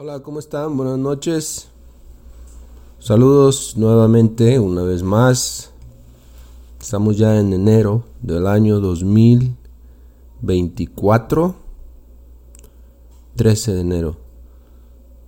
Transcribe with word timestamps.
Hola, 0.00 0.20
¿cómo 0.20 0.38
están? 0.38 0.76
Buenas 0.76 0.96
noches. 0.96 1.66
Saludos 3.00 3.74
nuevamente, 3.76 4.60
una 4.60 4.82
vez 4.82 5.02
más. 5.02 5.72
Estamos 6.80 7.18
ya 7.18 7.40
en 7.40 7.52
enero 7.52 8.04
del 8.22 8.46
año 8.46 8.78
2024. 8.78 11.56
13 13.34 13.72
de 13.72 13.80
enero. 13.80 14.16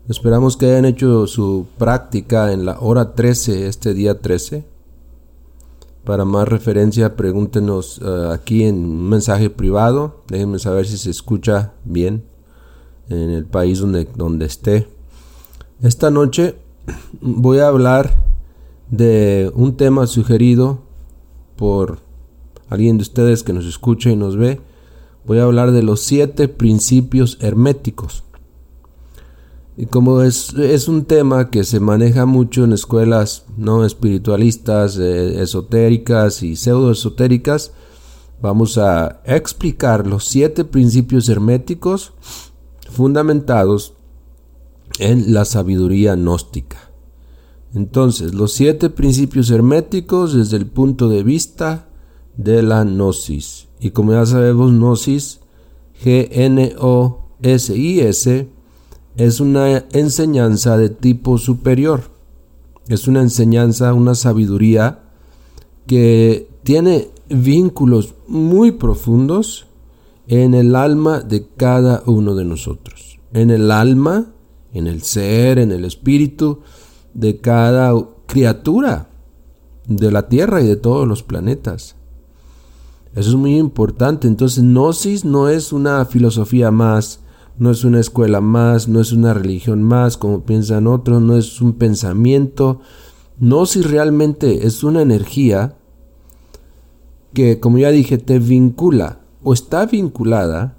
Esperamos 0.08 0.56
que 0.56 0.66
hayan 0.66 0.84
hecho 0.84 1.26
su 1.26 1.66
práctica 1.76 2.52
en 2.52 2.64
la 2.64 2.78
hora 2.78 3.16
13, 3.16 3.66
este 3.66 3.92
día 3.92 4.20
13. 4.20 4.64
Para 6.04 6.24
más 6.24 6.46
referencia, 6.46 7.16
pregúntenos 7.16 7.98
uh, 7.98 8.30
aquí 8.30 8.62
en 8.62 8.76
un 8.76 9.08
mensaje 9.08 9.50
privado. 9.50 10.20
Déjenme 10.28 10.60
saber 10.60 10.86
si 10.86 10.96
se 10.96 11.10
escucha 11.10 11.72
bien 11.84 12.29
en 13.10 13.30
el 13.30 13.44
país 13.44 13.80
donde, 13.80 14.08
donde 14.16 14.46
esté. 14.46 14.88
Esta 15.82 16.10
noche 16.10 16.54
voy 17.20 17.58
a 17.58 17.68
hablar 17.68 18.14
de 18.90 19.50
un 19.54 19.76
tema 19.76 20.06
sugerido 20.06 20.80
por 21.56 21.98
alguien 22.68 22.96
de 22.96 23.02
ustedes 23.02 23.42
que 23.42 23.52
nos 23.52 23.66
escucha 23.66 24.10
y 24.10 24.16
nos 24.16 24.36
ve. 24.36 24.60
Voy 25.26 25.38
a 25.38 25.44
hablar 25.44 25.72
de 25.72 25.82
los 25.82 26.00
siete 26.00 26.48
principios 26.48 27.36
herméticos. 27.40 28.24
Y 29.76 29.86
como 29.86 30.22
es, 30.22 30.54
es 30.54 30.88
un 30.88 31.04
tema 31.04 31.50
que 31.50 31.64
se 31.64 31.80
maneja 31.80 32.26
mucho 32.26 32.64
en 32.64 32.72
escuelas 32.72 33.44
no 33.56 33.84
espiritualistas, 33.84 34.98
eh, 34.98 35.42
esotéricas 35.42 36.42
y 36.42 36.56
pseudoesotéricas, 36.56 37.72
vamos 38.42 38.78
a 38.78 39.20
explicar 39.24 40.06
los 40.06 40.24
siete 40.24 40.64
principios 40.64 41.28
herméticos 41.28 42.12
fundamentados 42.90 43.94
en 44.98 45.32
la 45.32 45.44
sabiduría 45.44 46.14
gnóstica. 46.14 46.90
Entonces, 47.74 48.34
los 48.34 48.52
siete 48.52 48.90
principios 48.90 49.50
herméticos 49.50 50.34
desde 50.34 50.56
el 50.56 50.66
punto 50.66 51.08
de 51.08 51.22
vista 51.22 51.88
de 52.36 52.62
la 52.62 52.84
gnosis. 52.84 53.68
Y 53.78 53.90
como 53.90 54.12
ya 54.12 54.26
sabemos, 54.26 54.72
gnosis, 54.72 55.40
G-N-O-S-I-S, 56.02 56.78
es 59.16 59.40
una 59.40 59.84
enseñanza 59.92 60.76
de 60.76 60.90
tipo 60.90 61.38
superior. 61.38 62.02
Es 62.88 63.06
una 63.06 63.20
enseñanza, 63.20 63.94
una 63.94 64.14
sabiduría 64.16 65.04
que 65.86 66.48
tiene 66.62 67.08
vínculos 67.28 68.14
muy 68.26 68.72
profundos 68.72 69.66
en 70.30 70.54
el 70.54 70.76
alma 70.76 71.22
de 71.22 71.48
cada 71.56 72.04
uno 72.06 72.36
de 72.36 72.44
nosotros. 72.44 73.18
En 73.32 73.50
el 73.50 73.72
alma, 73.72 74.32
en 74.72 74.86
el 74.86 75.02
ser, 75.02 75.58
en 75.58 75.72
el 75.72 75.84
espíritu 75.84 76.60
de 77.14 77.40
cada 77.40 77.92
criatura 78.26 79.08
de 79.88 80.12
la 80.12 80.28
Tierra 80.28 80.62
y 80.62 80.68
de 80.68 80.76
todos 80.76 81.08
los 81.08 81.24
planetas. 81.24 81.96
Eso 83.16 83.30
es 83.30 83.34
muy 83.34 83.58
importante. 83.58 84.28
Entonces, 84.28 84.62
Gnosis 84.62 85.24
no 85.24 85.48
es 85.48 85.72
una 85.72 86.04
filosofía 86.04 86.70
más, 86.70 87.22
no 87.58 87.72
es 87.72 87.82
una 87.82 87.98
escuela 87.98 88.40
más, 88.40 88.86
no 88.86 89.00
es 89.00 89.10
una 89.10 89.34
religión 89.34 89.82
más, 89.82 90.16
como 90.16 90.44
piensan 90.44 90.86
otros, 90.86 91.20
no 91.20 91.36
es 91.36 91.60
un 91.60 91.72
pensamiento. 91.72 92.80
Gnosis 93.40 93.90
realmente 93.90 94.64
es 94.64 94.84
una 94.84 95.02
energía 95.02 95.74
que, 97.34 97.58
como 97.58 97.78
ya 97.78 97.90
dije, 97.90 98.16
te 98.16 98.38
vincula 98.38 99.19
o 99.42 99.52
está 99.52 99.86
vinculada 99.86 100.76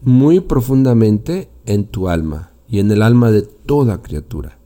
muy 0.00 0.40
profundamente 0.40 1.50
en 1.66 1.86
tu 1.86 2.08
alma 2.08 2.52
y 2.68 2.78
en 2.78 2.90
el 2.90 3.02
alma 3.02 3.30
de 3.30 3.42
toda 3.42 4.02
criatura. 4.02 4.58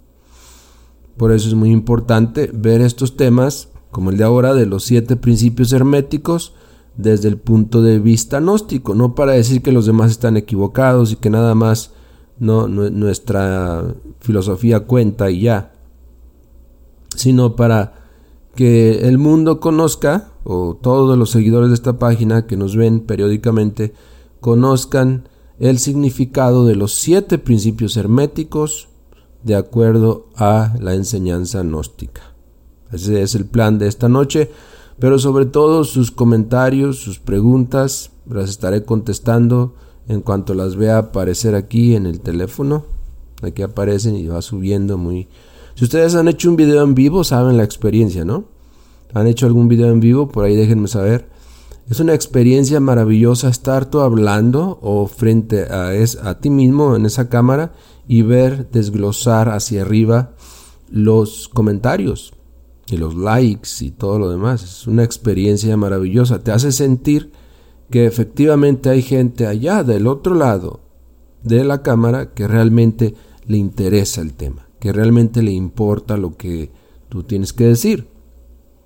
Por 1.16 1.32
eso 1.32 1.48
es 1.48 1.54
muy 1.54 1.70
importante 1.70 2.50
ver 2.52 2.80
estos 2.80 3.16
temas, 3.16 3.68
como 3.90 4.10
el 4.10 4.16
de 4.16 4.24
ahora, 4.24 4.54
de 4.54 4.66
los 4.66 4.84
siete 4.84 5.16
principios 5.16 5.72
herméticos, 5.72 6.54
desde 6.96 7.28
el 7.28 7.38
punto 7.38 7.82
de 7.82 7.98
vista 8.00 8.40
gnóstico, 8.40 8.94
no 8.94 9.14
para 9.14 9.32
decir 9.32 9.62
que 9.62 9.72
los 9.72 9.86
demás 9.86 10.10
están 10.10 10.36
equivocados 10.36 11.12
y 11.12 11.16
que 11.16 11.30
nada 11.30 11.54
más 11.54 11.92
no, 12.38 12.68
nuestra 12.68 13.94
filosofía 14.20 14.80
cuenta 14.80 15.30
y 15.30 15.42
ya, 15.42 15.72
sino 17.16 17.56
para 17.56 17.94
que 18.54 19.08
el 19.08 19.18
mundo 19.18 19.60
conozca, 19.60 20.32
o 20.50 20.74
todos 20.80 21.18
los 21.18 21.30
seguidores 21.30 21.68
de 21.68 21.74
esta 21.74 21.98
página 21.98 22.46
que 22.46 22.56
nos 22.56 22.74
ven 22.74 23.00
periódicamente, 23.00 23.92
conozcan 24.40 25.28
el 25.58 25.78
significado 25.78 26.64
de 26.64 26.74
los 26.74 26.94
siete 26.94 27.36
principios 27.36 27.98
herméticos 27.98 28.88
de 29.42 29.56
acuerdo 29.56 30.28
a 30.36 30.74
la 30.80 30.94
enseñanza 30.94 31.62
gnóstica. 31.62 32.22
Ese 32.90 33.20
es 33.20 33.34
el 33.34 33.44
plan 33.44 33.78
de 33.78 33.88
esta 33.88 34.08
noche, 34.08 34.50
pero 34.98 35.18
sobre 35.18 35.44
todo 35.44 35.84
sus 35.84 36.10
comentarios, 36.10 36.98
sus 36.98 37.18
preguntas, 37.18 38.12
las 38.26 38.48
estaré 38.48 38.84
contestando 38.84 39.74
en 40.08 40.22
cuanto 40.22 40.54
las 40.54 40.76
vea 40.76 40.96
aparecer 40.96 41.54
aquí 41.54 41.94
en 41.94 42.06
el 42.06 42.20
teléfono. 42.20 42.86
Aquí 43.42 43.60
aparecen 43.60 44.16
y 44.16 44.26
va 44.26 44.40
subiendo 44.40 44.96
muy 44.96 45.28
si 45.78 45.84
ustedes 45.84 46.16
han 46.16 46.26
hecho 46.26 46.50
un 46.50 46.56
video 46.56 46.82
en 46.82 46.96
vivo, 46.96 47.22
saben 47.22 47.56
la 47.56 47.62
experiencia, 47.62 48.24
¿no? 48.24 48.46
¿Han 49.14 49.26
hecho 49.26 49.46
algún 49.46 49.68
video 49.68 49.88
en 49.88 50.00
vivo? 50.00 50.28
Por 50.28 50.44
ahí 50.44 50.56
déjenme 50.56 50.88
saber. 50.88 51.28
Es 51.90 52.00
una 52.00 52.14
experiencia 52.14 52.80
maravillosa 52.80 53.48
estar 53.48 53.86
tú 53.86 54.00
hablando 54.00 54.78
o 54.82 55.06
frente 55.06 55.62
a, 55.64 55.94
es, 55.94 56.16
a 56.16 56.38
ti 56.38 56.50
mismo 56.50 56.96
en 56.96 57.06
esa 57.06 57.28
cámara 57.28 57.72
y 58.06 58.22
ver 58.22 58.70
desglosar 58.70 59.48
hacia 59.48 59.82
arriba 59.82 60.32
los 60.90 61.48
comentarios 61.48 62.34
y 62.90 62.98
los 62.98 63.14
likes 63.14 63.70
y 63.80 63.90
todo 63.90 64.18
lo 64.18 64.30
demás. 64.30 64.62
Es 64.62 64.86
una 64.86 65.04
experiencia 65.04 65.76
maravillosa. 65.76 66.42
Te 66.42 66.52
hace 66.52 66.72
sentir 66.72 67.32
que 67.90 68.06
efectivamente 68.06 68.90
hay 68.90 69.00
gente 69.00 69.46
allá 69.46 69.82
del 69.82 70.06
otro 70.06 70.34
lado 70.34 70.80
de 71.42 71.64
la 71.64 71.82
cámara 71.82 72.34
que 72.34 72.46
realmente 72.46 73.14
le 73.46 73.56
interesa 73.56 74.20
el 74.20 74.34
tema 74.34 74.68
que 74.78 74.92
realmente 74.92 75.42
le 75.42 75.52
importa 75.52 76.16
lo 76.16 76.36
que 76.36 76.70
tú 77.08 77.22
tienes 77.22 77.52
que 77.52 77.64
decir. 77.64 78.08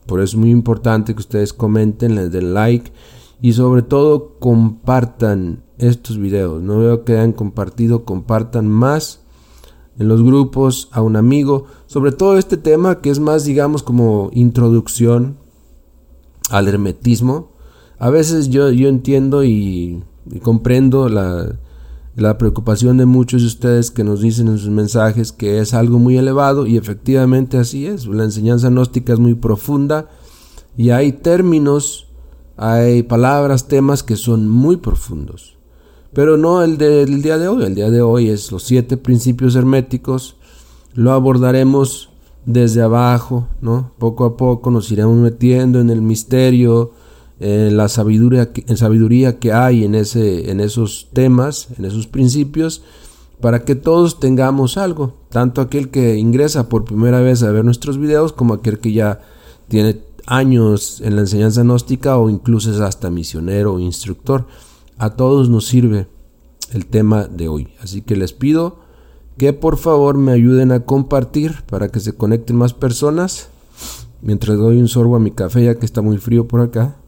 Por 0.06 0.20
eso 0.20 0.36
es 0.36 0.40
muy 0.40 0.50
importante 0.50 1.14
que 1.14 1.20
ustedes 1.20 1.52
comenten, 1.52 2.14
les 2.14 2.32
den 2.32 2.54
like 2.54 2.92
y 3.40 3.52
sobre 3.52 3.82
todo 3.82 4.38
compartan 4.38 5.62
estos 5.78 6.18
videos. 6.18 6.62
No 6.62 6.78
veo 6.78 7.04
que 7.04 7.14
hayan 7.14 7.32
compartido, 7.32 8.04
compartan 8.04 8.68
más 8.68 9.20
en 9.98 10.08
los 10.08 10.22
grupos 10.22 10.88
a 10.92 11.02
un 11.02 11.16
amigo, 11.16 11.66
sobre 11.86 12.12
todo 12.12 12.38
este 12.38 12.56
tema 12.56 13.00
que 13.00 13.10
es 13.10 13.18
más 13.18 13.44
digamos 13.44 13.82
como 13.82 14.30
introducción 14.32 15.36
al 16.50 16.68
hermetismo. 16.68 17.52
A 17.98 18.10
veces 18.10 18.48
yo, 18.48 18.70
yo 18.70 18.88
entiendo 18.88 19.44
y 19.44 20.02
comprendo 20.42 21.08
la, 21.08 21.56
la 22.14 22.36
preocupación 22.36 22.98
de 22.98 23.06
muchos 23.06 23.42
de 23.42 23.48
ustedes 23.48 23.90
que 23.90 24.04
nos 24.04 24.20
dicen 24.20 24.48
en 24.48 24.58
sus 24.58 24.70
mensajes 24.70 25.32
que 25.32 25.60
es 25.60 25.72
algo 25.72 25.98
muy 25.98 26.18
elevado 26.18 26.66
y 26.66 26.76
efectivamente 26.76 27.56
así 27.56 27.86
es. 27.86 28.06
La 28.06 28.24
enseñanza 28.24 28.68
gnóstica 28.68 29.12
es 29.12 29.18
muy 29.18 29.34
profunda 29.34 30.08
y 30.76 30.90
hay 30.90 31.12
términos, 31.12 32.08
hay 32.56 33.02
palabras, 33.02 33.68
temas 33.68 34.02
que 34.02 34.16
son 34.16 34.48
muy 34.48 34.76
profundos. 34.76 35.56
Pero 36.12 36.36
no 36.36 36.62
el 36.62 36.76
del 36.76 37.22
día 37.22 37.38
de 37.38 37.48
hoy. 37.48 37.64
El 37.64 37.74
día 37.74 37.90
de 37.90 38.02
hoy 38.02 38.28
es 38.28 38.52
los 38.52 38.64
siete 38.64 38.98
principios 38.98 39.56
herméticos. 39.56 40.36
Lo 40.94 41.12
abordaremos 41.12 42.10
desde 42.44 42.82
abajo, 42.82 43.48
¿no? 43.62 43.92
Poco 43.98 44.26
a 44.26 44.36
poco 44.36 44.70
nos 44.70 44.90
iremos 44.90 45.16
metiendo 45.16 45.80
en 45.80 45.88
el 45.88 46.02
misterio, 46.02 46.92
en 47.42 47.76
la 47.76 47.88
sabiduría, 47.88 48.50
en 48.54 48.76
sabiduría 48.76 49.40
que 49.40 49.52
hay 49.52 49.84
en, 49.84 49.96
ese, 49.96 50.50
en 50.50 50.60
esos 50.60 51.08
temas, 51.12 51.68
en 51.76 51.84
esos 51.84 52.06
principios, 52.06 52.82
para 53.40 53.64
que 53.64 53.74
todos 53.74 54.20
tengamos 54.20 54.76
algo, 54.76 55.14
tanto 55.28 55.60
aquel 55.60 55.90
que 55.90 56.16
ingresa 56.16 56.68
por 56.68 56.84
primera 56.84 57.20
vez 57.20 57.42
a 57.42 57.50
ver 57.50 57.64
nuestros 57.64 57.98
videos 57.98 58.32
como 58.32 58.54
aquel 58.54 58.78
que 58.78 58.92
ya 58.92 59.20
tiene 59.66 60.00
años 60.26 61.00
en 61.00 61.16
la 61.16 61.22
enseñanza 61.22 61.62
gnóstica 61.62 62.16
o 62.16 62.30
incluso 62.30 62.70
es 62.70 62.78
hasta 62.78 63.10
misionero 63.10 63.74
o 63.74 63.80
instructor. 63.80 64.46
A 64.96 65.10
todos 65.10 65.48
nos 65.48 65.66
sirve 65.66 66.06
el 66.72 66.86
tema 66.86 67.26
de 67.26 67.48
hoy. 67.48 67.68
Así 67.80 68.02
que 68.02 68.14
les 68.14 68.32
pido 68.32 68.76
que 69.36 69.52
por 69.52 69.78
favor 69.78 70.16
me 70.16 70.30
ayuden 70.30 70.70
a 70.70 70.80
compartir 70.84 71.64
para 71.68 71.88
que 71.88 71.98
se 71.98 72.12
conecten 72.12 72.54
más 72.54 72.72
personas. 72.72 73.48
Mientras 74.20 74.56
doy 74.56 74.78
un 74.78 74.86
sorbo 74.86 75.16
a 75.16 75.20
mi 75.20 75.32
café 75.32 75.64
ya 75.64 75.74
que 75.74 75.86
está 75.86 76.02
muy 76.02 76.18
frío 76.18 76.46
por 76.46 76.60
acá. 76.60 77.01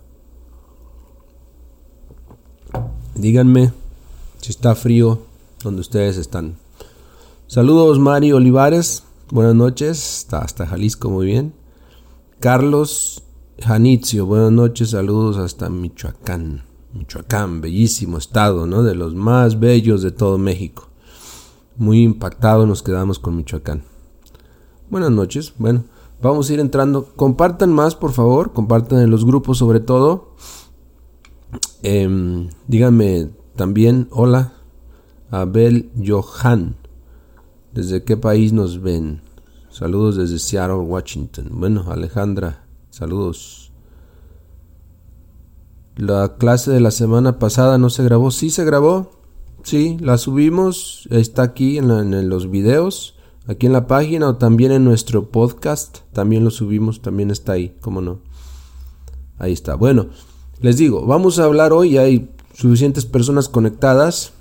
Díganme 3.14 3.72
si 4.40 4.50
está 4.50 4.74
frío 4.74 5.20
donde 5.62 5.80
ustedes 5.80 6.16
están. 6.16 6.56
Saludos 7.46 8.00
Mario 8.00 8.36
Olivares, 8.36 9.04
buenas 9.30 9.54
noches, 9.54 10.26
hasta 10.32 10.66
Jalisco 10.66 11.10
muy 11.10 11.26
bien. 11.26 11.54
Carlos 12.40 13.22
Janitzio, 13.60 14.26
buenas 14.26 14.50
noches, 14.50 14.90
saludos 14.90 15.36
hasta 15.36 15.68
Michoacán. 15.68 16.64
Michoacán, 16.92 17.60
bellísimo 17.60 18.18
estado, 18.18 18.66
¿no? 18.66 18.82
De 18.82 18.96
los 18.96 19.14
más 19.14 19.60
bellos 19.60 20.02
de 20.02 20.10
todo 20.10 20.36
México. 20.36 20.88
muy 21.76 22.02
impactados 22.02 22.66
nos 22.66 22.82
quedamos 22.82 23.20
con 23.20 23.36
Michoacán. 23.36 23.84
Buenas 24.90 25.12
noches. 25.12 25.54
Bueno, 25.58 25.84
vamos 26.20 26.50
a 26.50 26.52
ir 26.52 26.60
entrando. 26.60 27.06
Compartan 27.14 27.72
más, 27.72 27.94
por 27.94 28.12
favor. 28.12 28.52
Compartan 28.52 29.00
en 29.00 29.10
los 29.10 29.24
grupos 29.24 29.58
sobre 29.58 29.80
todo. 29.80 30.34
Em, 31.86 32.48
díganme 32.66 33.28
también, 33.56 34.08
hola, 34.10 34.54
Abel 35.30 35.90
Johan. 36.02 36.76
¿Desde 37.74 38.04
qué 38.04 38.16
país 38.16 38.54
nos 38.54 38.80
ven? 38.80 39.20
Saludos 39.68 40.16
desde 40.16 40.38
Seattle, 40.38 40.76
Washington. 40.76 41.50
Bueno, 41.50 41.84
Alejandra, 41.90 42.64
saludos. 42.88 43.70
La 45.96 46.36
clase 46.38 46.70
de 46.70 46.80
la 46.80 46.90
semana 46.90 47.38
pasada 47.38 47.76
no 47.76 47.90
se 47.90 48.02
grabó. 48.02 48.30
Sí 48.30 48.48
se 48.48 48.64
grabó. 48.64 49.10
Sí, 49.62 49.98
la 50.00 50.16
subimos. 50.16 51.06
Está 51.10 51.42
aquí 51.42 51.76
en, 51.76 52.30
los 52.30 52.50
videos. 52.50 53.14
Aquí 53.46 53.66
en 53.66 53.74
la 53.74 53.86
página 53.86 54.30
o 54.30 54.36
también 54.36 54.72
en 54.72 54.84
nuestro 54.84 55.28
podcast. 55.28 55.98
También 56.14 56.44
lo 56.44 56.50
subimos. 56.50 57.02
También 57.02 57.30
está 57.30 57.52
ahí. 57.52 57.76
¿Cómo 57.82 58.00
no? 58.00 58.20
Ahí 59.38 59.52
está. 59.52 59.74
Bueno, 59.74 60.06
les 60.64 60.78
digo, 60.78 61.04
vamos 61.04 61.38
a 61.38 61.44
hablar 61.44 61.74
hoy. 61.74 61.98
Hay 61.98 62.30
suficientes 62.54 63.04
personas 63.04 63.50
conectadas. 63.50 64.32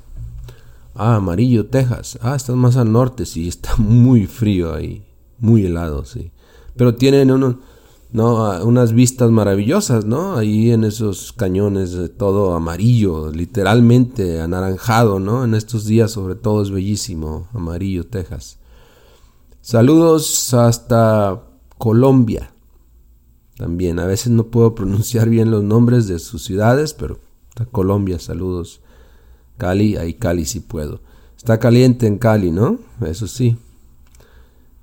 Ah, 0.95 1.15
Amarillo, 1.15 1.65
Texas. 1.65 2.17
Ah, 2.21 2.33
estás 2.33 2.55
más 2.55 2.77
al 2.77 2.93
norte. 2.93 3.25
Sí, 3.25 3.49
está 3.49 3.75
muy 3.77 4.25
frío 4.25 4.73
ahí. 4.73 5.03
Muy 5.39 5.65
helado, 5.65 6.05
sí. 6.05 6.31
Pero 6.77 6.95
tienen 6.95 7.29
unos 7.29 7.57
¿no? 8.13 8.63
Unas 8.63 8.93
vistas 8.93 9.31
maravillosas, 9.31 10.05
¿no? 10.05 10.37
Ahí 10.37 10.71
en 10.71 10.85
esos 10.85 11.33
cañones, 11.33 11.99
todo 12.17 12.53
amarillo, 12.53 13.29
literalmente 13.29 14.39
anaranjado, 14.39 15.19
¿no? 15.19 15.43
En 15.43 15.55
estos 15.55 15.85
días 15.85 16.11
sobre 16.11 16.35
todo 16.35 16.61
es 16.61 16.71
bellísimo, 16.71 17.49
amarillo, 17.53 18.05
Texas. 18.05 18.59
Saludos 19.59 20.53
hasta 20.53 21.41
Colombia. 21.77 22.52
También, 23.57 23.99
a 23.99 24.05
veces 24.05 24.31
no 24.31 24.47
puedo 24.47 24.75
pronunciar 24.75 25.29
bien 25.29 25.51
los 25.51 25.63
nombres 25.63 26.07
de 26.07 26.19
sus 26.19 26.43
ciudades, 26.43 26.93
pero 26.93 27.19
hasta 27.49 27.65
Colombia, 27.65 28.19
saludos. 28.19 28.81
Cali, 29.57 29.95
ahí 29.95 30.15
Cali 30.15 30.45
sí 30.45 30.59
puedo. 30.59 31.01
Está 31.37 31.59
caliente 31.59 32.07
en 32.07 32.17
Cali, 32.17 32.51
¿no? 32.51 32.79
Eso 33.05 33.27
sí. 33.27 33.57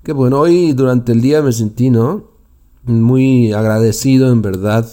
Qué 0.03 0.13
bueno, 0.13 0.39
hoy 0.39 0.73
durante 0.73 1.11
el 1.11 1.21
día 1.21 1.41
me 1.41 1.51
sentí, 1.51 1.89
¿no? 1.89 2.31
muy 2.83 3.53
agradecido 3.53 4.31
en 4.31 4.41
verdad 4.41 4.89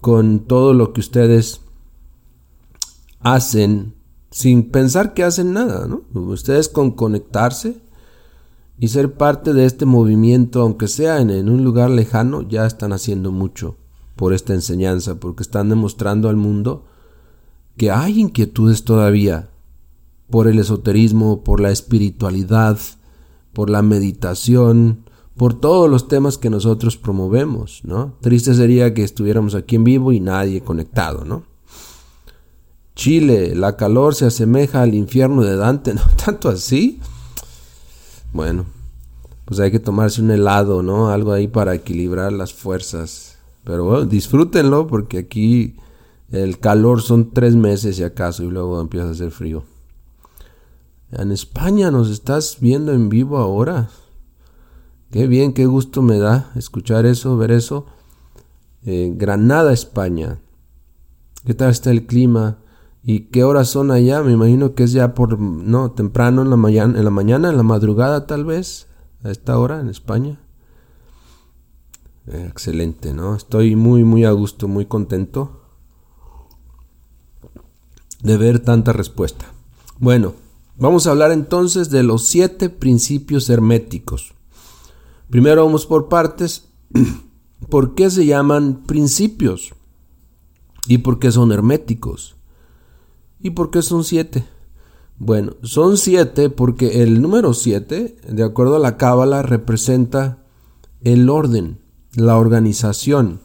con 0.00 0.40
todo 0.40 0.74
lo 0.74 0.92
que 0.92 1.00
ustedes 1.00 1.60
hacen 3.20 3.94
sin 4.30 4.70
pensar 4.70 5.14
que 5.14 5.22
hacen 5.22 5.52
nada, 5.52 5.86
¿no? 5.86 6.02
Ustedes 6.20 6.68
con 6.68 6.90
conectarse 6.92 7.76
y 8.82 8.88
ser 8.88 9.14
parte 9.14 9.52
de 9.52 9.64
este 9.64 9.86
movimiento, 9.86 10.60
aunque 10.60 10.88
sea 10.88 11.20
en, 11.20 11.30
en, 11.30 11.48
un 11.48 11.62
lugar 11.62 11.88
lejano, 11.88 12.42
ya 12.42 12.66
están 12.66 12.92
haciendo 12.92 13.30
mucho 13.30 13.76
por 14.16 14.32
esta 14.32 14.54
enseñanza, 14.54 15.20
porque 15.20 15.44
están 15.44 15.68
demostrando 15.68 16.28
al 16.28 16.34
mundo 16.34 16.84
que 17.76 17.92
hay 17.92 18.18
inquietudes 18.18 18.82
todavía 18.82 19.50
por 20.30 20.48
el 20.48 20.58
esoterismo, 20.58 21.44
por 21.44 21.60
la 21.60 21.70
espiritualidad, 21.70 22.76
por 23.52 23.70
la 23.70 23.82
meditación, 23.82 25.04
por 25.36 25.54
todos 25.54 25.88
los 25.88 26.08
temas 26.08 26.36
que 26.36 26.50
nosotros 26.50 26.96
promovemos, 26.96 27.82
¿no? 27.84 28.16
Triste 28.20 28.52
sería 28.52 28.94
que 28.94 29.04
estuviéramos 29.04 29.54
aquí 29.54 29.76
en 29.76 29.84
vivo 29.84 30.10
y 30.10 30.18
nadie 30.18 30.60
conectado, 30.60 31.24
¿no? 31.24 31.44
Chile, 32.96 33.54
la 33.54 33.76
calor 33.76 34.16
se 34.16 34.26
asemeja 34.26 34.82
al 34.82 34.96
infierno 34.96 35.44
de 35.44 35.54
Dante, 35.54 35.94
¿no? 35.94 36.02
Tanto 36.24 36.48
así. 36.48 36.98
Bueno, 38.32 38.64
pues 39.44 39.60
hay 39.60 39.70
que 39.70 39.78
tomarse 39.78 40.22
un 40.22 40.30
helado, 40.30 40.82
¿no? 40.82 41.10
Algo 41.10 41.32
ahí 41.32 41.48
para 41.48 41.74
equilibrar 41.74 42.32
las 42.32 42.54
fuerzas. 42.54 43.38
Pero 43.64 43.84
bueno, 43.84 44.06
disfrútenlo 44.06 44.86
porque 44.86 45.18
aquí 45.18 45.76
el 46.30 46.58
calor 46.58 47.02
son 47.02 47.30
tres 47.30 47.54
meses 47.54 47.98
y 47.98 48.04
acaso 48.04 48.42
y 48.42 48.50
luego 48.50 48.80
empieza 48.80 49.08
a 49.08 49.10
hacer 49.10 49.30
frío. 49.30 49.64
En 51.10 51.30
España 51.30 51.90
nos 51.90 52.08
estás 52.08 52.56
viendo 52.58 52.92
en 52.92 53.10
vivo 53.10 53.36
ahora. 53.36 53.90
Qué 55.10 55.26
bien, 55.26 55.52
qué 55.52 55.66
gusto 55.66 56.00
me 56.00 56.16
da 56.16 56.50
escuchar 56.56 57.04
eso, 57.04 57.36
ver 57.36 57.50
eso. 57.50 57.84
Eh, 58.86 59.12
Granada, 59.14 59.74
España. 59.74 60.38
¿Qué 61.44 61.52
tal 61.52 61.70
está 61.70 61.90
el 61.90 62.06
clima? 62.06 62.61
¿Y 63.04 63.20
qué 63.30 63.42
horas 63.42 63.68
son 63.68 63.90
allá? 63.90 64.22
Me 64.22 64.32
imagino 64.32 64.74
que 64.74 64.84
es 64.84 64.92
ya 64.92 65.14
por, 65.14 65.38
no, 65.38 65.90
temprano 65.92 66.42
en 66.42 66.50
la 66.50 66.56
mañana, 66.56 66.98
en 66.98 67.04
la 67.04 67.10
mañana, 67.10 67.48
en 67.50 67.56
la 67.56 67.64
madrugada 67.64 68.26
tal 68.26 68.44
vez, 68.44 68.86
a 69.24 69.30
esta 69.30 69.58
hora 69.58 69.80
en 69.80 69.88
España. 69.88 70.40
Eh, 72.28 72.46
excelente, 72.48 73.12
¿no? 73.12 73.34
Estoy 73.34 73.74
muy, 73.74 74.04
muy 74.04 74.24
a 74.24 74.30
gusto, 74.30 74.68
muy 74.68 74.86
contento 74.86 75.62
de 78.22 78.36
ver 78.36 78.60
tanta 78.60 78.92
respuesta. 78.92 79.46
Bueno, 79.98 80.34
vamos 80.76 81.06
a 81.06 81.10
hablar 81.10 81.32
entonces 81.32 81.90
de 81.90 82.04
los 82.04 82.24
siete 82.24 82.70
principios 82.70 83.50
herméticos. 83.50 84.34
Primero 85.28 85.64
vamos 85.64 85.86
por 85.86 86.08
partes. 86.08 86.68
¿Por 87.68 87.94
qué 87.94 88.10
se 88.10 88.26
llaman 88.26 88.82
principios? 88.86 89.72
¿Y 90.86 90.98
por 90.98 91.18
qué 91.18 91.30
son 91.30 91.52
herméticos? 91.52 92.36
¿Y 93.42 93.50
por 93.50 93.70
qué 93.70 93.82
son 93.82 94.04
siete? 94.04 94.44
Bueno, 95.18 95.54
son 95.62 95.96
siete 95.96 96.50
porque 96.50 97.02
el 97.02 97.20
número 97.20 97.54
siete, 97.54 98.16
de 98.28 98.42
acuerdo 98.42 98.76
a 98.76 98.80
la 98.80 98.96
cábala, 98.96 99.42
representa 99.42 100.38
el 101.02 101.28
orden, 101.28 101.78
la 102.14 102.36
organización. 102.36 103.40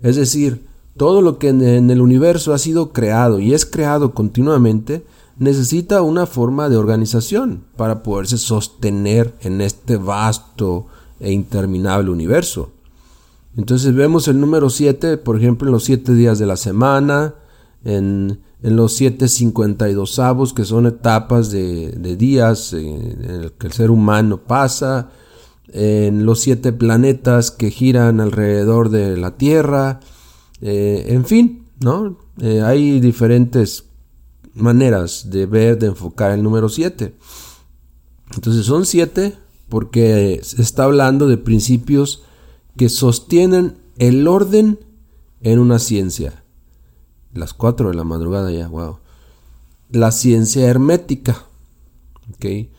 Es 0.00 0.16
decir, 0.16 0.66
todo 0.96 1.22
lo 1.22 1.38
que 1.38 1.48
en 1.48 1.90
el 1.90 2.00
universo 2.00 2.52
ha 2.54 2.58
sido 2.58 2.92
creado 2.92 3.38
y 3.38 3.54
es 3.54 3.66
creado 3.66 4.14
continuamente 4.14 5.04
necesita 5.38 6.02
una 6.02 6.26
forma 6.26 6.68
de 6.68 6.76
organización 6.76 7.64
para 7.76 8.02
poderse 8.02 8.38
sostener 8.38 9.34
en 9.40 9.60
este 9.60 9.96
vasto 9.96 10.86
e 11.20 11.32
interminable 11.32 12.10
universo. 12.10 12.70
Entonces 13.56 13.94
vemos 13.94 14.28
el 14.28 14.40
número 14.40 14.70
7, 14.70 15.16
por 15.18 15.36
ejemplo, 15.36 15.68
en 15.68 15.72
los 15.72 15.84
7 15.84 16.14
días 16.14 16.38
de 16.38 16.46
la 16.46 16.56
semana, 16.56 17.34
en, 17.84 18.40
los 18.64 18.94
752 18.94 20.18
avos, 20.18 20.54
que 20.54 20.64
son 20.64 20.86
etapas 20.86 21.50
de, 21.50 22.16
días 22.16 22.72
en 22.72 23.24
el 23.24 23.52
que 23.52 23.66
el 23.66 23.72
ser 23.72 23.90
humano 23.90 24.44
pasa, 24.44 25.10
en 25.68 26.24
los 26.24 26.40
siete 26.40 26.72
planetas 26.72 27.50
que 27.50 27.70
giran 27.70 28.20
alrededor 28.20 28.88
de 28.88 29.16
la 29.16 29.36
Tierra, 29.36 30.00
eh, 30.62 31.06
en 31.08 31.24
fin, 31.26 31.66
¿no? 31.80 32.18
Eh, 32.40 32.62
hay 32.62 33.00
diferentes 33.00 33.84
maneras 34.54 35.30
de 35.30 35.46
ver, 35.46 35.78
de 35.78 35.88
enfocar 35.88 36.30
el 36.30 36.42
número 36.42 36.68
7. 36.68 37.14
Entonces 38.34 38.64
son 38.64 38.86
7 38.86 39.34
porque 39.68 40.40
se 40.42 40.62
está 40.62 40.84
hablando 40.84 41.28
de 41.28 41.36
principios 41.36 42.22
que 42.76 42.88
sostienen 42.88 43.78
el 43.98 44.26
orden 44.26 44.78
en 45.40 45.58
una 45.58 45.78
ciencia. 45.78 46.43
Las 47.34 47.52
4 47.52 47.90
de 47.90 47.94
la 47.94 48.04
madrugada 48.04 48.50
ya, 48.50 48.68
wow. 48.68 48.98
La 49.90 50.12
ciencia 50.12 50.66
hermética. 50.66 51.44
¿okay? 52.34 52.70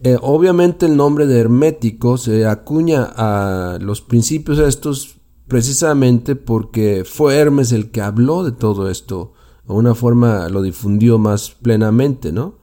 Eh, 0.00 0.16
obviamente 0.20 0.86
el 0.86 0.96
nombre 0.96 1.26
de 1.26 1.40
hermético 1.40 2.18
se 2.18 2.46
acuña 2.46 3.04
a 3.16 3.78
los 3.80 4.02
principios 4.02 4.58
estos 4.58 5.16
precisamente 5.48 6.36
porque 6.36 7.04
fue 7.04 7.36
Hermes 7.36 7.72
el 7.72 7.90
que 7.90 8.02
habló 8.02 8.44
de 8.44 8.52
todo 8.52 8.90
esto 8.90 9.32
o 9.66 9.74
una 9.74 9.94
forma 9.94 10.48
lo 10.48 10.62
difundió 10.62 11.18
más 11.18 11.50
plenamente, 11.50 12.32
¿no? 12.32 12.58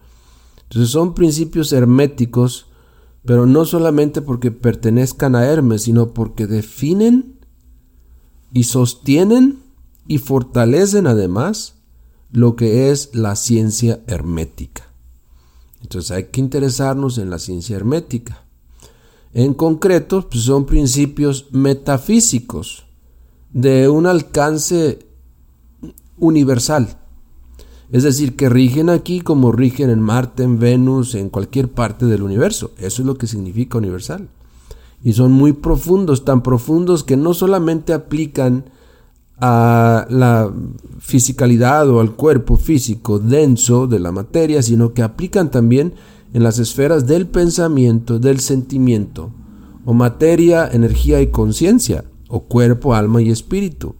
Entonces 0.64 0.92
son 0.92 1.14
principios 1.14 1.74
herméticos, 1.74 2.68
pero 3.26 3.46
no 3.46 3.66
solamente 3.66 4.22
porque 4.22 4.52
pertenezcan 4.52 5.36
a 5.36 5.46
Hermes, 5.46 5.84
sino 5.84 6.14
porque 6.14 6.48
definen 6.48 7.40
y 8.54 8.64
sostienen 8.64 9.63
y 10.08 10.18
fortalecen 10.18 11.08
además 11.08 11.76
lo 12.32 12.56
que 12.56 12.90
es 12.92 13.12
la 13.14 13.36
ciencia 13.36 14.02
hermética. 14.08 14.84
Entonces 15.82 16.12
hay 16.12 16.26
que 16.26 16.42
interesarnos 16.42 17.18
en 17.18 17.30
la 17.30 17.40
ciencia 17.40 17.76
hermética. 17.76 18.46
En 19.34 19.54
concreto, 19.54 20.28
pues 20.30 20.44
son 20.44 20.66
principios 20.66 21.48
metafísicos 21.52 22.86
de 23.52 23.90
un 23.90 24.06
alcance 24.06 25.00
universal. 26.18 26.98
Es 27.92 28.04
decir, 28.04 28.36
que 28.36 28.50
rigen 28.50 28.90
aquí 28.90 29.22
como 29.22 29.52
rigen 29.52 29.90
en 29.90 30.00
Marte, 30.00 30.44
en 30.44 30.58
Venus, 30.58 31.14
en 31.14 31.30
cualquier 31.30 31.72
parte 31.72 32.06
del 32.06 32.24
universo. 32.24 32.72
Eso 32.78 33.02
es 33.02 33.06
lo 33.06 33.18
que 33.18 33.28
significa 33.28 33.78
universal. 33.78 34.30
Y 35.04 35.14
son 35.14 35.32
muy 35.32 35.54
profundos, 35.54 36.26
tan 36.26 36.42
profundos 36.42 37.04
que 37.04 37.18
no 37.18 37.34
solamente 37.34 37.94
aplican 37.94 38.66
a 39.40 40.06
la 40.10 40.54
fisicalidad 41.00 41.90
o 41.90 42.00
al 42.00 42.16
cuerpo 42.16 42.56
físico 42.56 43.20
denso 43.20 43.88
de 43.88 44.00
la 44.00 44.12
materia, 44.12 44.62
sino 44.62 44.94
que 44.94 45.02
aplican 45.02 45.52
también 45.52 45.94
en 46.34 46.44
las 46.44 46.60
esferas 46.60 47.06
del 47.08 47.28
pensamiento, 47.28 48.20
del 48.20 48.40
sentimiento, 48.40 49.32
o 49.86 49.94
materia, 49.94 50.70
energía 50.72 51.22
y 51.22 51.28
conciencia, 51.28 52.06
o 52.30 52.42
cuerpo, 52.44 52.96
alma 52.96 53.22
y 53.22 53.30
espíritu. 53.30 53.96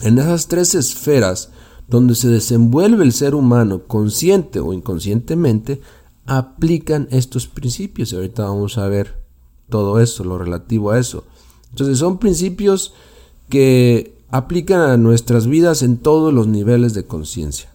En 0.00 0.18
esas 0.18 0.48
tres 0.48 0.74
esferas 0.74 1.50
donde 1.88 2.14
se 2.14 2.28
desenvuelve 2.28 3.02
el 3.02 3.12
ser 3.12 3.34
humano 3.34 3.84
consciente 3.86 4.60
o 4.60 4.72
inconscientemente, 4.72 5.80
aplican 6.26 7.08
estos 7.10 7.46
principios. 7.48 8.12
Y 8.12 8.16
ahorita 8.16 8.44
vamos 8.44 8.76
a 8.78 8.86
ver 8.88 9.24
todo 9.70 9.98
eso, 9.98 10.22
lo 10.22 10.38
relativo 10.38 10.90
a 10.90 10.98
eso. 10.98 11.24
Entonces 11.70 11.98
son 11.98 12.18
principios 12.18 12.92
que 13.48 14.18
aplican 14.30 14.80
a 14.80 14.96
nuestras 14.96 15.46
vidas 15.46 15.82
en 15.82 15.96
todos 15.96 16.32
los 16.32 16.46
niveles 16.46 16.94
de 16.94 17.04
conciencia. 17.04 17.70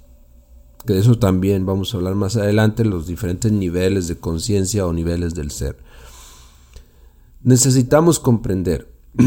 De 0.86 1.00
eso 1.00 1.18
también 1.18 1.66
vamos 1.66 1.94
a 1.94 1.98
hablar 1.98 2.16
más 2.16 2.36
adelante, 2.36 2.84
los 2.84 3.08
diferentes 3.08 3.52
niveles 3.52 4.08
de 4.08 4.18
conciencia 4.18 4.86
o 4.86 4.94
niveles 4.94 5.34
del 5.34 5.52
ser. 5.52 5.78
Necesitamos 7.42 8.20
comprender. 8.20 8.88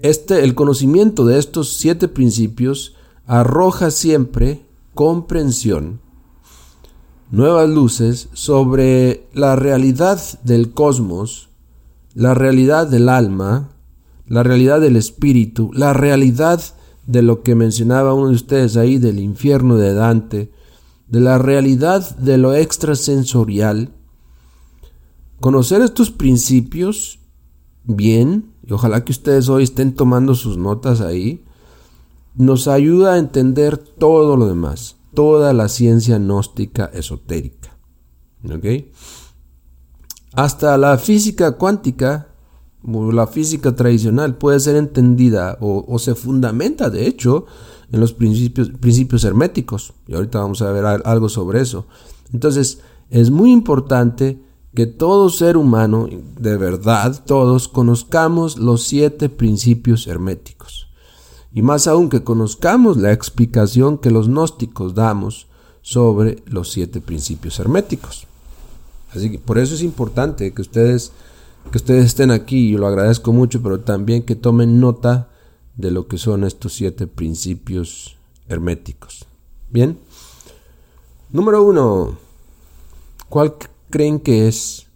Este, 0.00 0.44
el 0.44 0.54
conocimiento 0.54 1.26
de 1.26 1.40
estos 1.40 1.72
siete 1.72 2.06
principios 2.06 2.94
arroja 3.26 3.90
siempre 3.90 4.62
comprensión, 4.94 6.00
nuevas 7.32 7.68
luces 7.68 8.28
sobre 8.32 9.26
la 9.34 9.56
realidad 9.56 10.20
del 10.44 10.70
cosmos, 10.70 11.48
la 12.14 12.34
realidad 12.34 12.86
del 12.86 13.08
alma, 13.08 13.70
la 14.28 14.42
realidad 14.42 14.80
del 14.80 14.96
espíritu, 14.96 15.70
la 15.72 15.92
realidad 15.92 16.60
de 17.06 17.22
lo 17.22 17.42
que 17.42 17.54
mencionaba 17.54 18.14
uno 18.14 18.28
de 18.28 18.34
ustedes 18.34 18.76
ahí 18.76 18.98
del 18.98 19.18
infierno 19.18 19.76
de 19.76 19.94
Dante, 19.94 20.52
de 21.08 21.20
la 21.20 21.38
realidad 21.38 22.16
de 22.18 22.36
lo 22.36 22.54
extrasensorial. 22.54 23.94
Conocer 25.40 25.80
estos 25.80 26.10
principios 26.10 27.18
bien, 27.84 28.52
y 28.66 28.72
ojalá 28.72 29.04
que 29.04 29.12
ustedes 29.12 29.48
hoy 29.48 29.62
estén 29.62 29.94
tomando 29.94 30.34
sus 30.34 30.58
notas 30.58 31.00
ahí, 31.00 31.44
nos 32.34 32.68
ayuda 32.68 33.14
a 33.14 33.18
entender 33.18 33.78
todo 33.78 34.36
lo 34.36 34.46
demás, 34.46 34.96
toda 35.14 35.54
la 35.54 35.68
ciencia 35.68 36.18
gnóstica 36.18 36.84
esotérica. 36.92 37.78
Hasta 40.34 40.76
la 40.76 40.98
física 40.98 41.52
cuántica 41.52 42.27
la 42.82 43.26
física 43.26 43.74
tradicional 43.74 44.36
puede 44.36 44.60
ser 44.60 44.76
entendida 44.76 45.58
o, 45.60 45.98
se 45.98 46.14
fundamenta, 46.14 46.90
de 46.90 47.06
hecho, 47.06 47.46
en 47.90 48.00
los 48.00 48.12
principios, 48.12 48.70
principios 48.70 49.24
herméticos. 49.24 49.92
Y 50.06 50.14
ahorita 50.14 50.40
vamos 50.40 50.62
a 50.62 50.70
ver 50.70 50.84
algo 50.84 51.28
sobre 51.28 51.60
eso. 51.60 51.86
Entonces, 52.32 52.80
es 53.10 53.30
muy 53.30 53.52
importante 53.52 54.40
que 54.74 54.86
todo 54.86 55.30
ser 55.30 55.56
humano, 55.56 56.08
de 56.38 56.56
verdad, 56.56 57.24
todos 57.26 57.68
conozcamos 57.68 58.58
los 58.58 58.84
siete 58.84 59.28
principios 59.28 60.06
herméticos. 60.06 60.88
Y 61.52 61.62
más 61.62 61.86
aún 61.86 62.08
que 62.08 62.22
conozcamos 62.22 62.98
la 62.98 63.12
explicación 63.12 63.98
que 63.98 64.10
los 64.10 64.28
gnósticos 64.28 64.94
damos 64.94 65.48
sobre 65.82 66.42
los 66.46 66.70
siete 66.70 67.00
principios 67.00 67.58
herméticos. 67.58 68.26
Así 69.10 69.30
que 69.30 69.38
por 69.38 69.58
eso 69.58 69.74
es 69.74 69.82
importante 69.82 70.52
que 70.52 70.62
ustedes 70.62 71.12
que 71.70 71.78
ustedes 71.78 72.06
estén 72.06 72.30
aquí, 72.30 72.70
yo 72.70 72.78
lo 72.78 72.86
agradezco 72.86 73.32
mucho, 73.32 73.62
pero 73.62 73.80
también 73.80 74.22
que 74.22 74.36
tomen 74.36 74.80
nota 74.80 75.28
de 75.76 75.90
lo 75.90 76.08
que 76.08 76.18
son 76.18 76.44
estos 76.44 76.72
siete 76.72 77.06
principios 77.06 78.16
herméticos. 78.48 79.26
Bien. 79.70 79.98
Número 81.30 81.62
uno. 81.62 82.16
¿Cuál 83.28 83.54
creen 83.90 84.20
que 84.20 84.48
es 84.48 84.86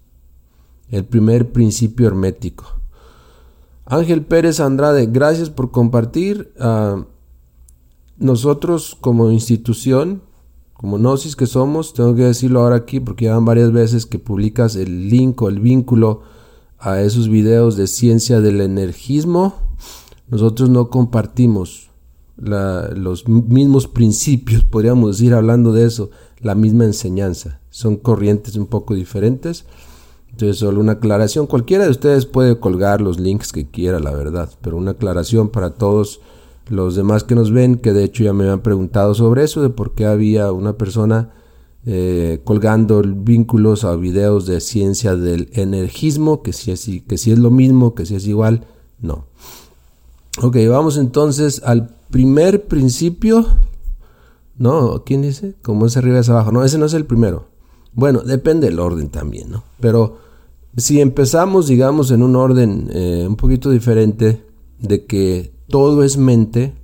el 0.90 1.04
primer 1.04 1.52
principio 1.52 2.06
hermético? 2.06 2.64
Ángel 3.84 4.24
Pérez 4.24 4.60
Andrade, 4.60 5.06
gracias 5.06 5.50
por 5.50 5.70
compartir. 5.70 6.52
Ah, 6.58 7.04
nosotros 8.16 8.96
como 9.00 9.30
institución, 9.30 10.22
como 10.72 10.96
Gnosis 10.98 11.36
que 11.36 11.46
somos, 11.46 11.92
tengo 11.92 12.14
que 12.14 12.22
decirlo 12.22 12.60
ahora 12.60 12.76
aquí 12.76 13.00
porque 13.00 13.26
ya 13.26 13.34
van 13.34 13.44
varias 13.44 13.72
veces 13.72 14.06
que 14.06 14.18
publicas 14.18 14.76
el 14.76 15.10
link 15.10 15.42
o 15.42 15.48
el 15.48 15.60
vínculo 15.60 16.22
a 16.82 17.00
esos 17.00 17.28
videos 17.28 17.76
de 17.76 17.86
ciencia 17.86 18.40
del 18.40 18.60
energismo, 18.60 19.54
nosotros 20.28 20.68
no 20.68 20.90
compartimos 20.90 21.90
los 22.36 23.28
mismos 23.28 23.86
principios, 23.86 24.64
podríamos 24.64 25.16
decir 25.16 25.32
hablando 25.32 25.72
de 25.72 25.86
eso, 25.86 26.10
la 26.40 26.56
misma 26.56 26.84
enseñanza. 26.84 27.60
Son 27.70 27.96
corrientes 27.96 28.56
un 28.56 28.66
poco 28.66 28.94
diferentes. 28.94 29.64
Entonces, 30.30 30.56
solo 30.56 30.80
una 30.80 30.92
aclaración. 30.92 31.46
Cualquiera 31.46 31.84
de 31.84 31.90
ustedes 31.90 32.26
puede 32.26 32.58
colgar 32.58 33.00
los 33.00 33.20
links 33.20 33.52
que 33.52 33.70
quiera, 33.70 34.00
la 34.00 34.12
verdad. 34.12 34.50
Pero 34.60 34.76
una 34.76 34.92
aclaración 34.92 35.50
para 35.50 35.74
todos 35.74 36.20
los 36.68 36.96
demás 36.96 37.22
que 37.22 37.36
nos 37.36 37.52
ven, 37.52 37.76
que 37.76 37.92
de 37.92 38.02
hecho 38.02 38.24
ya 38.24 38.32
me 38.32 38.48
han 38.48 38.62
preguntado 38.62 39.14
sobre 39.14 39.44
eso, 39.44 39.62
de 39.62 39.70
por 39.70 39.94
qué 39.94 40.06
había 40.06 40.50
una 40.50 40.76
persona 40.76 41.30
eh, 41.84 42.40
colgando 42.44 43.02
vínculos 43.02 43.84
a 43.84 43.96
videos 43.96 44.46
de 44.46 44.60
ciencia 44.60 45.16
del 45.16 45.48
energismo, 45.52 46.42
que 46.42 46.52
si, 46.52 46.70
es, 46.70 46.88
que 47.06 47.14
es 47.14 47.38
lo 47.38 47.50
mismo, 47.50 47.94
que 47.94 48.06
si 48.06 48.14
es 48.14 48.26
igual, 48.26 48.66
no. 49.00 49.26
Ok, 50.40 50.56
vamos 50.68 50.96
entonces 50.96 51.62
al 51.64 51.94
primer 52.10 52.66
principio. 52.66 53.46
No, 54.56 55.02
¿quién 55.04 55.22
dice? 55.22 55.54
Como 55.62 55.86
es 55.86 55.96
arriba 55.96 56.20
es 56.20 56.28
abajo. 56.28 56.52
No, 56.52 56.64
ese 56.64 56.78
no 56.78 56.86
es 56.86 56.94
el 56.94 57.04
primero. 57.04 57.48
Bueno, 57.94 58.20
depende 58.20 58.68
del 58.68 58.78
orden 58.78 59.08
también, 59.08 59.50
¿no? 59.50 59.64
Pero 59.80 60.18
si 60.76 61.00
empezamos, 61.00 61.66
digamos, 61.66 62.10
en 62.10 62.22
un 62.22 62.36
orden 62.36 62.88
eh, 62.92 63.26
un 63.28 63.36
poquito 63.36 63.70
diferente, 63.70 64.44
de 64.78 65.06
que 65.06 65.52
todo 65.68 66.02
es 66.02 66.16
mente, 66.16 66.74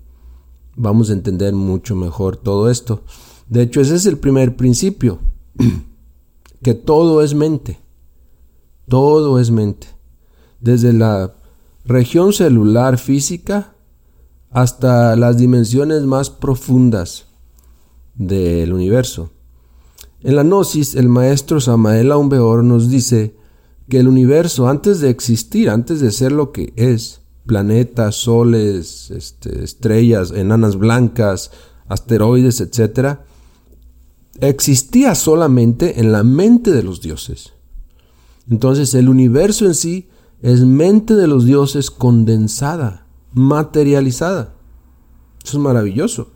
vamos 0.77 1.11
a 1.11 1.13
entender 1.13 1.55
mucho 1.55 1.95
mejor 1.95 2.37
todo 2.37 2.71
esto. 2.71 3.03
De 3.49 3.63
hecho, 3.63 3.81
ese 3.81 3.95
es 3.95 4.07
el 4.07 4.19
primer 4.19 4.57
principio, 4.57 5.19
que 6.63 6.75
todo 6.75 7.23
es 7.23 7.35
mente. 7.35 7.79
Todo 8.89 9.39
es 9.39 9.51
mente. 9.51 9.87
Desde 10.61 10.93
la 10.93 11.35
región 11.85 12.33
celular 12.33 12.99
física 12.99 13.75
hasta 14.51 15.17
las 15.17 15.39
dimensiones 15.39 16.03
más 16.03 16.31
profundas 16.31 17.27
del 18.15 18.73
universo. 18.73 19.31
En 20.21 20.37
la 20.37 20.43
Gnosis, 20.43 20.95
el 20.95 21.09
maestro 21.09 21.61
Samael 21.61 22.11
Aumbeor 22.11 22.65
nos 22.65 22.91
dice 22.91 23.37
que 23.89 24.01
el 24.01 24.09
universo, 24.09 24.69
antes 24.69 25.01
de 25.01 25.11
existir, 25.11 25.71
antes 25.71 26.01
de 26.01 26.11
ser 26.11 26.33
lo 26.33 26.51
que 26.51 26.73
es, 26.77 27.21
planetas, 27.47 28.17
soles, 28.17 29.11
este, 29.11 29.65
estrellas, 29.65 30.33
enanas 30.33 30.77
blancas, 30.77 31.53
asteroides, 31.89 32.61
etc., 32.61 33.21
existía 34.41 35.15
solamente 35.15 36.01
en 36.01 36.13
la 36.13 36.23
mente 36.23 36.71
de 36.71 36.83
los 36.83 37.01
dioses. 37.01 37.53
Entonces 38.51 38.95
el 38.95 39.09
universo 39.09 39.67
en 39.67 39.75
sí 39.75 40.09
es 40.43 40.61
mente 40.61 41.15
de 41.15 41.27
los 41.27 41.45
dioses 41.45 41.91
condensada, 41.91 43.07
materializada. 43.33 44.55
Eso 45.45 45.59
es 45.59 45.63
maravilloso. 45.63 46.33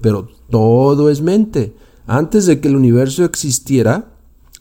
Pero 0.00 0.28
todo 0.48 1.10
es 1.10 1.20
mente. 1.20 1.74
Antes 2.06 2.46
de 2.46 2.60
que 2.60 2.68
el 2.68 2.76
universo 2.76 3.24
existiera, 3.24 4.14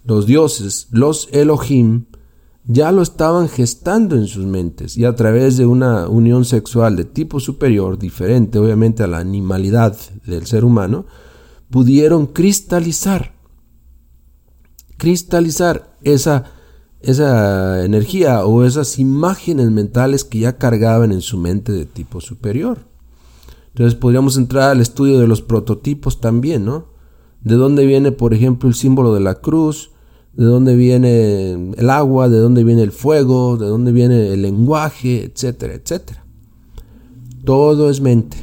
los 0.03 0.25
dioses, 0.25 0.87
los 0.91 1.29
Elohim, 1.31 2.05
ya 2.65 2.91
lo 2.91 3.01
estaban 3.01 3.49
gestando 3.49 4.15
en 4.15 4.27
sus 4.27 4.45
mentes 4.45 4.95
y 4.95 5.05
a 5.05 5.15
través 5.15 5.57
de 5.57 5.65
una 5.65 6.07
unión 6.07 6.45
sexual 6.45 6.95
de 6.95 7.05
tipo 7.05 7.39
superior, 7.39 7.97
diferente 7.97 8.59
obviamente 8.59 9.01
a 9.01 9.07
la 9.07 9.17
animalidad 9.17 9.97
del 10.25 10.45
ser 10.45 10.63
humano, 10.63 11.05
pudieron 11.69 12.27
cristalizar, 12.27 13.33
cristalizar 14.97 15.95
esa, 16.03 16.45
esa 17.01 17.83
energía 17.83 18.45
o 18.45 18.63
esas 18.63 18.99
imágenes 18.99 19.69
mentales 19.71 20.23
que 20.23 20.39
ya 20.39 20.57
cargaban 20.57 21.11
en 21.11 21.21
su 21.21 21.37
mente 21.37 21.71
de 21.71 21.85
tipo 21.85 22.21
superior. 22.21 22.87
Entonces 23.69 23.95
podríamos 23.95 24.35
entrar 24.37 24.71
al 24.71 24.81
estudio 24.81 25.19
de 25.19 25.27
los 25.27 25.41
prototipos 25.41 26.19
también, 26.19 26.65
¿no? 26.65 26.87
De 27.41 27.55
dónde 27.55 27.85
viene, 27.85 28.11
por 28.11 28.33
ejemplo, 28.33 28.67
el 28.67 28.75
símbolo 28.75 29.13
de 29.13 29.21
la 29.21 29.35
cruz, 29.35 29.91
de 30.33 30.45
dónde 30.45 30.75
viene 30.75 31.73
el 31.77 31.89
agua, 31.89 32.29
de 32.29 32.39
dónde 32.39 32.63
viene 32.63 32.81
el 32.81 32.91
fuego, 32.91 33.57
de 33.57 33.67
dónde 33.67 33.91
viene 33.91 34.33
el 34.33 34.41
lenguaje, 34.41 35.23
etcétera, 35.23 35.75
etcétera. 35.75 36.25
Todo 37.45 37.89
es 37.89 38.01
mente. 38.01 38.37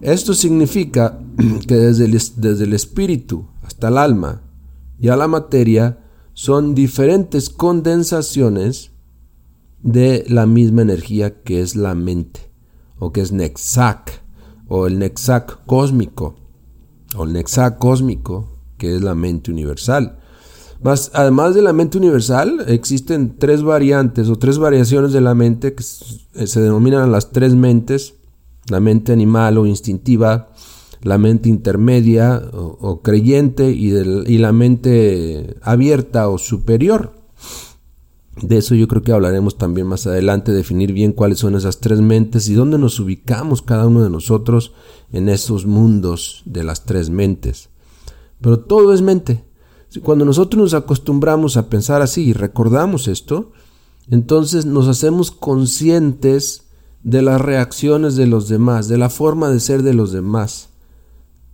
Esto 0.00 0.34
significa 0.34 1.21
que 1.66 1.74
desde 1.74 2.04
el, 2.04 2.12
desde 2.12 2.64
el 2.64 2.72
espíritu 2.72 3.46
hasta 3.62 3.88
el 3.88 3.98
alma 3.98 4.42
y 4.98 5.08
a 5.08 5.16
la 5.16 5.28
materia 5.28 5.98
son 6.34 6.74
diferentes 6.74 7.50
condensaciones 7.50 8.92
de 9.82 10.24
la 10.28 10.46
misma 10.46 10.82
energía 10.82 11.42
que 11.42 11.60
es 11.60 11.76
la 11.76 11.94
mente. 11.94 12.40
o 12.98 13.12
que 13.12 13.20
es 13.20 13.32
Nexac, 13.32 14.22
o 14.68 14.86
el 14.86 15.00
Nexac 15.00 15.66
cósmico, 15.66 16.36
o 17.16 17.24
el 17.24 17.32
Nexac 17.32 17.78
cósmico, 17.78 18.48
que 18.78 18.94
es 18.94 19.02
la 19.02 19.16
mente 19.16 19.50
universal. 19.50 20.20
Más, 20.82 21.10
además 21.14 21.56
de 21.56 21.62
la 21.62 21.72
mente 21.72 21.98
universal, 21.98 22.64
existen 22.68 23.36
tres 23.38 23.64
variantes 23.64 24.28
o 24.28 24.36
tres 24.36 24.58
variaciones 24.58 25.12
de 25.12 25.20
la 25.20 25.34
mente 25.34 25.74
que 25.74 25.82
se 25.82 26.60
denominan 26.60 27.10
las 27.10 27.32
tres 27.32 27.56
mentes, 27.56 28.14
la 28.68 28.78
mente 28.78 29.12
animal 29.12 29.58
o 29.58 29.66
instintiva, 29.66 30.50
la 31.02 31.18
mente 31.18 31.48
intermedia 31.48 32.42
o, 32.52 33.02
creyente 33.02 33.70
y, 33.70 33.92
y, 33.92 34.38
la 34.38 34.52
mente 34.52 35.56
abierta 35.62 36.28
o 36.28 36.38
superior. 36.38 37.12
De 38.40 38.56
eso 38.56 38.74
yo 38.74 38.88
creo 38.88 39.02
que 39.02 39.12
hablaremos 39.12 39.58
también 39.58 39.86
más 39.86 40.06
adelante, 40.06 40.52
definir 40.52 40.92
bien 40.92 41.12
cuáles 41.12 41.38
son 41.38 41.54
esas 41.54 41.80
tres 41.80 42.00
mentes 42.00 42.48
y 42.48 42.54
dónde 42.54 42.78
nos 42.78 42.98
ubicamos 42.98 43.62
cada 43.62 43.86
uno 43.86 44.02
de 44.02 44.10
nosotros 44.10 44.72
en 45.12 45.28
esos 45.28 45.66
mundos 45.66 46.42
de 46.46 46.64
las 46.64 46.84
tres 46.84 47.10
mentes. 47.10 47.68
Pero 48.40 48.60
todo 48.60 48.94
es 48.94 49.02
mente. 49.02 49.44
Cuando 50.02 50.24
nosotros 50.24 50.62
nos 50.62 50.74
acostumbramos 50.74 51.56
a 51.56 51.68
pensar 51.68 52.00
así 52.00 52.22
y 52.22 52.32
recordamos 52.32 53.08
esto, 53.08 53.52
entonces 54.08 54.66
nos 54.66 54.88
hacemos 54.88 55.30
conscientes 55.30 56.64
de 57.02 57.22
las 57.22 57.40
reacciones 57.40 58.16
de 58.16 58.26
los 58.26 58.48
demás, 58.48 58.88
de 58.88 58.96
la 58.96 59.10
forma 59.10 59.50
de 59.50 59.60
ser 59.60 59.82
de 59.82 59.94
los 59.94 60.12
demás. 60.12 60.71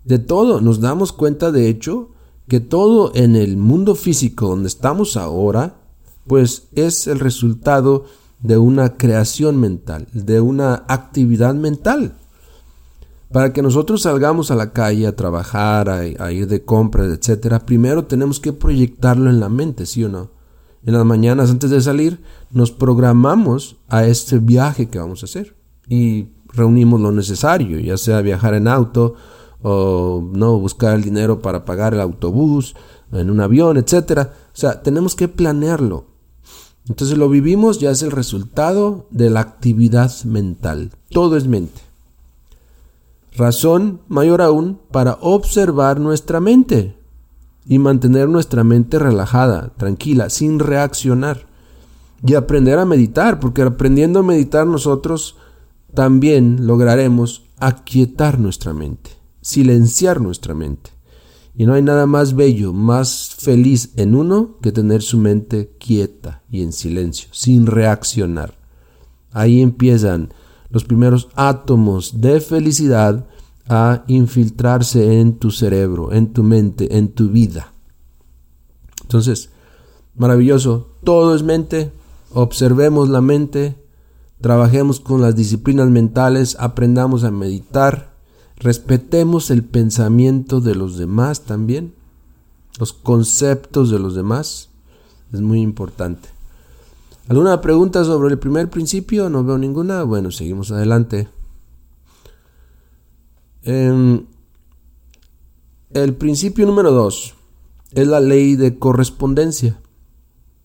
De 0.08 0.18
todo, 0.18 0.62
nos 0.62 0.80
damos 0.80 1.12
cuenta 1.12 1.52
de 1.52 1.68
hecho 1.68 2.08
que 2.48 2.60
todo 2.60 3.12
en 3.14 3.36
el 3.36 3.58
mundo 3.58 3.94
físico 3.94 4.48
donde 4.48 4.68
estamos 4.68 5.18
ahora, 5.18 5.82
pues 6.26 6.68
es 6.74 7.06
el 7.06 7.20
resultado 7.20 8.06
de 8.40 8.56
una 8.56 8.96
creación 8.96 9.58
mental, 9.60 10.08
de 10.14 10.40
una 10.40 10.86
actividad 10.88 11.54
mental. 11.54 12.14
Para 13.30 13.52
que 13.52 13.60
nosotros 13.60 14.00
salgamos 14.00 14.50
a 14.50 14.54
la 14.54 14.72
calle 14.72 15.06
a 15.06 15.14
trabajar, 15.14 15.90
a, 15.90 16.32
ir 16.32 16.48
de 16.48 16.64
compras, 16.64 17.08
etcétera, 17.08 17.66
primero 17.66 18.06
tenemos 18.06 18.40
que 18.40 18.54
proyectarlo 18.54 19.28
en 19.28 19.40
la 19.40 19.50
mente, 19.50 19.84
¿sí 19.84 20.04
o 20.04 20.08
no? 20.08 20.30
En 20.86 20.94
las 20.94 21.04
mañanas 21.04 21.50
antes 21.50 21.68
de 21.68 21.82
salir 21.82 22.22
nos 22.50 22.70
programamos 22.70 23.76
a 23.88 24.06
este 24.06 24.38
viaje 24.38 24.88
que 24.88 24.98
vamos 24.98 25.22
a 25.22 25.26
hacer 25.26 25.54
y 25.86 26.28
reunimos 26.46 26.98
lo 26.98 27.12
necesario, 27.12 27.78
ya 27.78 27.98
sea 27.98 28.22
viajar 28.22 28.54
en 28.54 28.68
auto 28.68 29.16
o 29.62 30.22
no 30.32 30.58
buscar 30.58 30.94
el 30.94 31.02
dinero 31.02 31.40
para 31.40 31.64
pagar 31.64 31.94
el 31.94 32.00
autobús, 32.00 32.74
en 33.12 33.30
un 33.30 33.40
avión, 33.40 33.76
etcétera. 33.76 34.34
O 34.52 34.56
sea, 34.56 34.82
tenemos 34.82 35.14
que 35.14 35.28
planearlo. 35.28 36.04
Entonces 36.88 37.18
lo 37.18 37.28
vivimos 37.28 37.78
ya 37.78 37.90
es 37.90 38.02
el 38.02 38.10
resultado 38.10 39.06
de 39.10 39.30
la 39.30 39.40
actividad 39.40 40.12
mental. 40.24 40.90
Todo 41.10 41.36
es 41.36 41.46
mente. 41.46 41.80
Razón 43.36 44.00
mayor 44.08 44.42
aún 44.42 44.80
para 44.90 45.18
observar 45.20 46.00
nuestra 46.00 46.40
mente 46.40 46.96
y 47.66 47.78
mantener 47.78 48.28
nuestra 48.28 48.64
mente 48.64 48.98
relajada, 48.98 49.70
tranquila, 49.76 50.30
sin 50.30 50.58
reaccionar. 50.58 51.46
Y 52.26 52.34
aprender 52.34 52.80
a 52.80 52.84
meditar, 52.84 53.38
porque 53.38 53.62
aprendiendo 53.62 54.20
a 54.20 54.24
meditar 54.24 54.66
nosotros 54.66 55.36
también 55.94 56.66
lograremos 56.66 57.44
aquietar 57.60 58.40
nuestra 58.40 58.72
mente, 58.72 59.10
silenciar 59.48 60.20
nuestra 60.20 60.52
mente. 60.52 60.90
Y 61.54 61.64
no 61.64 61.72
hay 61.72 61.82
nada 61.82 62.06
más 62.06 62.36
bello, 62.36 62.74
más 62.74 63.34
feliz 63.38 63.92
en 63.96 64.14
uno 64.14 64.58
que 64.60 64.72
tener 64.72 65.00
su 65.00 65.16
mente 65.16 65.74
quieta 65.80 66.42
y 66.50 66.62
en 66.62 66.72
silencio, 66.72 67.30
sin 67.32 67.66
reaccionar. 67.66 68.58
Ahí 69.32 69.62
empiezan 69.62 70.34
los 70.68 70.84
primeros 70.84 71.28
átomos 71.34 72.20
de 72.20 72.42
felicidad 72.42 73.26
a 73.70 74.04
infiltrarse 74.06 75.18
en 75.18 75.38
tu 75.38 75.50
cerebro, 75.50 76.12
en 76.12 76.34
tu 76.34 76.42
mente, 76.42 76.98
en 76.98 77.08
tu 77.08 77.30
vida. 77.30 77.72
Entonces, 79.02 79.48
maravilloso, 80.14 80.90
todo 81.04 81.34
es 81.34 81.42
mente, 81.42 81.90
observemos 82.34 83.08
la 83.08 83.22
mente, 83.22 83.82
trabajemos 84.42 85.00
con 85.00 85.22
las 85.22 85.34
disciplinas 85.34 85.88
mentales, 85.88 86.56
aprendamos 86.60 87.24
a 87.24 87.30
meditar, 87.30 88.07
respetemos 88.58 89.50
el 89.50 89.64
pensamiento 89.64 90.60
de 90.60 90.74
los 90.74 90.96
demás 90.96 91.42
también, 91.42 91.94
los 92.78 92.92
conceptos 92.92 93.90
de 93.90 93.98
los 93.98 94.14
demás, 94.14 94.68
es 95.32 95.40
muy 95.40 95.60
importante. 95.60 96.28
¿Alguna 97.28 97.60
pregunta 97.60 98.04
sobre 98.04 98.32
el 98.32 98.38
primer 98.38 98.70
principio? 98.70 99.28
No 99.28 99.44
veo 99.44 99.58
ninguna. 99.58 100.02
Bueno, 100.02 100.30
seguimos 100.30 100.70
adelante. 100.70 101.28
Em, 103.62 104.24
el 105.90 106.14
principio 106.14 106.66
número 106.66 106.90
dos 106.90 107.34
es 107.92 108.06
la 108.06 108.20
ley 108.20 108.56
de 108.56 108.78
correspondencia 108.78 109.78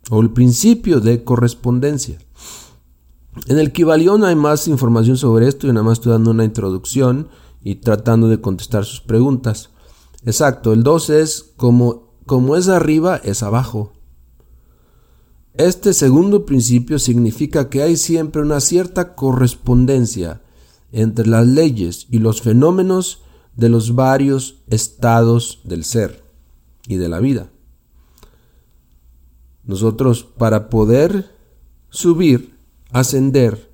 o 0.10 0.22
el 0.22 0.30
principio 0.30 1.02
de 1.02 1.24
correspondencia. 1.24 2.18
En 3.48 3.60
el 3.60 3.74
Kibalión 3.74 4.24
hay 4.24 4.36
más 4.36 4.68
información 4.68 5.18
sobre 5.18 5.48
esto 5.48 5.68
y 5.68 5.72
nada 5.72 5.84
más 5.84 5.98
estoy 5.98 6.14
dando 6.14 6.32
una 6.32 6.46
introducción 6.46 7.28
y 7.64 7.76
tratando 7.76 8.28
de 8.28 8.42
contestar 8.42 8.86
sus 8.86 9.02
preguntas. 9.02 9.70
Exacto, 10.26 10.74
el 10.74 10.84
2 10.84 11.10
es 11.10 11.54
como, 11.58 12.14
como 12.26 12.56
es 12.56 12.68
arriba, 12.68 13.18
es 13.18 13.44
abajo. 13.44 13.94
Este 15.54 15.94
segundo 15.94 16.46
principio 16.46 16.98
significa 16.98 17.70
que 17.70 17.84
hay 17.84 17.96
siempre 17.96 18.42
una 18.42 18.60
cierta 18.60 19.16
correspondencia 19.16 20.42
entre 20.92 21.28
las 21.28 21.46
leyes 21.46 22.08
y 22.10 22.20
los 22.20 22.42
fenómenos 22.42 23.22
de 23.56 23.70
los 23.70 23.94
varios 23.94 24.64
estados 24.68 25.62
del 25.64 25.84
ser 25.84 26.24
y 26.88 26.96
de 26.96 27.10
la 27.10 27.20
vida. 27.20 27.50
Nosotros 29.64 30.24
para 30.24 30.70
poder 30.70 31.32
subir, 31.90 32.58
ascender 32.92 33.72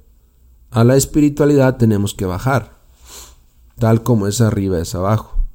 a 0.69 0.83
la 0.83 0.97
espiritualidad 0.97 1.77
tenemos 1.77 2.13
que 2.13 2.25
bajar. 2.25 2.78
Tal 3.79 4.03
como 4.03 4.27
es 4.27 4.41
arriba 4.41 4.79
es 4.79 4.93
abajo. 4.93 5.45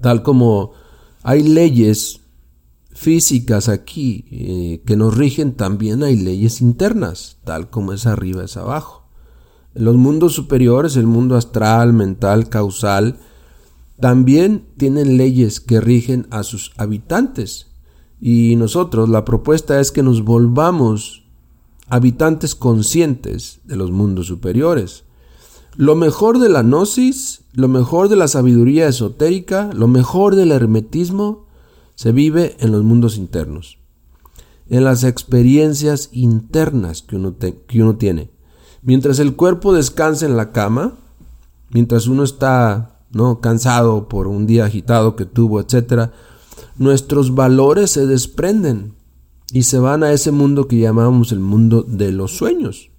Tal 0.00 0.22
como 0.22 0.72
hay 1.22 1.42
leyes 1.42 2.20
físicas 2.90 3.68
aquí 3.68 4.24
eh, 4.30 4.82
que 4.86 4.96
nos 4.96 5.16
rigen, 5.16 5.52
también 5.52 6.02
hay 6.02 6.16
leyes 6.16 6.60
internas, 6.60 7.38
tal 7.44 7.68
como 7.68 7.92
es 7.92 8.06
arriba 8.06 8.44
es 8.44 8.56
abajo. 8.56 9.06
En 9.74 9.84
los 9.84 9.96
mundos 9.96 10.32
superiores, 10.32 10.96
el 10.96 11.06
mundo 11.06 11.36
astral, 11.36 11.92
mental, 11.92 12.48
causal, 12.48 13.18
también 14.00 14.66
tienen 14.78 15.16
leyes 15.18 15.60
que 15.60 15.80
rigen 15.80 16.26
a 16.30 16.42
sus 16.42 16.72
habitantes. 16.78 17.66
Y 18.20 18.56
nosotros, 18.56 19.08
la 19.10 19.24
propuesta 19.24 19.80
es 19.80 19.92
que 19.92 20.02
nos 20.02 20.24
volvamos 20.24 21.24
habitantes 21.88 22.54
conscientes 22.54 23.60
de 23.64 23.76
los 23.76 23.90
mundos 23.90 24.26
superiores. 24.26 25.05
Lo 25.76 25.94
mejor 25.94 26.38
de 26.38 26.48
la 26.48 26.62
gnosis, 26.62 27.42
lo 27.52 27.68
mejor 27.68 28.08
de 28.08 28.16
la 28.16 28.28
sabiduría 28.28 28.88
esotérica, 28.88 29.70
lo 29.74 29.88
mejor 29.88 30.34
del 30.34 30.50
hermetismo 30.50 31.44
se 31.94 32.12
vive 32.12 32.56
en 32.60 32.72
los 32.72 32.82
mundos 32.82 33.18
internos, 33.18 33.78
en 34.70 34.84
las 34.84 35.04
experiencias 35.04 36.08
internas 36.12 37.02
que 37.02 37.16
uno, 37.16 37.36
que 37.38 37.82
uno 37.82 37.96
tiene. 37.96 38.30
Mientras 38.80 39.18
el 39.18 39.36
cuerpo 39.36 39.74
descansa 39.74 40.24
en 40.24 40.38
la 40.38 40.50
cama, 40.50 40.94
mientras 41.70 42.06
uno 42.06 42.24
está 42.24 43.00
¿no? 43.10 43.40
cansado 43.40 44.08
por 44.08 44.28
un 44.28 44.46
día 44.46 44.64
agitado 44.64 45.14
que 45.14 45.26
tuvo, 45.26 45.60
etc., 45.60 46.10
nuestros 46.78 47.34
valores 47.34 47.90
se 47.90 48.06
desprenden 48.06 48.94
y 49.52 49.64
se 49.64 49.78
van 49.78 50.02
a 50.04 50.12
ese 50.12 50.30
mundo 50.30 50.68
que 50.68 50.78
llamamos 50.78 51.32
el 51.32 51.40
mundo 51.40 51.82
de 51.82 52.12
los 52.12 52.34
sueños. 52.36 52.90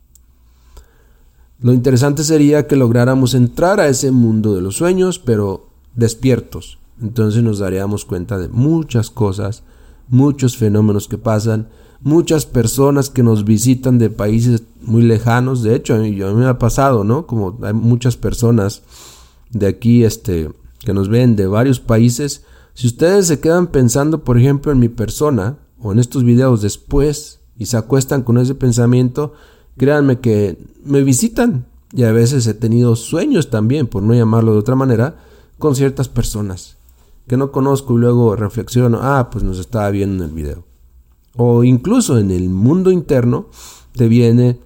Lo 1.60 1.74
interesante 1.74 2.24
sería 2.24 2.68
que 2.68 2.76
lográramos 2.76 3.34
entrar 3.34 3.80
a 3.80 3.88
ese 3.88 4.12
mundo 4.12 4.54
de 4.54 4.62
los 4.62 4.76
sueños, 4.76 5.20
pero 5.20 5.70
despiertos. 5.96 6.78
Entonces 7.02 7.44
nos 7.44 7.60
daríamos 7.60 8.06
cuenta 8.06 8.38
de 8.38 8.48
muchas 8.48 9.10
cosas, 9.10 9.64
muchos 10.08 10.58
fenómenos 10.58 11.08
que 11.08 11.18
pasan, 11.18 11.70
muchas 12.02 12.46
personas 12.46 13.10
que 13.10 13.24
nos 13.24 13.44
visitan 13.44 13.98
de 13.98 14.10
países 14.10 14.64
muy 14.82 15.02
lejanos. 15.02 15.64
De 15.64 15.76
hecho, 15.76 15.96
a 15.96 15.98
mí, 15.98 16.12
me 16.12 16.46
ha 16.46 16.60
pasado, 16.60 17.04
¿no? 17.04 17.26
Como 17.26 17.58
hay 17.64 17.74
muchas 17.74 18.18
personas 18.18 18.84
de 19.52 19.68
aquí, 19.68 20.04
este, 20.04 20.52
que 20.80 20.94
nos 20.94 21.10
ven 21.10 21.36
de 21.36 21.48
varios 21.48 21.80
países. 21.80 22.44
Si 22.74 22.88
ustedes 22.88 23.28
se 23.28 23.40
quedan 23.40 23.68
pensando, 23.68 24.24
por 24.24 24.38
ejemplo, 24.38 24.72
en 24.72 24.80
mi 24.80 24.90
persona 24.90 25.58
o 25.80 25.92
en 25.92 26.00
estos 26.00 26.24
videos 26.24 26.62
después 26.62 27.40
y 27.58 27.66
se 27.66 27.78
acuestan 27.78 28.22
con 28.22 28.38
ese 28.38 28.54
pensamiento, 28.54 29.34
Créanme 29.78 30.20
que 30.20 30.58
me 30.84 31.04
visitan 31.04 31.68
y 31.94 32.04
a 32.04 32.12
veces 32.12 32.48
he 32.48 32.54
tenido 32.54 32.96
sueños 32.96 33.50
también, 33.50 33.88
por 33.88 34.04
no 34.04 34.14
llamarlo 34.14 34.54
de 34.54 34.60
otra 34.60 34.76
manera, 34.76 35.18
con 35.58 35.76
ciertas 35.76 36.10
personas 36.10 36.78
que 37.28 37.38
no 37.38 37.52
conozco 37.52 37.94
y 37.94 38.00
luego 38.00 38.36
reflexiono, 38.36 39.00
ah, 39.02 39.30
pues 39.32 39.44
nos 39.44 39.60
estaba 39.60 39.90
viendo 39.92 40.24
en 40.24 40.30
el 40.30 40.36
video. 40.36 40.64
O 41.36 41.64
incluso 41.64 42.18
en 42.18 42.32
el 42.32 42.50
mundo 42.50 42.90
interno 42.90 43.48
te 43.94 44.08
viene 44.08 44.60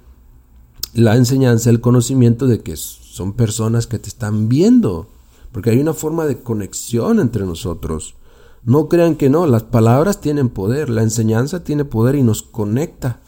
la 0.93 1.15
enseñanza, 1.15 1.69
el 1.69 1.81
conocimiento 1.81 2.47
de 2.47 2.61
que 2.61 2.77
son 2.77 3.33
personas 3.33 3.87
que 3.87 3.99
te 3.99 4.09
están 4.09 4.47
viendo, 4.47 5.07
porque 5.51 5.71
hay 5.71 5.79
una 5.79 5.93
forma 5.93 6.25
de 6.25 6.41
conexión 6.41 7.19
entre 7.19 7.45
nosotros. 7.45 8.15
No 8.63 8.87
crean 8.87 9.15
que 9.15 9.29
no, 9.29 9.47
las 9.47 9.63
palabras 9.63 10.21
tienen 10.21 10.49
poder, 10.49 10.89
la 10.89 11.01
enseñanza 11.01 11.63
tiene 11.63 11.83
poder 11.83 12.15
y 12.15 12.23
nos 12.23 12.43
conecta. 12.43 13.21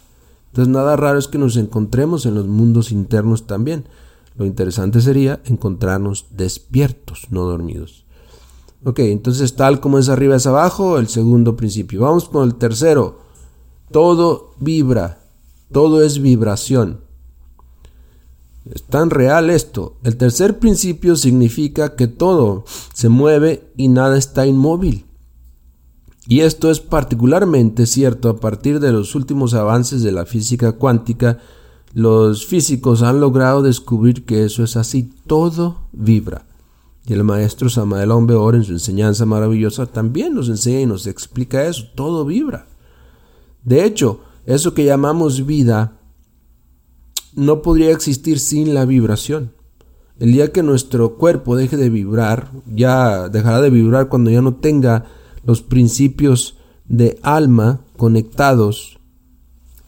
Entonces 0.53 0.71
nada 0.71 0.95
raro 0.95 1.17
es 1.17 1.27
que 1.27 1.39
nos 1.39 1.57
encontremos 1.57 2.27
en 2.27 2.35
los 2.35 2.45
mundos 2.45 2.91
internos 2.91 3.47
también. 3.47 3.85
Lo 4.35 4.45
interesante 4.45 5.01
sería 5.01 5.41
encontrarnos 5.45 6.27
despiertos, 6.29 7.25
no 7.31 7.41
dormidos. 7.41 8.05
Ok, 8.83 8.99
entonces 8.99 9.55
tal 9.55 9.79
como 9.79 9.97
es 9.97 10.09
arriba 10.09 10.35
es 10.35 10.45
abajo, 10.45 10.99
el 10.99 11.07
segundo 11.07 11.55
principio. 11.55 12.01
Vamos 12.01 12.29
con 12.29 12.47
el 12.47 12.53
tercero. 12.53 13.17
Todo 13.89 14.51
vibra, 14.59 15.23
todo 15.71 16.03
es 16.03 16.21
vibración. 16.21 16.99
Es 18.71 18.83
tan 18.83 19.09
real 19.09 19.49
esto. 19.49 19.97
El 20.03 20.17
tercer 20.17 20.59
principio 20.59 21.15
significa 21.15 21.95
que 21.95 22.05
todo 22.07 22.63
se 22.93 23.09
mueve 23.09 23.71
y 23.75 23.87
nada 23.87 24.19
está 24.19 24.45
inmóvil. 24.45 25.07
Y 26.27 26.41
esto 26.41 26.71
es 26.71 26.79
particularmente 26.79 27.85
cierto 27.85 28.29
a 28.29 28.37
partir 28.37 28.79
de 28.79 28.91
los 28.91 29.13
últimos 29.15 29.53
avances 29.53 30.03
de 30.03 30.11
la 30.11 30.25
física 30.25 30.73
cuántica. 30.73 31.39
Los 31.93 32.45
físicos 32.45 33.01
han 33.01 33.19
logrado 33.19 33.61
descubrir 33.61 34.25
que 34.25 34.45
eso 34.45 34.63
es 34.63 34.77
así. 34.77 35.11
Todo 35.27 35.87
vibra. 35.91 36.45
Y 37.05 37.13
el 37.13 37.25
maestro 37.25 37.69
Samael 37.69 38.11
Ombeor 38.11 38.55
en 38.55 38.63
su 38.63 38.71
enseñanza 38.71 39.25
maravillosa 39.25 39.85
también 39.85 40.33
nos 40.33 40.47
enseña 40.47 40.79
y 40.79 40.85
nos 40.85 41.07
explica 41.07 41.65
eso. 41.65 41.87
Todo 41.93 42.23
vibra. 42.23 42.67
De 43.65 43.83
hecho, 43.83 44.21
eso 44.45 44.73
que 44.73 44.85
llamamos 44.85 45.45
vida 45.45 45.99
no 47.35 47.61
podría 47.61 47.91
existir 47.91 48.39
sin 48.39 48.73
la 48.73 48.85
vibración. 48.85 49.51
El 50.19 50.31
día 50.31 50.53
que 50.53 50.63
nuestro 50.63 51.15
cuerpo 51.17 51.57
deje 51.57 51.75
de 51.75 51.89
vibrar, 51.89 52.51
ya 52.73 53.27
dejará 53.27 53.59
de 53.59 53.69
vibrar 53.69 54.07
cuando 54.07 54.29
ya 54.29 54.41
no 54.41 54.55
tenga 54.55 55.05
los 55.43 55.61
principios 55.61 56.57
de 56.85 57.19
alma 57.21 57.81
conectados 57.97 58.99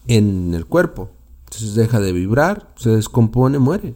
en 0.08 0.54
el 0.54 0.66
cuerpo. 0.66 1.10
Entonces 1.46 1.76
deja 1.76 2.00
de 2.00 2.12
vibrar, 2.12 2.74
se 2.76 2.90
descompone, 2.90 3.60
muere. 3.60 3.96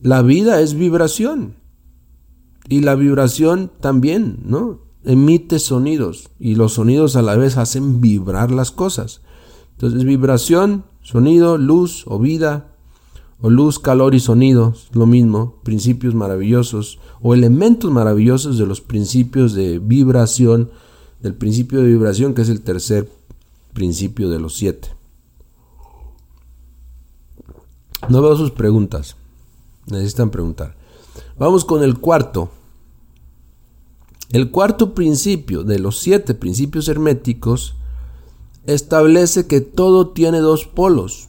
La 0.00 0.22
vida 0.22 0.60
es 0.60 0.74
vibración. 0.74 1.56
Y 2.68 2.80
la 2.80 2.94
vibración 2.94 3.70
también, 3.80 4.40
¿no? 4.44 4.80
Emite 5.04 5.58
sonidos 5.58 6.30
y 6.38 6.54
los 6.54 6.74
sonidos 6.74 7.16
a 7.16 7.22
la 7.22 7.34
vez 7.34 7.56
hacen 7.56 8.00
vibrar 8.00 8.50
las 8.50 8.70
cosas. 8.70 9.22
Entonces 9.72 10.04
vibración, 10.04 10.84
sonido, 11.00 11.58
luz 11.58 12.04
o 12.06 12.18
vida, 12.18 12.69
o 13.42 13.50
luz, 13.50 13.78
calor 13.78 14.14
y 14.14 14.20
sonido, 14.20 14.74
lo 14.92 15.06
mismo, 15.06 15.56
principios 15.62 16.14
maravillosos 16.14 16.98
o 17.22 17.34
elementos 17.34 17.90
maravillosos 17.90 18.58
de 18.58 18.66
los 18.66 18.80
principios 18.80 19.54
de 19.54 19.78
vibración, 19.78 20.70
del 21.22 21.34
principio 21.34 21.80
de 21.80 21.88
vibración 21.88 22.34
que 22.34 22.42
es 22.42 22.48
el 22.48 22.60
tercer 22.60 23.10
principio 23.72 24.28
de 24.28 24.40
los 24.40 24.56
siete. 24.56 24.88
No 28.08 28.22
veo 28.22 28.36
sus 28.36 28.50
preguntas, 28.50 29.16
necesitan 29.86 30.30
preguntar. 30.30 30.76
Vamos 31.38 31.64
con 31.64 31.82
el 31.82 31.98
cuarto. 31.98 32.50
El 34.32 34.50
cuarto 34.50 34.94
principio 34.94 35.64
de 35.64 35.78
los 35.78 35.98
siete 35.98 36.34
principios 36.34 36.88
herméticos 36.88 37.76
establece 38.66 39.46
que 39.46 39.60
todo 39.60 40.08
tiene 40.08 40.38
dos 40.38 40.66
polos. 40.66 41.28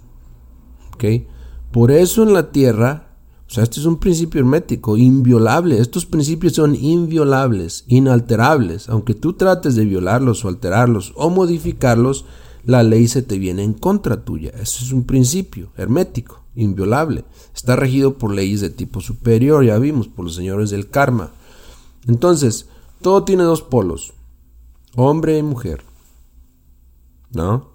Por 1.71 1.91
eso 1.91 2.23
en 2.23 2.33
la 2.33 2.51
Tierra, 2.51 3.15
o 3.47 3.53
sea, 3.53 3.63
este 3.63 3.79
es 3.79 3.85
un 3.85 3.97
principio 3.97 4.39
hermético, 4.39 4.97
inviolable. 4.97 5.79
Estos 5.79 6.05
principios 6.05 6.53
son 6.53 6.75
inviolables, 6.75 7.85
inalterables. 7.87 8.89
Aunque 8.89 9.13
tú 9.13 9.33
trates 9.33 9.75
de 9.75 9.85
violarlos 9.85 10.43
o 10.43 10.47
alterarlos 10.47 11.13
o 11.15 11.29
modificarlos, 11.29 12.25
la 12.65 12.83
ley 12.83 13.07
se 13.07 13.21
te 13.21 13.39
viene 13.39 13.63
en 13.63 13.73
contra 13.73 14.23
tuya. 14.23 14.51
Eso 14.51 14.83
es 14.83 14.91
un 14.91 15.03
principio 15.03 15.71
hermético, 15.77 16.43
inviolable. 16.55 17.25
Está 17.55 17.75
regido 17.75 18.17
por 18.17 18.33
leyes 18.33 18.61
de 18.61 18.69
tipo 18.69 19.01
superior, 19.01 19.63
ya 19.65 19.77
vimos, 19.79 20.07
por 20.07 20.25
los 20.25 20.35
señores 20.35 20.69
del 20.69 20.89
karma. 20.89 21.31
Entonces, 22.07 22.67
todo 23.01 23.23
tiene 23.23 23.43
dos 23.43 23.61
polos, 23.61 24.13
hombre 24.95 25.37
y 25.37 25.43
mujer. 25.43 25.83
¿no? 27.33 27.69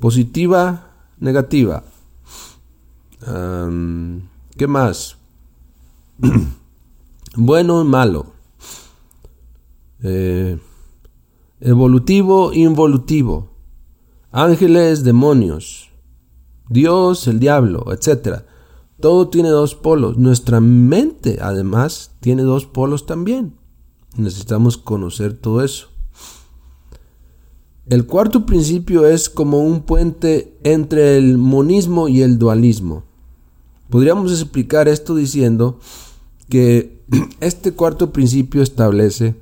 Positiva, 0.00 0.90
negativa. 1.18 1.84
¿Qué 3.26 4.66
más? 4.68 5.16
bueno 7.36 7.84
malo. 7.84 8.26
Eh, 10.02 10.58
evolutivo, 11.60 12.52
involutivo. 12.52 13.50
Ángeles, 14.30 15.02
demonios. 15.02 15.90
Dios, 16.68 17.26
el 17.26 17.40
diablo, 17.40 17.86
etc. 17.92 18.42
Todo 19.00 19.28
tiene 19.28 19.48
dos 19.48 19.74
polos. 19.74 20.16
Nuestra 20.16 20.60
mente, 20.60 21.38
además, 21.40 22.12
tiene 22.20 22.42
dos 22.42 22.66
polos 22.66 23.06
también. 23.06 23.54
Necesitamos 24.16 24.76
conocer 24.76 25.36
todo 25.36 25.62
eso. 25.62 25.88
El 27.88 28.06
cuarto 28.06 28.46
principio 28.46 29.06
es 29.06 29.28
como 29.30 29.60
un 29.60 29.82
puente 29.82 30.58
entre 30.64 31.18
el 31.18 31.38
monismo 31.38 32.08
y 32.08 32.22
el 32.22 32.38
dualismo. 32.38 33.05
Podríamos 33.90 34.32
explicar 34.32 34.88
esto 34.88 35.14
diciendo 35.14 35.78
que 36.48 37.04
este 37.40 37.72
cuarto 37.72 38.12
principio 38.12 38.62
establece 38.62 39.36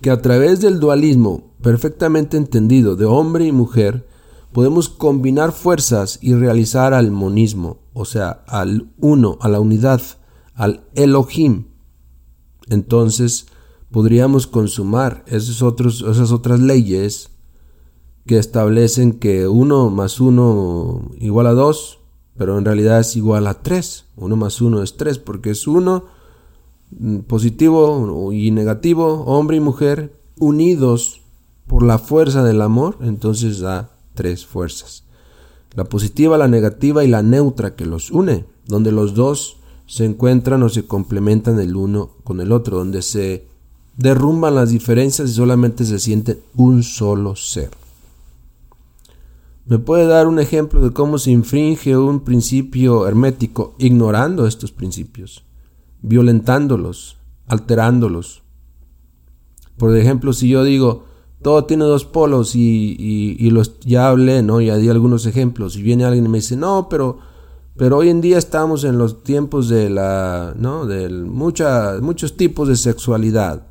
que 0.00 0.10
a 0.10 0.20
través 0.20 0.60
del 0.60 0.80
dualismo 0.80 1.54
perfectamente 1.64 2.36
entendido 2.36 2.94
de 2.94 3.06
hombre 3.06 3.46
y 3.46 3.52
mujer, 3.52 4.06
podemos 4.52 4.90
combinar 4.90 5.50
fuerzas 5.50 6.18
y 6.20 6.34
realizar 6.34 6.92
al 6.92 7.10
monismo, 7.10 7.78
o 7.94 8.04
sea, 8.04 8.44
al 8.46 8.92
uno, 8.98 9.38
a 9.40 9.48
la 9.48 9.60
unidad, 9.60 10.02
al 10.54 10.84
Elohim. 10.94 11.68
Entonces, 12.68 13.46
podríamos 13.90 14.46
consumar 14.46 15.24
esas 15.26 15.62
otras 15.62 16.60
leyes 16.60 17.30
que 18.26 18.38
establecen 18.38 19.14
que 19.14 19.48
1 19.48 19.88
más 19.88 20.20
1 20.20 21.12
igual 21.20 21.46
a 21.46 21.52
2, 21.52 21.98
pero 22.36 22.58
en 22.58 22.64
realidad 22.64 23.00
es 23.00 23.16
igual 23.16 23.46
a 23.46 23.62
3. 23.62 24.06
1 24.16 24.36
más 24.36 24.60
1 24.60 24.82
es 24.82 24.96
3 24.96 25.18
porque 25.18 25.50
es 25.50 25.66
1 25.66 26.04
mm, 26.90 27.18
positivo 27.20 28.32
y 28.32 28.50
negativo, 28.50 29.24
hombre 29.24 29.56
y 29.56 29.60
mujer, 29.60 30.16
unidos 30.38 31.20
por 31.66 31.82
la 31.82 31.98
fuerza 31.98 32.44
del 32.44 32.60
amor, 32.62 32.98
entonces 33.00 33.60
da 33.60 33.90
tres 34.14 34.46
fuerzas. 34.46 35.04
La 35.74 35.84
positiva, 35.84 36.38
la 36.38 36.48
negativa 36.48 37.04
y 37.04 37.08
la 37.08 37.22
neutra 37.22 37.74
que 37.74 37.86
los 37.86 38.10
une, 38.10 38.44
donde 38.66 38.92
los 38.92 39.14
dos 39.14 39.56
se 39.86 40.04
encuentran 40.04 40.62
o 40.62 40.68
se 40.68 40.86
complementan 40.86 41.58
el 41.58 41.76
uno 41.76 42.10
con 42.22 42.40
el 42.40 42.52
otro, 42.52 42.78
donde 42.78 43.02
se 43.02 43.46
derrumban 43.96 44.54
las 44.54 44.70
diferencias 44.70 45.30
y 45.30 45.34
solamente 45.34 45.84
se 45.84 45.98
siente 45.98 46.40
un 46.54 46.82
solo 46.82 47.36
ser. 47.36 47.70
¿Me 49.66 49.78
puede 49.78 50.06
dar 50.06 50.26
un 50.26 50.38
ejemplo 50.38 50.82
de 50.82 50.92
cómo 50.92 51.16
se 51.16 51.30
infringe 51.30 51.96
un 51.96 52.20
principio 52.20 53.06
hermético 53.06 53.74
ignorando 53.78 54.46
estos 54.46 54.72
principios, 54.72 55.44
violentándolos, 56.02 57.16
alterándolos? 57.46 58.42
Por 59.78 59.96
ejemplo, 59.96 60.34
si 60.34 60.50
yo 60.50 60.64
digo, 60.64 61.06
todo 61.40 61.64
tiene 61.64 61.84
dos 61.84 62.04
polos 62.04 62.54
y, 62.54 63.50
los, 63.50 63.80
ya 63.80 64.08
hablé, 64.08 64.42
¿no? 64.42 64.60
Ya 64.60 64.76
di 64.76 64.90
algunos 64.90 65.24
ejemplos. 65.24 65.76
Y 65.76 65.82
viene 65.82 66.04
alguien 66.04 66.26
y 66.26 66.28
me 66.28 66.38
dice, 66.38 66.56
no, 66.56 66.88
pero, 66.90 67.18
pero 67.76 67.96
hoy 67.96 68.10
en 68.10 68.20
día 68.20 68.36
estamos 68.36 68.84
en 68.84 68.98
los 68.98 69.22
tiempos 69.22 69.70
de 69.70 69.88
la, 69.88 70.54
¿no? 70.58 70.84
De 70.84 71.08
muchos 71.08 72.36
tipos 72.36 72.68
de 72.68 72.76
sexualidad. 72.76 73.66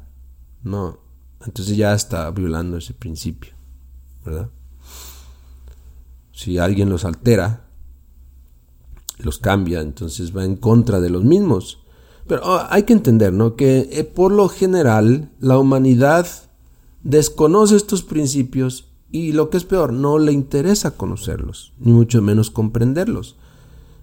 No, 0.64 0.98
entonces 1.46 1.78
ya 1.78 1.94
está 1.94 2.32
violando 2.32 2.78
ese 2.78 2.96
principio, 2.96 3.54
¿verdad? 4.26 4.50
Si 6.44 6.58
alguien 6.58 6.90
los 6.90 7.06
altera, 7.06 7.68
los 9.18 9.38
cambia, 9.38 9.80
entonces 9.80 10.36
va 10.36 10.44
en 10.44 10.58
contra 10.58 11.00
de 11.00 11.10
los 11.10 11.24
mismos. 11.24 11.80
Pero 12.28 12.42
oh, 12.44 12.62
hay 12.70 12.84
que 12.84 12.92
entender, 12.92 13.32
¿no? 13.32 13.56
Que 13.56 13.88
eh, 13.94 14.04
por 14.04 14.34
lo 14.34 14.50
general 14.50 15.32
la 15.40 15.58
humanidad 15.58 16.28
desconoce 17.02 17.78
estos 17.78 18.04
principios 18.04 18.90
y 19.10 19.32
lo 19.32 19.50
que 19.50 19.56
es 19.56 19.64
peor, 19.64 19.94
no 19.94 20.20
le 20.20 20.34
interesa 20.34 20.98
conocerlos, 20.98 21.72
ni 21.80 21.94
mucho 21.94 22.22
menos 22.22 22.52
comprenderlos. 22.52 23.38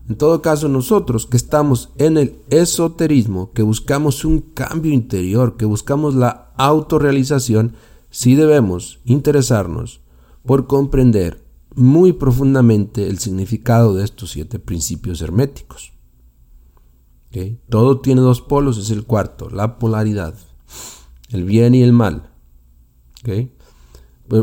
En 0.08 0.16
todo 0.16 0.40
caso, 0.40 0.66
nosotros 0.70 1.26
que 1.26 1.36
estamos 1.36 1.90
en 1.98 2.16
el 2.16 2.36
esoterismo, 2.48 3.52
que 3.52 3.60
buscamos 3.60 4.24
un 4.24 4.40
cambio 4.40 4.94
interior, 4.94 5.58
que 5.58 5.66
buscamos 5.66 6.14
la 6.14 6.52
autorrealización, 6.56 7.74
sí 8.08 8.34
debemos 8.34 9.00
interesarnos 9.04 10.00
por 10.46 10.66
comprender 10.66 11.49
muy 11.74 12.12
profundamente 12.12 13.06
el 13.06 13.18
significado 13.18 13.94
de 13.94 14.04
estos 14.04 14.30
siete 14.30 14.58
principios 14.58 15.22
herméticos. 15.22 15.92
Todo 17.68 18.00
tiene 18.00 18.20
dos 18.20 18.40
polos, 18.40 18.76
es 18.78 18.90
el 18.90 19.04
cuarto, 19.04 19.50
la 19.50 19.78
polaridad, 19.78 20.34
el 21.28 21.44
bien 21.44 21.74
y 21.74 21.82
el 21.82 21.92
mal. 21.92 22.30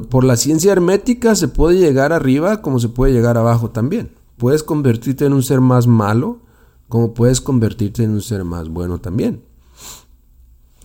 Por 0.10 0.24
la 0.24 0.38
ciencia 0.38 0.72
hermética 0.72 1.36
se 1.36 1.48
puede 1.48 1.78
llegar 1.78 2.14
arriba 2.14 2.62
como 2.62 2.80
se 2.80 2.90
puede 2.90 3.14
llegar 3.14 3.38
abajo 3.38 3.72
también. 3.72 4.12
Puedes 4.38 4.64
convertirte 4.64 5.26
en 5.26 5.34
un 5.34 5.44
ser 5.44 5.62
más 5.62 5.88
malo 5.88 6.42
como 6.88 7.14
puedes 7.14 7.42
convertirte 7.42 8.04
en 8.04 8.12
un 8.12 8.22
ser 8.22 8.44
más 8.44 8.70
bueno 8.70 9.00
también. 9.00 9.44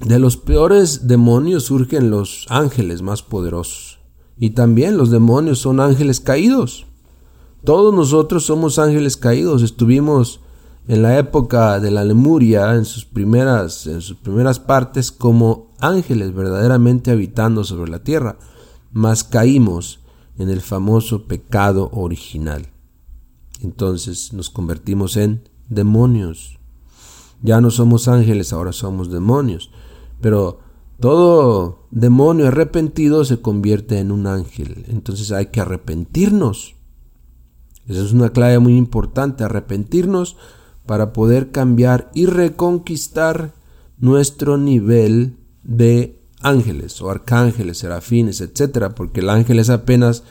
De 0.00 0.18
los 0.18 0.36
peores 0.36 1.06
demonios 1.06 1.64
surgen 1.64 2.10
los 2.10 2.46
ángeles 2.48 3.02
más 3.02 3.22
poderosos. 3.22 3.91
Y 4.38 4.50
también 4.50 4.96
los 4.96 5.10
demonios 5.10 5.58
son 5.58 5.80
ángeles 5.80 6.20
caídos. 6.20 6.86
Todos 7.64 7.94
nosotros 7.94 8.44
somos 8.44 8.78
ángeles 8.78 9.16
caídos. 9.16 9.62
Estuvimos 9.62 10.40
en 10.88 11.02
la 11.02 11.18
época 11.18 11.78
de 11.78 11.90
la 11.90 12.04
Lemuria, 12.04 12.74
en 12.74 12.84
sus 12.84 13.04
primeras, 13.04 13.86
en 13.86 14.00
sus 14.00 14.16
primeras 14.16 14.58
partes, 14.58 15.12
como 15.12 15.72
ángeles 15.78 16.34
verdaderamente 16.34 17.12
habitando 17.12 17.62
sobre 17.62 17.90
la 17.90 18.02
tierra. 18.02 18.36
Mas 18.90 19.22
caímos 19.22 20.00
en 20.38 20.50
el 20.50 20.60
famoso 20.60 21.26
pecado 21.26 21.90
original. 21.92 22.66
Entonces 23.60 24.32
nos 24.32 24.50
convertimos 24.50 25.16
en 25.16 25.48
demonios. 25.68 26.58
Ya 27.42 27.60
no 27.60 27.70
somos 27.70 28.08
ángeles, 28.08 28.52
ahora 28.52 28.72
somos 28.72 29.10
demonios. 29.10 29.70
Pero 30.20 30.60
todo 31.02 31.88
demonio 31.90 32.46
arrepentido 32.46 33.24
se 33.24 33.40
convierte 33.40 33.98
en 33.98 34.12
un 34.12 34.28
ángel. 34.28 34.86
Entonces 34.88 35.32
hay 35.32 35.46
que 35.46 35.60
arrepentirnos. 35.60 36.76
Esa 37.88 38.04
es 38.04 38.12
una 38.12 38.30
clave 38.30 38.60
muy 38.60 38.76
importante, 38.76 39.42
arrepentirnos 39.42 40.36
para 40.86 41.12
poder 41.12 41.50
cambiar 41.50 42.08
y 42.14 42.26
reconquistar 42.26 43.52
nuestro 43.98 44.58
nivel 44.58 45.38
de 45.64 46.22
ángeles 46.40 47.02
o 47.02 47.10
arcángeles, 47.10 47.78
serafines, 47.78 48.40
etcétera, 48.40 48.94
porque 48.94 49.22
el 49.22 49.28
ángel 49.28 49.58
es 49.58 49.70
apenas 49.70 50.22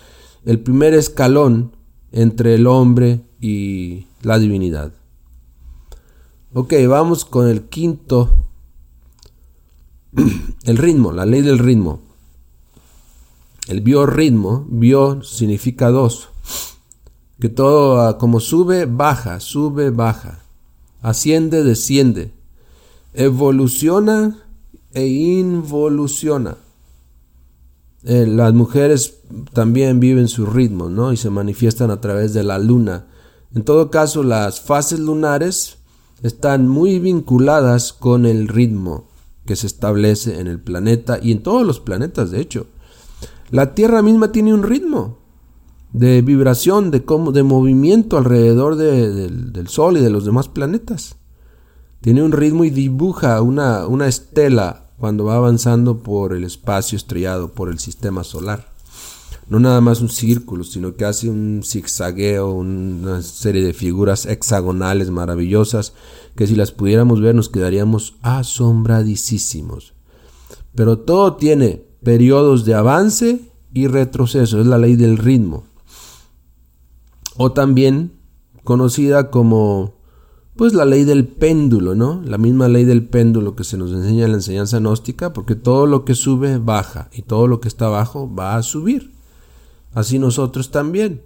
el 0.45 0.61
primer 0.61 0.93
escalón 0.93 1.75
entre 2.13 2.55
el 2.55 2.65
hombre 2.65 3.25
y 3.41 4.07
la 4.21 4.39
divinidad. 4.39 4.93
Ok, 6.53 6.75
vamos 6.87 7.25
con 7.25 7.49
el 7.49 7.63
quinto. 7.63 8.29
El 10.63 10.77
ritmo, 10.77 11.11
la 11.11 11.25
ley 11.25 11.41
del 11.41 11.59
ritmo. 11.59 12.01
El 13.67 13.81
biorritmo, 13.81 14.65
bio 14.69 15.23
significa 15.23 15.89
dos. 15.89 16.29
Que 17.39 17.49
todo 17.49 18.01
ah, 18.01 18.17
como 18.17 18.39
sube, 18.39 18.85
baja, 18.85 19.39
sube, 19.39 19.89
baja. 19.89 20.43
Asciende, 21.01 21.63
desciende. 21.63 22.33
Evoluciona 23.13 24.37
e 24.93 25.07
involuciona. 25.07 26.57
Eh, 28.03 28.25
las 28.27 28.53
mujeres 28.53 29.19
también 29.53 29.99
viven 29.99 30.27
su 30.27 30.45
ritmo, 30.45 30.89
¿no? 30.89 31.13
Y 31.13 31.17
se 31.17 31.29
manifiestan 31.29 31.89
a 31.89 32.01
través 32.01 32.33
de 32.33 32.43
la 32.43 32.59
luna. 32.59 33.07
En 33.55 33.63
todo 33.63 33.89
caso, 33.89 34.23
las 34.23 34.59
fases 34.59 34.99
lunares 34.99 35.77
están 36.21 36.67
muy 36.67 36.99
vinculadas 36.99 37.93
con 37.93 38.25
el 38.25 38.47
ritmo 38.47 39.10
que 39.45 39.55
se 39.55 39.67
establece 39.67 40.39
en 40.39 40.47
el 40.47 40.59
planeta 40.59 41.19
y 41.21 41.31
en 41.31 41.43
todos 41.43 41.65
los 41.65 41.79
planetas, 41.79 42.31
de 42.31 42.41
hecho. 42.41 42.67
La 43.49 43.73
Tierra 43.73 44.01
misma 44.01 44.31
tiene 44.31 44.53
un 44.53 44.63
ritmo 44.63 45.19
de 45.93 46.21
vibración, 46.21 46.89
de, 46.91 46.99
de 46.99 47.43
movimiento 47.43 48.17
alrededor 48.17 48.75
del 48.77 49.67
Sol 49.67 49.97
y 49.97 50.01
de 50.01 50.09
los 50.09 50.25
demás 50.25 50.47
planetas. 50.47 51.17
Tiene 52.01 52.23
un 52.23 52.31
ritmo 52.31 52.63
y 52.63 52.69
dibuja 52.69 53.41
una, 53.41 53.85
una 53.87 54.07
estela 54.07 54.91
cuando 54.97 55.25
va 55.25 55.35
avanzando 55.35 56.01
por 56.01 56.33
el 56.33 56.43
espacio 56.43 56.95
estrellado, 56.95 57.51
por 57.53 57.69
el 57.69 57.79
sistema 57.79 58.23
solar 58.23 58.70
no 59.51 59.59
nada 59.59 59.81
más 59.81 59.99
un 59.99 60.07
círculo, 60.07 60.63
sino 60.63 60.95
que 60.95 61.03
hace 61.03 61.29
un 61.29 61.59
zigzagueo, 61.65 62.53
una 62.53 63.21
serie 63.21 63.65
de 63.65 63.73
figuras 63.73 64.25
hexagonales 64.25 65.11
maravillosas 65.11 65.91
que 66.37 66.47
si 66.47 66.55
las 66.55 66.71
pudiéramos 66.71 67.19
ver 67.19 67.35
nos 67.35 67.49
quedaríamos 67.49 68.15
asombradísimos. 68.21 69.93
Pero 70.73 70.99
todo 70.99 71.35
tiene 71.35 71.85
periodos 72.01 72.63
de 72.63 72.75
avance 72.75 73.41
y 73.73 73.87
retroceso, 73.87 74.61
es 74.61 74.67
la 74.67 74.77
ley 74.77 74.95
del 74.95 75.17
ritmo. 75.17 75.65
O 77.35 77.51
también 77.51 78.13
conocida 78.63 79.31
como 79.31 79.95
pues 80.55 80.73
la 80.73 80.85
ley 80.85 81.03
del 81.03 81.27
péndulo, 81.27 81.93
¿no? 81.93 82.21
La 82.23 82.37
misma 82.37 82.69
ley 82.69 82.85
del 82.85 83.05
péndulo 83.05 83.57
que 83.57 83.65
se 83.65 83.77
nos 83.77 83.91
enseña 83.91 84.23
en 84.23 84.31
la 84.31 84.37
enseñanza 84.37 84.79
gnóstica, 84.79 85.33
porque 85.33 85.55
todo 85.55 85.87
lo 85.87 86.05
que 86.05 86.15
sube 86.15 86.57
baja 86.57 87.09
y 87.11 87.23
todo 87.23 87.47
lo 87.47 87.59
que 87.59 87.67
está 87.67 87.87
abajo 87.87 88.33
va 88.33 88.55
a 88.55 88.63
subir 88.63 89.19
así 89.93 90.19
nosotros 90.19 90.71
también. 90.71 91.21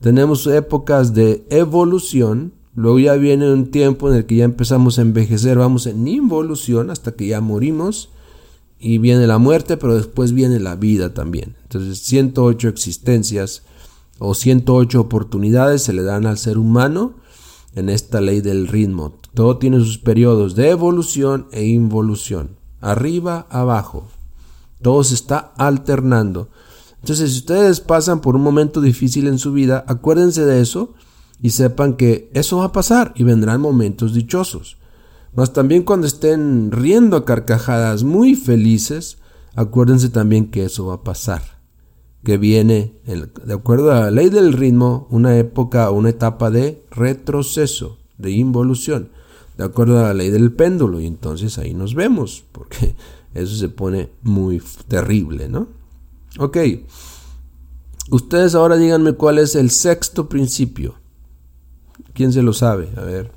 Tenemos 0.00 0.46
épocas 0.46 1.14
de 1.14 1.46
evolución, 1.50 2.52
luego 2.74 2.98
ya 2.98 3.14
viene 3.14 3.52
un 3.52 3.70
tiempo 3.70 4.10
en 4.10 4.16
el 4.16 4.26
que 4.26 4.36
ya 4.36 4.44
empezamos 4.44 4.98
a 4.98 5.02
envejecer, 5.02 5.58
vamos 5.58 5.86
en 5.86 6.06
involución 6.06 6.90
hasta 6.90 7.12
que 7.12 7.26
ya 7.26 7.40
morimos 7.40 8.10
y 8.78 8.98
viene 8.98 9.26
la 9.26 9.38
muerte, 9.38 9.76
pero 9.76 9.96
después 9.96 10.32
viene 10.32 10.60
la 10.60 10.76
vida 10.76 11.14
también. 11.14 11.56
Entonces 11.62 12.00
108 12.00 12.68
existencias 12.68 13.62
o 14.18 14.34
108 14.34 15.00
oportunidades 15.00 15.82
se 15.82 15.92
le 15.92 16.02
dan 16.02 16.26
al 16.26 16.38
ser 16.38 16.58
humano 16.58 17.14
en 17.74 17.88
esta 17.88 18.20
ley 18.20 18.40
del 18.40 18.68
ritmo. 18.68 19.18
Todo 19.34 19.58
tiene 19.58 19.78
sus 19.78 19.98
periodos 19.98 20.54
de 20.54 20.70
evolución 20.70 21.48
e 21.50 21.64
involución, 21.64 22.56
arriba, 22.80 23.46
abajo. 23.50 24.08
Todo 24.82 25.02
se 25.02 25.14
está 25.14 25.54
alternando. 25.56 26.50
Entonces, 27.04 27.32
si 27.32 27.40
ustedes 27.40 27.80
pasan 27.80 28.22
por 28.22 28.34
un 28.34 28.40
momento 28.40 28.80
difícil 28.80 29.26
en 29.26 29.38
su 29.38 29.52
vida, 29.52 29.84
acuérdense 29.86 30.46
de 30.46 30.62
eso 30.62 30.94
y 31.38 31.50
sepan 31.50 31.98
que 31.98 32.30
eso 32.32 32.56
va 32.56 32.64
a 32.64 32.72
pasar 32.72 33.12
y 33.14 33.24
vendrán 33.24 33.60
momentos 33.60 34.14
dichosos. 34.14 34.78
Mas 35.34 35.52
también 35.52 35.82
cuando 35.82 36.06
estén 36.06 36.72
riendo 36.72 37.18
a 37.18 37.26
carcajadas 37.26 38.04
muy 38.04 38.34
felices, 38.34 39.18
acuérdense 39.54 40.08
también 40.08 40.50
que 40.50 40.64
eso 40.64 40.86
va 40.86 40.94
a 40.94 41.02
pasar. 41.02 41.42
Que 42.22 42.38
viene, 42.38 42.94
de 43.04 43.52
acuerdo 43.52 43.92
a 43.92 44.00
la 44.00 44.10
ley 44.10 44.30
del 44.30 44.54
ritmo, 44.54 45.06
una 45.10 45.36
época 45.36 45.90
o 45.90 45.98
una 45.98 46.08
etapa 46.08 46.50
de 46.50 46.86
retroceso, 46.90 47.98
de 48.16 48.30
involución. 48.30 49.10
De 49.58 49.64
acuerdo 49.64 49.98
a 49.98 50.04
la 50.04 50.14
ley 50.14 50.30
del 50.30 50.52
péndulo. 50.52 51.00
Y 51.00 51.06
entonces 51.06 51.58
ahí 51.58 51.74
nos 51.74 51.94
vemos, 51.94 52.44
porque 52.50 52.96
eso 53.34 53.56
se 53.56 53.68
pone 53.68 54.08
muy 54.22 54.62
terrible, 54.88 55.50
¿no? 55.50 55.83
Ok. 56.38 56.58
Ustedes 58.10 58.54
ahora 58.54 58.76
díganme 58.76 59.12
cuál 59.12 59.38
es 59.38 59.54
el 59.54 59.70
sexto 59.70 60.28
principio. 60.28 60.96
¿Quién 62.12 62.32
se 62.32 62.42
lo 62.42 62.52
sabe? 62.52 62.90
A 62.96 63.00
ver. 63.02 63.32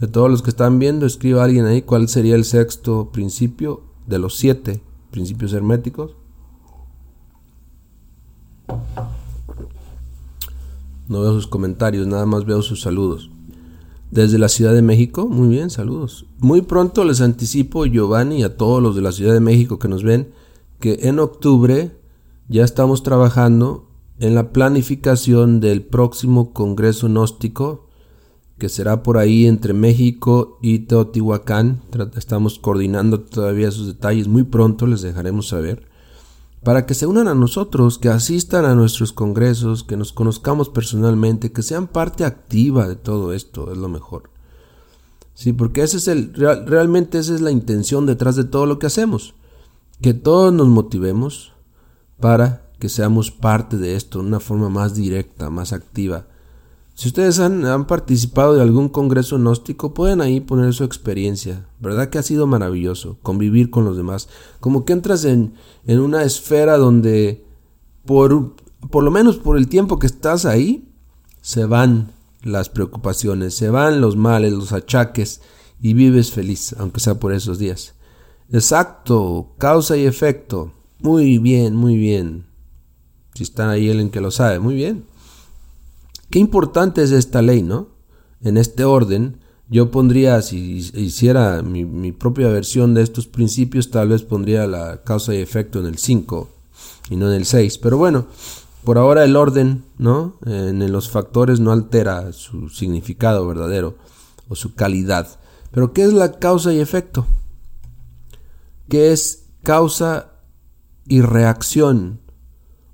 De 0.00 0.08
todos 0.08 0.30
los 0.30 0.42
que 0.42 0.50
están 0.50 0.78
viendo, 0.78 1.06
escriba 1.06 1.44
alguien 1.44 1.66
ahí 1.66 1.82
cuál 1.82 2.08
sería 2.08 2.34
el 2.34 2.44
sexto 2.44 3.10
principio 3.12 3.82
de 4.06 4.18
los 4.18 4.36
siete 4.36 4.82
principios 5.10 5.52
herméticos. 5.52 6.12
No 11.08 11.22
veo 11.22 11.32
sus 11.32 11.46
comentarios, 11.46 12.06
nada 12.06 12.24
más 12.24 12.44
veo 12.44 12.62
sus 12.62 12.80
saludos. 12.80 13.30
Desde 14.10 14.38
la 14.38 14.48
Ciudad 14.48 14.74
de 14.74 14.82
México, 14.82 15.28
muy 15.28 15.48
bien, 15.48 15.70
saludos. 15.70 16.26
Muy 16.38 16.62
pronto 16.62 17.04
les 17.04 17.20
anticipo, 17.20 17.84
Giovanni, 17.84 18.42
a 18.42 18.56
todos 18.56 18.82
los 18.82 18.96
de 18.96 19.02
la 19.02 19.12
Ciudad 19.12 19.34
de 19.34 19.40
México 19.40 19.78
que 19.78 19.88
nos 19.88 20.02
ven, 20.02 20.32
que 20.78 21.00
en 21.02 21.18
octubre 21.18 21.99
ya 22.50 22.64
estamos 22.64 23.02
trabajando 23.02 23.88
en 24.18 24.34
la 24.34 24.52
planificación 24.52 25.60
del 25.60 25.82
próximo 25.82 26.52
Congreso 26.52 27.06
Gnóstico 27.06 27.86
que 28.58 28.68
será 28.68 29.02
por 29.02 29.16
ahí 29.18 29.46
entre 29.46 29.72
México 29.72 30.58
y 30.60 30.80
Teotihuacán. 30.80 31.80
Estamos 32.14 32.58
coordinando 32.58 33.20
todavía 33.20 33.68
esos 33.68 33.86
detalles, 33.86 34.28
muy 34.28 34.42
pronto 34.42 34.86
les 34.86 35.00
dejaremos 35.00 35.48
saber. 35.48 35.88
Para 36.62 36.84
que 36.84 36.92
se 36.92 37.06
unan 37.06 37.26
a 37.26 37.34
nosotros, 37.34 37.98
que 37.98 38.10
asistan 38.10 38.66
a 38.66 38.74
nuestros 38.74 39.14
congresos, 39.14 39.82
que 39.82 39.96
nos 39.96 40.12
conozcamos 40.12 40.68
personalmente, 40.68 41.52
que 41.52 41.62
sean 41.62 41.86
parte 41.86 42.24
activa 42.24 42.86
de 42.86 42.96
todo 42.96 43.32
esto, 43.32 43.72
es 43.72 43.78
lo 43.78 43.88
mejor. 43.88 44.30
Sí, 45.32 45.54
porque 45.54 45.82
ese 45.82 45.96
es 45.96 46.08
el, 46.08 46.34
realmente 46.34 47.18
esa 47.18 47.34
es 47.34 47.40
la 47.40 47.50
intención 47.50 48.04
detrás 48.04 48.36
de 48.36 48.44
todo 48.44 48.66
lo 48.66 48.78
que 48.78 48.88
hacemos. 48.88 49.34
Que 50.02 50.12
todos 50.12 50.52
nos 50.52 50.68
motivemos, 50.68 51.54
para 52.20 52.70
que 52.78 52.88
seamos 52.88 53.30
parte 53.30 53.76
de 53.76 53.96
esto 53.96 54.20
de 54.20 54.26
una 54.26 54.40
forma 54.40 54.68
más 54.68 54.94
directa, 54.94 55.50
más 55.50 55.72
activa. 55.72 56.26
Si 56.94 57.08
ustedes 57.08 57.38
han, 57.38 57.86
participado 57.86 58.54
de 58.54 58.62
algún 58.62 58.88
congreso 58.88 59.38
gnóstico, 59.38 59.94
pueden 59.94 60.20
ahí 60.20 60.40
poner 60.40 60.74
su 60.74 60.84
experiencia. 60.84 61.66
¿Verdad 61.78 62.10
que 62.10 62.18
ha 62.18 62.22
sido 62.22 62.46
maravilloso 62.46 63.16
convivir 63.22 63.70
con 63.70 63.84
los 63.84 63.96
demás? 63.96 64.28
Como 64.60 64.84
que 64.84 64.92
entras 64.92 65.24
en, 65.24 65.54
en 65.86 66.00
una 66.00 66.24
esfera 66.24 66.76
donde 66.76 67.44
por 68.04 68.54
por 68.88 69.04
lo 69.04 69.10
menos 69.10 69.36
por 69.36 69.58
el 69.58 69.68
tiempo 69.68 69.98
que 69.98 70.06
estás 70.06 70.46
ahí, 70.46 70.88
se 71.42 71.66
van 71.66 72.12
las 72.42 72.68
preocupaciones, 72.68 73.54
se 73.54 73.68
van 73.68 74.00
los 74.00 74.16
males, 74.16 74.52
los 74.52 74.72
achaques 74.72 75.42
y 75.80 75.94
vives 75.94 76.32
feliz, 76.32 76.74
aunque 76.78 77.00
sea 77.00 77.16
por 77.16 77.32
esos 77.32 77.58
días. 77.58 77.94
Exacto, 78.50 79.54
causa 79.58 79.96
y 79.96 80.06
efecto. 80.06 80.72
Muy 81.02 81.38
bien, 81.38 81.74
muy 81.74 81.96
bien. 81.96 82.46
Si 83.34 83.42
está 83.42 83.70
ahí 83.70 83.88
alguien 83.88 84.10
que 84.10 84.20
lo 84.20 84.30
sabe, 84.30 84.58
muy 84.58 84.74
bien. 84.74 85.04
Qué 86.30 86.38
importante 86.38 87.02
es 87.02 87.10
esta 87.10 87.42
ley, 87.42 87.62
¿no? 87.62 87.88
En 88.42 88.56
este 88.56 88.84
orden, 88.84 89.38
yo 89.68 89.90
pondría, 89.90 90.42
si 90.42 90.90
hiciera 90.94 91.62
mi, 91.62 92.12
propia 92.12 92.48
versión 92.48 92.94
de 92.94 93.02
estos 93.02 93.26
principios, 93.26 93.90
tal 93.90 94.08
vez 94.08 94.22
pondría 94.22 94.66
la 94.66 95.02
causa 95.02 95.34
y 95.34 95.38
efecto 95.38 95.80
en 95.80 95.86
el 95.86 95.98
5 95.98 96.48
y 97.10 97.16
no 97.16 97.28
en 97.28 97.34
el 97.34 97.46
6. 97.46 97.78
Pero 97.78 97.96
bueno, 97.96 98.26
por 98.84 98.98
ahora 98.98 99.24
el 99.24 99.36
orden, 99.36 99.84
¿no? 99.96 100.36
En 100.44 100.92
los 100.92 101.08
factores 101.10 101.60
no 101.60 101.72
altera 101.72 102.32
su 102.32 102.68
significado 102.68 103.46
verdadero 103.46 103.96
o 104.48 104.54
su 104.54 104.74
calidad. 104.74 105.38
Pero 105.70 105.92
¿qué 105.92 106.02
es 106.02 106.12
la 106.12 106.38
causa 106.38 106.72
y 106.72 106.80
efecto? 106.80 107.26
¿Qué 108.88 109.12
es 109.12 109.44
causa 109.62 110.29
y 111.06 111.22
reacción? 111.22 112.20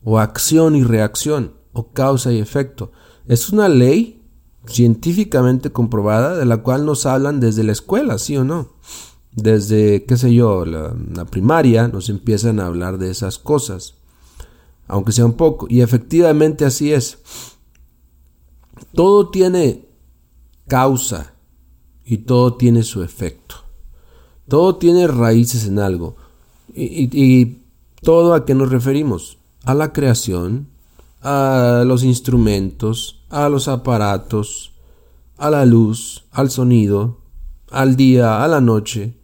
O 0.05 0.19
acción 0.19 0.77
y 0.77 0.85
reacción, 0.85 1.55
o 1.73 1.93
causa 1.93 2.33
y 2.33 2.39
efecto. 2.39 2.93
Es 3.27 3.51
una 3.51 3.69
ley 3.69 4.23
científicamente 4.67 5.71
comprobada 5.71 6.37
de 6.37 6.45
la 6.45 6.59
cual 6.59 6.85
nos 6.87 7.07
hablan 7.07 7.41
desde 7.41 7.65
la 7.65 7.73
escuela, 7.73 8.19
¿sí 8.19 8.37
o 8.37 8.45
no? 8.45 8.75
Desde, 9.33 10.05
qué 10.05 10.17
sé 10.17 10.33
yo, 10.33 10.65
la, 10.65 10.95
primaria 11.27 11.89
nos 11.89 12.09
empiezan 12.09 12.61
a 12.61 12.67
hablar 12.67 12.99
de 12.99 13.11
esas 13.11 13.39
cosas 13.39 13.95
aunque 14.89 15.13
sea 15.13 15.27
un 15.27 15.35
poco. 15.35 15.67
Y 15.69 15.81
efectivamente 15.81 16.65
así 16.65 16.93
es. 16.93 17.19
Todo 18.95 19.31
tiene 19.31 19.87
causa 20.67 21.35
y 22.05 22.19
todo 22.19 22.55
tiene 22.55 22.83
su 22.83 23.03
efecto. 23.03 23.57
Todo 24.49 24.77
tiene 24.77 25.07
raíces 25.07 25.67
en 25.67 25.79
algo. 25.79 26.17
Y, 26.75 27.63
todo 28.03 28.35
a 28.35 28.45
qué 28.45 28.55
nos 28.55 28.71
referimos? 28.71 29.39
A 29.65 29.75
la 29.75 29.93
creación, 29.93 30.69
a 31.23 31.83
los 31.87 32.05
instrumentos, 32.05 33.25
a 33.31 33.49
los 33.49 33.69
aparatos, 33.69 34.73
a 35.37 35.51
la 35.51 35.65
luz, 35.65 36.25
al 36.31 36.51
sonido, 36.51 37.19
al 37.71 37.97
día, 37.97 38.45
a 38.45 38.49
la 38.49 38.61
noche, 38.61 39.15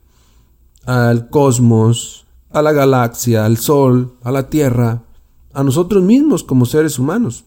al 0.85 1.31
cosmos, 1.31 2.27
a 2.51 2.63
la 2.63 2.73
galaxia, 2.73 3.45
al 3.45 3.57
sol, 3.57 4.15
a 4.23 4.31
la 4.31 4.51
tierra, 4.51 5.05
a 5.53 5.63
nosotros 5.63 6.03
mismos 6.03 6.43
como 6.43 6.67
seres 6.67 6.99
humanos. 6.99 7.45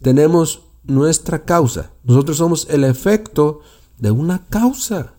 Tenemos 0.00 0.62
nuestra 0.84 1.44
causa. 1.44 1.90
Nosotros 2.04 2.36
somos 2.36 2.68
el 2.70 2.84
efecto 2.84 3.60
de 3.98 4.10
una 4.10 4.46
causa. 4.46 5.14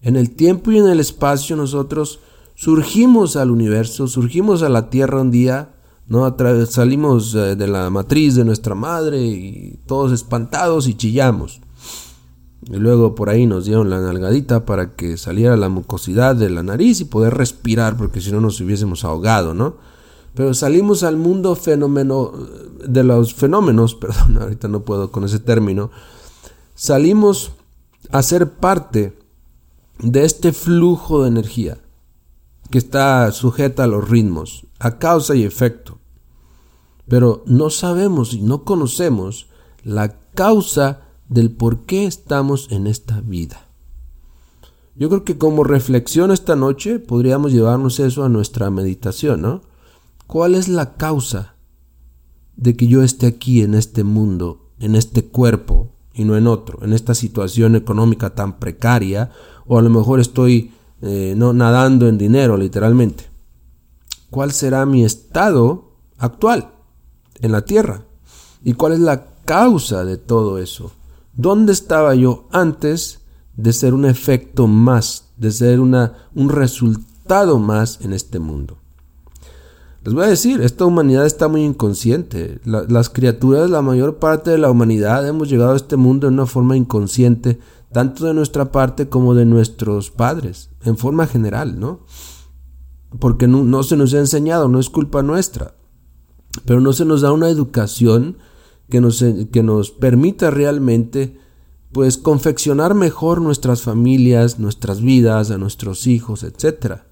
En 0.00 0.16
el 0.16 0.30
tiempo 0.30 0.70
y 0.70 0.78
en 0.78 0.88
el 0.88 1.00
espacio 1.00 1.56
nosotros 1.56 2.20
surgimos 2.62 3.34
al 3.34 3.50
universo, 3.50 4.06
surgimos 4.06 4.62
a 4.62 4.68
la 4.68 4.88
tierra 4.88 5.20
un 5.20 5.32
día, 5.32 5.74
¿no? 6.06 6.32
salimos 6.66 7.34
eh, 7.34 7.56
de 7.56 7.66
la 7.66 7.90
matriz 7.90 8.36
de 8.36 8.44
nuestra 8.44 8.76
madre 8.76 9.20
y 9.20 9.80
todos 9.84 10.12
espantados 10.12 10.86
y 10.86 10.94
chillamos. 10.94 11.60
Y 12.70 12.76
luego 12.76 13.16
por 13.16 13.30
ahí 13.30 13.46
nos 13.46 13.64
dieron 13.64 13.90
la 13.90 14.00
nalgadita 14.00 14.64
para 14.64 14.94
que 14.94 15.16
saliera 15.16 15.56
la 15.56 15.68
mucosidad 15.68 16.36
de 16.36 16.50
la 16.50 16.62
nariz 16.62 17.00
y 17.00 17.04
poder 17.04 17.34
respirar, 17.34 17.96
porque 17.96 18.20
si 18.20 18.30
no 18.30 18.40
nos 18.40 18.60
hubiésemos 18.60 19.04
ahogado, 19.04 19.54
¿no? 19.54 19.74
Pero 20.34 20.54
salimos 20.54 21.02
al 21.02 21.16
mundo 21.16 21.56
fenómeno 21.56 22.30
de 22.86 23.02
los 23.02 23.34
fenómenos, 23.34 23.94
perdón, 23.96 24.38
ahorita 24.40 24.68
no 24.68 24.82
puedo 24.82 25.10
con 25.10 25.24
ese 25.24 25.40
término. 25.40 25.90
Salimos 26.76 27.50
a 28.12 28.22
ser 28.22 28.52
parte 28.52 29.18
de 29.98 30.24
este 30.24 30.52
flujo 30.52 31.24
de 31.24 31.28
energía 31.28 31.81
que 32.72 32.78
está 32.78 33.30
sujeta 33.30 33.84
a 33.84 33.86
los 33.86 34.08
ritmos, 34.08 34.66
a 34.80 34.98
causa 34.98 35.36
y 35.36 35.44
efecto. 35.44 36.00
Pero 37.06 37.44
no 37.46 37.70
sabemos 37.70 38.34
y 38.34 38.40
no 38.40 38.64
conocemos 38.64 39.46
la 39.84 40.18
causa 40.34 41.02
del 41.28 41.52
por 41.52 41.84
qué 41.84 42.06
estamos 42.06 42.66
en 42.72 42.88
esta 42.88 43.20
vida. 43.20 43.68
Yo 44.96 45.08
creo 45.08 45.22
que 45.22 45.38
como 45.38 45.62
reflexión 45.64 46.32
esta 46.32 46.56
noche 46.56 46.98
podríamos 46.98 47.52
llevarnos 47.52 48.00
eso 48.00 48.24
a 48.24 48.28
nuestra 48.28 48.70
meditación, 48.70 49.42
¿no? 49.42 49.62
¿Cuál 50.26 50.54
es 50.54 50.68
la 50.68 50.94
causa 50.94 51.54
de 52.56 52.76
que 52.76 52.86
yo 52.86 53.02
esté 53.02 53.26
aquí 53.26 53.62
en 53.62 53.74
este 53.74 54.02
mundo, 54.02 54.70
en 54.78 54.96
este 54.96 55.26
cuerpo 55.26 55.92
y 56.14 56.24
no 56.24 56.36
en 56.36 56.46
otro, 56.46 56.82
en 56.82 56.92
esta 56.92 57.14
situación 57.14 57.76
económica 57.76 58.34
tan 58.34 58.58
precaria 58.58 59.30
o 59.66 59.78
a 59.78 59.82
lo 59.82 59.90
mejor 59.90 60.20
estoy 60.20 60.72
eh, 61.02 61.34
no, 61.36 61.52
nadando 61.52 62.08
en 62.08 62.16
dinero 62.16 62.56
literalmente? 62.56 63.24
¿Cuál 64.30 64.52
será 64.52 64.86
mi 64.86 65.04
estado 65.04 65.90
actual 66.16 66.70
en 67.40 67.52
la 67.52 67.64
tierra? 67.64 68.02
¿Y 68.64 68.74
cuál 68.74 68.92
es 68.92 69.00
la 69.00 69.26
causa 69.44 70.04
de 70.04 70.16
todo 70.16 70.58
eso? 70.58 70.92
¿Dónde 71.34 71.72
estaba 71.72 72.14
yo 72.14 72.46
antes 72.52 73.20
de 73.56 73.72
ser 73.72 73.94
un 73.94 74.04
efecto 74.04 74.66
más, 74.66 75.24
de 75.36 75.50
ser 75.50 75.80
una, 75.80 76.14
un 76.34 76.48
resultado 76.48 77.58
más 77.58 78.00
en 78.00 78.12
este 78.12 78.38
mundo? 78.38 78.78
Les 80.04 80.14
voy 80.14 80.24
a 80.24 80.28
decir, 80.28 80.60
esta 80.60 80.84
humanidad 80.84 81.26
está 81.26 81.46
muy 81.46 81.62
inconsciente. 81.62 82.60
las 82.64 83.08
criaturas, 83.08 83.70
la 83.70 83.82
mayor 83.82 84.16
parte 84.16 84.50
de 84.50 84.58
la 84.58 84.70
humanidad, 84.70 85.26
hemos 85.28 85.48
llegado 85.48 85.72
a 85.72 85.76
este 85.76 85.96
mundo 85.96 86.26
en 86.26 86.34
una 86.34 86.46
forma 86.46 86.76
inconsciente, 86.76 87.60
tanto 87.92 88.24
de 88.24 88.34
nuestra 88.34 88.72
parte 88.72 89.08
como 89.08 89.34
de 89.34 89.44
nuestros 89.44 90.10
padres, 90.10 90.70
en 90.84 90.96
forma 90.96 91.26
general, 91.26 91.78
¿no? 91.78 92.00
Porque 93.18 93.46
no, 93.46 93.82
se 93.82 93.96
nos 93.96 94.14
ha 94.14 94.18
enseñado, 94.18 94.68
no 94.68 94.80
es 94.80 94.88
culpa 94.88 95.22
nuestra, 95.22 95.74
pero 96.64 96.80
no 96.80 96.92
se 96.92 97.04
nos 97.04 97.20
da 97.20 97.32
una 97.32 97.50
educación 97.50 98.38
que 98.88 99.00
nos, 99.00 99.24
que 99.52 99.62
nos 99.62 99.90
permita 99.90 100.50
realmente 100.50 101.38
pues 101.92 102.16
confeccionar 102.16 102.94
mejor 102.94 103.42
nuestras 103.42 103.82
familias, 103.82 104.58
nuestras 104.58 105.02
vidas, 105.02 105.50
a 105.50 105.58
nuestros 105.58 106.06
hijos, 106.06 106.42
etcétera. 106.42 107.06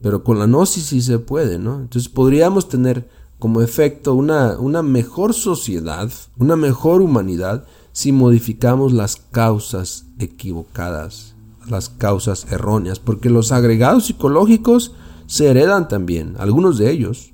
Pero 0.00 0.24
con 0.24 0.38
la 0.40 0.46
gnosis 0.46 0.86
sí 0.86 1.00
se 1.00 1.20
puede, 1.20 1.58
¿no? 1.58 1.80
Entonces 1.80 2.08
podríamos 2.08 2.68
tener 2.68 3.08
como 3.38 3.62
efecto 3.62 4.14
una, 4.14 4.58
una 4.58 4.82
mejor 4.82 5.32
sociedad, 5.32 6.10
una 6.38 6.56
mejor 6.56 7.00
humanidad, 7.02 7.66
si 7.98 8.12
modificamos 8.12 8.92
las 8.92 9.16
causas 9.16 10.06
equivocadas, 10.20 11.34
las 11.68 11.88
causas 11.88 12.46
erróneas, 12.48 13.00
porque 13.00 13.28
los 13.28 13.50
agregados 13.50 14.06
psicológicos 14.06 14.92
se 15.26 15.48
heredan 15.48 15.88
también, 15.88 16.36
algunos 16.38 16.78
de 16.78 16.92
ellos 16.92 17.32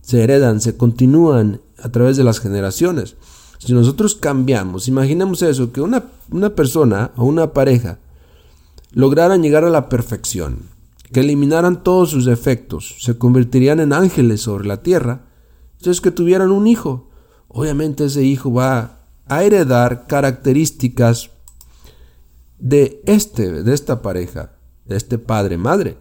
se 0.00 0.22
heredan, 0.22 0.60
se 0.60 0.76
continúan 0.76 1.60
a 1.82 1.88
través 1.88 2.16
de 2.16 2.22
las 2.22 2.38
generaciones. 2.38 3.16
Si 3.58 3.72
nosotros 3.72 4.14
cambiamos, 4.14 4.86
imaginemos 4.86 5.42
eso, 5.42 5.72
que 5.72 5.80
una, 5.80 6.04
una 6.30 6.50
persona 6.50 7.10
o 7.16 7.24
una 7.24 7.52
pareja 7.52 7.98
lograran 8.92 9.42
llegar 9.42 9.64
a 9.64 9.70
la 9.70 9.88
perfección, 9.88 10.68
que 11.12 11.18
eliminaran 11.18 11.82
todos 11.82 12.10
sus 12.10 12.26
defectos, 12.26 12.94
se 13.00 13.18
convertirían 13.18 13.80
en 13.80 13.92
ángeles 13.92 14.42
sobre 14.42 14.68
la 14.68 14.84
tierra, 14.84 15.22
entonces 15.78 16.00
que 16.00 16.12
tuvieran 16.12 16.52
un 16.52 16.68
hijo. 16.68 17.10
Obviamente 17.48 18.04
ese 18.04 18.22
hijo 18.22 18.52
va 18.52 18.93
a 19.26 19.44
heredar 19.44 20.06
características 20.06 21.30
de 22.58 23.02
este, 23.06 23.62
de 23.62 23.74
esta 23.74 24.02
pareja, 24.02 24.52
de 24.84 24.96
este 24.96 25.18
padre 25.18 25.58
madre. 25.58 25.98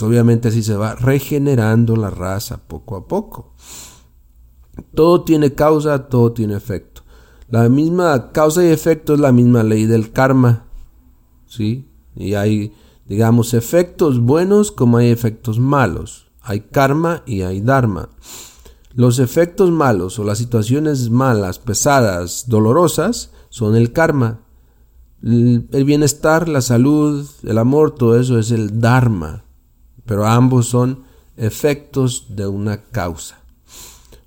obviamente 0.00 0.48
así 0.48 0.62
se 0.62 0.76
va 0.76 0.94
regenerando 0.94 1.96
la 1.96 2.10
raza 2.10 2.58
poco 2.66 2.96
a 2.96 3.06
poco. 3.06 3.54
Todo 4.94 5.22
tiene 5.22 5.52
causa, 5.54 6.08
todo 6.08 6.32
tiene 6.32 6.54
efecto. 6.54 7.02
La 7.48 7.68
misma 7.68 8.32
causa 8.32 8.64
y 8.64 8.68
efecto 8.68 9.14
es 9.14 9.20
la 9.20 9.32
misma 9.32 9.62
ley 9.62 9.86
del 9.86 10.12
karma. 10.12 10.64
¿Sí? 11.46 11.86
Y 12.14 12.34
hay 12.34 12.72
digamos, 13.06 13.52
efectos 13.54 14.20
buenos 14.20 14.72
como 14.72 14.96
hay 14.96 15.10
efectos 15.10 15.58
malos. 15.58 16.28
Hay 16.40 16.60
karma 16.60 17.22
y 17.26 17.42
hay 17.42 17.60
dharma. 17.60 18.08
Los 18.94 19.18
efectos 19.18 19.70
malos 19.70 20.18
o 20.18 20.24
las 20.24 20.38
situaciones 20.38 21.08
malas, 21.08 21.58
pesadas, 21.58 22.44
dolorosas, 22.48 23.30
son 23.48 23.74
el 23.74 23.92
karma. 23.92 24.40
El, 25.22 25.84
bienestar, 25.84 26.48
la 26.48 26.60
salud, 26.60 27.26
el 27.42 27.58
amor, 27.58 27.94
todo 27.94 28.18
eso 28.18 28.38
es 28.38 28.50
el 28.50 28.80
dharma. 28.80 29.44
Pero 30.04 30.26
ambos 30.26 30.66
son 30.66 31.04
efectos 31.36 32.26
de 32.30 32.46
una 32.46 32.82
causa. 32.82 33.40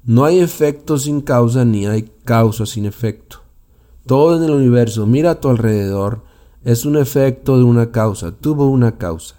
No 0.03 0.25
hay 0.25 0.39
efecto 0.39 0.97
sin 0.97 1.21
causa 1.21 1.65
ni 1.65 1.85
hay 1.85 2.09
causa 2.23 2.65
sin 2.65 2.85
efecto. 2.85 3.41
Todo 4.05 4.37
en 4.37 4.43
el 4.43 4.51
universo, 4.51 5.05
mira 5.05 5.31
a 5.31 5.39
tu 5.39 5.49
alrededor, 5.49 6.23
es 6.63 6.85
un 6.85 6.97
efecto 6.97 7.57
de 7.57 7.63
una 7.63 7.91
causa, 7.91 8.31
tuvo 8.31 8.69
una 8.69 8.97
causa. 8.97 9.35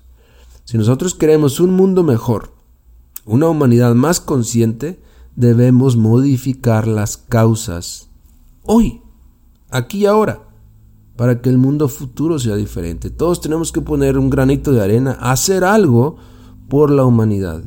Si 0.64 0.76
nosotros 0.76 1.14
queremos 1.14 1.60
un 1.60 1.70
mundo 1.70 2.02
mejor, 2.02 2.50
una 3.24 3.48
humanidad 3.48 3.94
más 3.94 4.20
consciente, 4.20 5.00
debemos 5.37 5.97
modificar 5.97 6.89
las 6.89 7.16
causas 7.16 8.09
hoy, 8.62 9.03
aquí 9.70 9.99
y 9.99 10.07
ahora, 10.07 10.43
para 11.16 11.41
que 11.41 11.49
el 11.49 11.59
mundo 11.59 11.89
futuro 11.89 12.39
sea 12.39 12.57
diferente. 12.57 13.11
Todos 13.11 13.41
tenemos 13.41 13.70
que 13.70 13.80
poner 13.80 14.18
un 14.18 14.28
granito 14.28 14.72
de 14.72 14.82
arena, 14.82 15.12
hacer 15.12 15.64
algo 15.64 16.16
por 16.68 16.91
la 16.91 17.05
humanidad. 17.05 17.62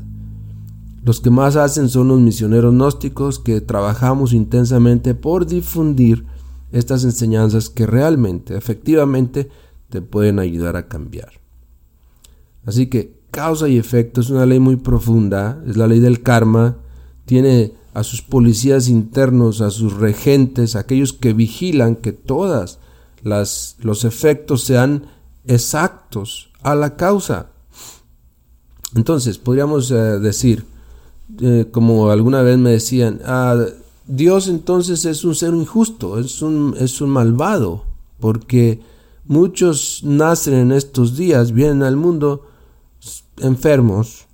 Los 1.04 1.22
que 1.22 1.30
más 1.30 1.56
hacen 1.56 1.90
son 1.90 2.10
los 2.10 2.20
misioneros 2.20 2.74
gnósticos 2.74 3.40
que 3.40 3.62
trabajamos 3.62 4.34
intensamente 4.34 5.16
por 5.16 5.46
difundir 5.46 6.26
estas 6.72 7.04
enseñanzas 7.04 7.70
que 7.70 7.88
realmente, 7.88 8.56
efectivamente, 8.56 9.50
te 9.90 10.02
pueden 10.02 10.38
ayudar 10.40 10.76
a 10.76 10.88
cambiar. 10.88 11.32
Así 12.66 12.88
que 12.88 13.20
causa 13.32 13.68
y 13.68 13.78
efecto 13.78 14.22
es 14.22 14.30
una 14.30 14.46
ley 14.46 14.60
muy 14.60 14.76
profunda, 14.76 15.64
es 15.66 15.78
la 15.78 15.88
ley 15.88 16.00
del 16.00 16.22
karma, 16.22 16.78
tiene 17.30 17.74
a 17.94 18.04
sus 18.04 18.24
policías 18.24 18.88
internos, 18.88 19.62
a 19.62 19.70
sus 19.70 19.94
regentes, 19.94 20.76
aquellos 20.76 21.14
que 21.14 21.34
vigilan 21.34 21.96
que 21.96 22.12
todas 22.12 22.80
las, 23.22 23.76
los 23.82 24.04
efectos 24.04 24.64
sean 24.64 25.04
exactos 25.46 26.50
a 26.64 26.74
la 26.74 26.96
causa. 26.96 27.52
Entonces, 28.96 29.38
podríamos 29.38 29.92
eh, 29.92 29.96
decir, 29.96 30.66
eh, 31.40 31.68
como 31.70 32.10
alguna 32.10 32.42
vez 32.42 32.58
me 32.58 32.72
decían, 32.72 33.22
ah, 33.26 33.64
Dios 34.08 34.48
entonces 34.48 35.06
es 35.06 35.24
un 35.24 35.36
ser 35.36 35.54
injusto, 35.54 36.18
es 36.18 36.42
un, 36.42 36.74
es 36.80 37.00
un 37.02 37.12
malvado, 37.12 37.84
porque 38.20 38.82
muchos 39.26 40.02
nacen 40.04 40.56
en 40.56 40.72
estos 40.72 41.16
días, 41.16 41.52
vienen 41.52 41.84
al 41.84 41.96
mundo 41.96 42.48
enfermos, 43.38 44.26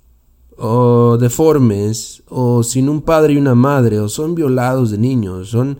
o 0.58 1.16
deformes, 1.18 2.22
o 2.28 2.62
sin 2.62 2.88
un 2.88 3.02
padre 3.02 3.34
y 3.34 3.36
una 3.36 3.54
madre, 3.54 4.00
o 4.00 4.08
son 4.08 4.34
violados 4.34 4.90
de 4.90 4.98
niños, 4.98 5.50
son 5.50 5.78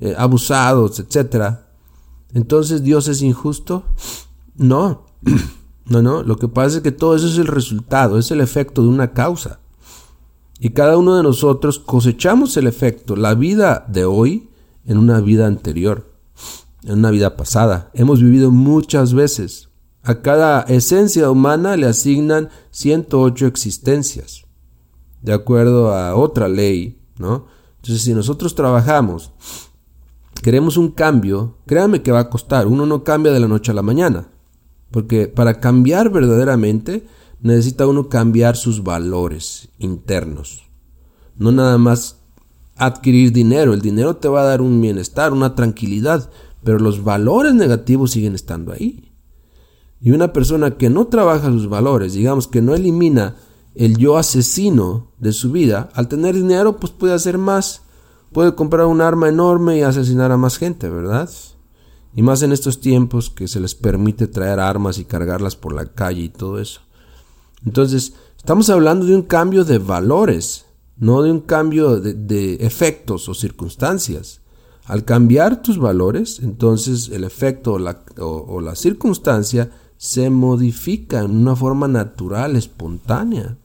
eh, 0.00 0.14
abusados, 0.16 0.98
etc. 0.98 1.58
Entonces 2.34 2.82
Dios 2.82 3.08
es 3.08 3.22
injusto. 3.22 3.84
No, 4.56 5.06
no, 5.86 6.02
no, 6.02 6.22
lo 6.22 6.36
que 6.36 6.48
pasa 6.48 6.78
es 6.78 6.82
que 6.82 6.92
todo 6.92 7.14
eso 7.14 7.26
es 7.26 7.38
el 7.38 7.46
resultado, 7.46 8.18
es 8.18 8.30
el 8.30 8.40
efecto 8.40 8.82
de 8.82 8.88
una 8.88 9.12
causa. 9.12 9.60
Y 10.58 10.70
cada 10.70 10.96
uno 10.96 11.16
de 11.16 11.22
nosotros 11.22 11.78
cosechamos 11.78 12.56
el 12.56 12.66
efecto, 12.66 13.14
la 13.14 13.34
vida 13.34 13.84
de 13.88 14.04
hoy 14.06 14.48
en 14.86 14.98
una 14.98 15.20
vida 15.20 15.46
anterior, 15.46 16.10
en 16.84 16.98
una 16.98 17.10
vida 17.10 17.36
pasada. 17.36 17.90
Hemos 17.92 18.22
vivido 18.22 18.50
muchas 18.50 19.12
veces. 19.12 19.65
A 20.06 20.22
cada 20.22 20.62
esencia 20.62 21.28
humana 21.28 21.76
le 21.76 21.86
asignan 21.86 22.48
108 22.70 23.46
existencias, 23.46 24.44
de 25.20 25.32
acuerdo 25.32 25.92
a 25.92 26.14
otra 26.14 26.48
ley, 26.48 27.00
¿no? 27.18 27.46
Entonces, 27.78 28.04
si 28.04 28.14
nosotros 28.14 28.54
trabajamos, 28.54 29.32
queremos 30.42 30.76
un 30.76 30.92
cambio, 30.92 31.56
créanme 31.66 32.02
que 32.02 32.12
va 32.12 32.20
a 32.20 32.30
costar. 32.30 32.68
Uno 32.68 32.86
no 32.86 33.02
cambia 33.02 33.32
de 33.32 33.40
la 33.40 33.48
noche 33.48 33.72
a 33.72 33.74
la 33.74 33.82
mañana. 33.82 34.28
Porque 34.92 35.26
para 35.26 35.58
cambiar 35.58 36.10
verdaderamente, 36.10 37.04
necesita 37.40 37.88
uno 37.88 38.08
cambiar 38.08 38.56
sus 38.56 38.84
valores 38.84 39.70
internos. 39.78 40.62
No 41.36 41.50
nada 41.50 41.78
más 41.78 42.18
adquirir 42.76 43.32
dinero. 43.32 43.74
El 43.74 43.82
dinero 43.82 44.16
te 44.16 44.28
va 44.28 44.42
a 44.42 44.46
dar 44.46 44.62
un 44.62 44.80
bienestar, 44.80 45.32
una 45.32 45.56
tranquilidad, 45.56 46.30
pero 46.62 46.78
los 46.78 47.02
valores 47.02 47.54
negativos 47.54 48.12
siguen 48.12 48.36
estando 48.36 48.72
ahí. 48.72 49.05
Y 50.00 50.10
una 50.10 50.32
persona 50.32 50.76
que 50.76 50.90
no 50.90 51.06
trabaja 51.06 51.50
sus 51.50 51.68
valores, 51.68 52.12
digamos 52.12 52.48
que 52.48 52.62
no 52.62 52.74
elimina 52.74 53.36
el 53.76 53.98
yo 53.98 54.16
asesino 54.16 55.12
de 55.18 55.32
su 55.32 55.52
vida, 55.52 55.90
al 55.94 56.08
tener 56.08 56.34
dinero 56.34 56.78
pues 56.78 56.92
puede 56.92 57.14
hacer 57.14 57.38
más, 57.38 57.82
puede 58.32 58.54
comprar 58.54 58.86
un 58.86 59.02
arma 59.02 59.28
enorme 59.28 59.78
y 59.78 59.82
asesinar 59.82 60.32
a 60.32 60.38
más 60.38 60.58
gente, 60.58 60.88
¿verdad? 60.88 61.30
Y 62.14 62.22
más 62.22 62.42
en 62.42 62.52
estos 62.52 62.80
tiempos 62.80 63.28
que 63.28 63.46
se 63.46 63.60
les 63.60 63.74
permite 63.74 64.26
traer 64.26 64.60
armas 64.60 64.98
y 64.98 65.04
cargarlas 65.04 65.56
por 65.56 65.74
la 65.74 65.84
calle 65.84 66.22
y 66.22 66.28
todo 66.30 66.58
eso. 66.58 66.80
Entonces, 67.66 68.14
estamos 68.36 68.70
hablando 68.70 69.04
de 69.04 69.14
un 69.14 69.22
cambio 69.22 69.64
de 69.64 69.76
valores, 69.78 70.64
no 70.96 71.20
de 71.20 71.30
un 71.30 71.40
cambio 71.40 72.00
de, 72.00 72.54
efectos 72.54 73.28
o 73.28 73.34
circunstancias. 73.34 74.40
Al 74.86 75.04
cambiar 75.04 75.62
tus 75.62 75.78
valores, 75.78 76.38
entonces 76.40 77.10
el 77.10 77.24
efecto 77.24 77.74
o 77.74 77.78
la, 77.78 78.04
o 78.18 78.60
la 78.60 78.76
circunstancia 78.76 79.70
se 79.98 80.30
modifica 80.30 81.20
en 81.20 81.30
una 81.30 81.56
forma 81.56 81.88
natural, 81.88 82.56
espontánea. 82.56 83.56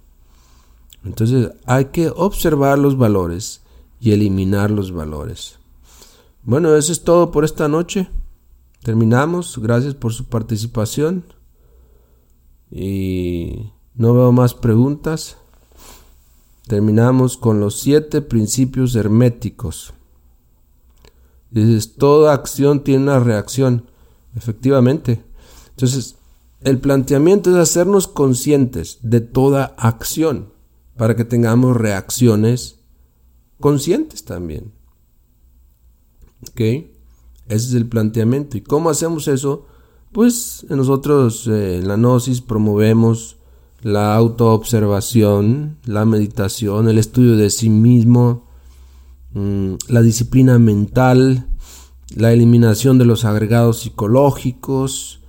Entonces 1.03 1.51
hay 1.65 1.85
que 1.85 2.09
observar 2.09 2.77
los 2.79 2.97
valores 2.97 3.61
y 3.99 4.11
eliminar 4.11 4.71
los 4.71 4.91
valores. 4.91 5.57
Bueno, 6.43 6.75
eso 6.75 6.91
es 6.91 7.03
todo 7.03 7.31
por 7.31 7.45
esta 7.45 7.67
noche. 7.67 8.09
Terminamos. 8.83 9.59
Gracias 9.59 9.93
por 9.93 10.13
su 10.13 10.25
participación. 10.25 11.23
Y 12.71 13.71
no 13.95 14.13
veo 14.13 14.31
más 14.31 14.53
preguntas. 14.53 15.37
Terminamos 16.67 17.37
con 17.37 17.59
los 17.59 17.79
siete 17.79 18.21
principios 18.21 18.95
herméticos. 18.95 19.93
Dices, 21.51 21.95
toda 21.95 22.33
acción 22.33 22.83
tiene 22.83 23.03
una 23.03 23.19
reacción. 23.19 23.85
Efectivamente. 24.35 25.23
Entonces, 25.71 26.15
el 26.63 26.79
planteamiento 26.79 27.49
es 27.49 27.55
hacernos 27.57 28.07
conscientes 28.07 28.99
de 29.01 29.21
toda 29.21 29.75
acción 29.77 30.53
para 30.95 31.15
que 31.15 31.25
tengamos 31.25 31.75
reacciones 31.75 32.79
conscientes 33.59 34.23
también. 34.23 34.71
¿Ok? 36.43 36.59
Ese 36.59 36.87
es 37.47 37.73
el 37.73 37.87
planteamiento. 37.87 38.57
¿Y 38.57 38.61
cómo 38.61 38.89
hacemos 38.89 39.27
eso? 39.27 39.65
Pues 40.11 40.65
nosotros 40.69 41.47
eh, 41.47 41.77
en 41.77 41.87
la 41.87 41.95
Gnosis 41.95 42.41
promovemos 42.41 43.37
la 43.81 44.15
autoobservación, 44.15 45.77
la 45.85 46.05
meditación, 46.05 46.87
el 46.87 46.97
estudio 46.97 47.35
de 47.35 47.49
sí 47.49 47.69
mismo, 47.69 48.47
mm, 49.33 49.73
la 49.87 50.01
disciplina 50.01 50.59
mental, 50.59 51.47
la 52.15 52.33
eliminación 52.33 52.97
de 52.99 53.05
los 53.05 53.25
agregados 53.25 53.79
psicológicos, 53.79 55.20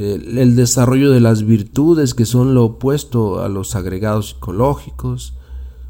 el, 0.00 0.56
desarrollo 0.56 1.10
de 1.10 1.20
las 1.20 1.44
virtudes 1.44 2.14
que 2.14 2.26
son 2.26 2.54
lo 2.54 2.64
opuesto 2.64 3.42
a 3.42 3.48
los 3.48 3.76
agregados 3.76 4.30
psicológicos, 4.30 5.34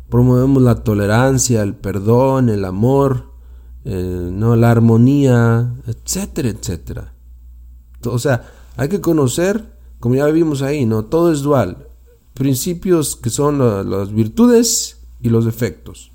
promovemos 0.08 0.62
la 0.62 0.82
tolerancia, 0.82 1.62
el 1.62 1.74
perdón, 1.74 2.48
el 2.48 2.64
amor, 2.64 3.32
eh, 3.84 4.30
¿no? 4.32 4.56
la 4.56 4.70
armonía, 4.70 5.74
etcétera, 5.86 6.48
etcétera. 6.48 7.14
O 8.04 8.18
sea, 8.18 8.50
hay 8.76 8.88
que 8.88 9.00
conocer, 9.00 9.76
como 10.00 10.16
ya 10.16 10.26
vimos 10.26 10.62
ahí, 10.62 10.86
¿no? 10.86 11.04
Todo 11.04 11.32
es 11.32 11.42
dual 11.42 11.86
principios 12.40 13.16
que 13.16 13.28
son 13.28 13.58
las 13.90 14.14
virtudes 14.14 14.96
y 15.20 15.28
los 15.28 15.44
defectos. 15.44 16.10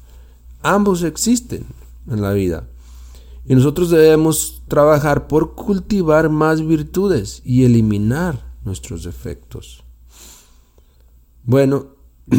Ambos 0.64 1.04
existen 1.04 1.66
en 2.10 2.20
la 2.20 2.34
vida. 2.34 2.68
Y 3.48 3.56
nosotros 3.56 3.90
debemos 3.90 4.64
trabajar 4.68 5.28
por 5.28 5.54
cultivar 5.54 6.30
más 6.30 6.66
virtudes 6.66 7.42
y 7.46 7.64
eliminar 7.64 8.54
nuestros 8.64 9.04
defectos. 9.04 9.84
Bueno, 11.44 11.88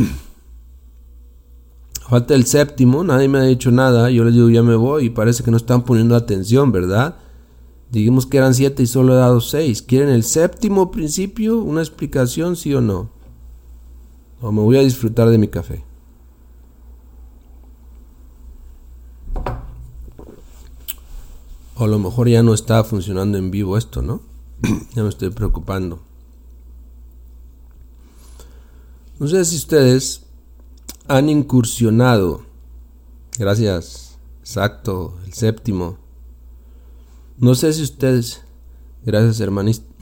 falta 2.09 2.35
el 2.35 2.47
séptimo, 2.47 3.05
nadie 3.05 3.29
me 3.29 3.39
ha 3.39 3.43
dicho 3.43 3.71
nada, 3.71 4.11
yo 4.11 4.25
les 4.25 4.35
digo 4.35 4.51
ya 4.51 4.63
me 4.63 4.75
voy 4.75 5.07
y 5.07 5.11
parece 5.11 5.45
que 5.45 5.53
no 5.53 5.57
están 5.57 5.85
poniendo 5.85 6.17
atención, 6.17 6.73
¿verdad? 6.73 7.17
Digamos 7.91 8.27
que 8.27 8.39
eran 8.39 8.55
siete 8.55 8.83
y 8.83 8.87
solo 8.87 9.15
he 9.15 9.17
dado 9.17 9.41
seis. 9.41 9.81
¿Quieren 9.81 10.09
el 10.09 10.25
séptimo 10.25 10.91
principio? 10.91 11.61
¿Una 11.61 11.83
explicación, 11.83 12.57
sí 12.57 12.75
o 12.75 12.81
no? 12.81 13.17
o 14.41 14.53
me 14.53 14.61
voy 14.61 14.77
a 14.77 14.83
disfrutar 14.83 15.29
de 15.29 15.39
mi 15.39 15.49
café. 15.49 15.85
O 21.77 21.85
a 21.85 21.87
lo 21.87 21.99
mejor 21.99 22.29
ya 22.29 22.43
no 22.43 22.55
está 22.55 22.83
funcionando 22.85 23.39
en 23.39 23.51
vivo 23.51 23.77
esto, 23.77 24.03
¿no? 24.03 24.21
ya 24.95 25.03
me 25.03 25.09
estoy 25.09 25.31
preocupando. 25.31 26.01
No 29.19 29.29
sé 29.29 29.45
si 29.45 29.57
ustedes 29.57 30.23
han 31.09 31.29
incursionado. 31.29 32.43
Gracias. 33.39 34.19
Exacto, 34.41 35.19
el 35.27 35.33
séptimo. 35.33 35.99
No 37.39 37.55
sé 37.55 37.73
si 37.73 37.83
ustedes 37.83 38.47
Gracias 39.07 39.41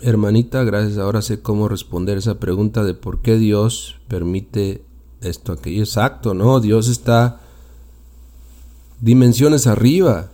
hermanita, 0.00 0.64
gracias. 0.64 0.96
Ahora 0.96 1.20
sé 1.20 1.42
cómo 1.42 1.68
responder 1.68 2.16
esa 2.16 2.40
pregunta 2.40 2.84
de 2.84 2.94
por 2.94 3.20
qué 3.20 3.36
Dios 3.36 3.96
permite 4.08 4.82
esto, 5.20 5.52
aquello. 5.52 5.82
Exacto, 5.82 6.32
¿no? 6.32 6.58
Dios 6.60 6.88
está 6.88 7.42
dimensiones 9.02 9.66
arriba. 9.66 10.30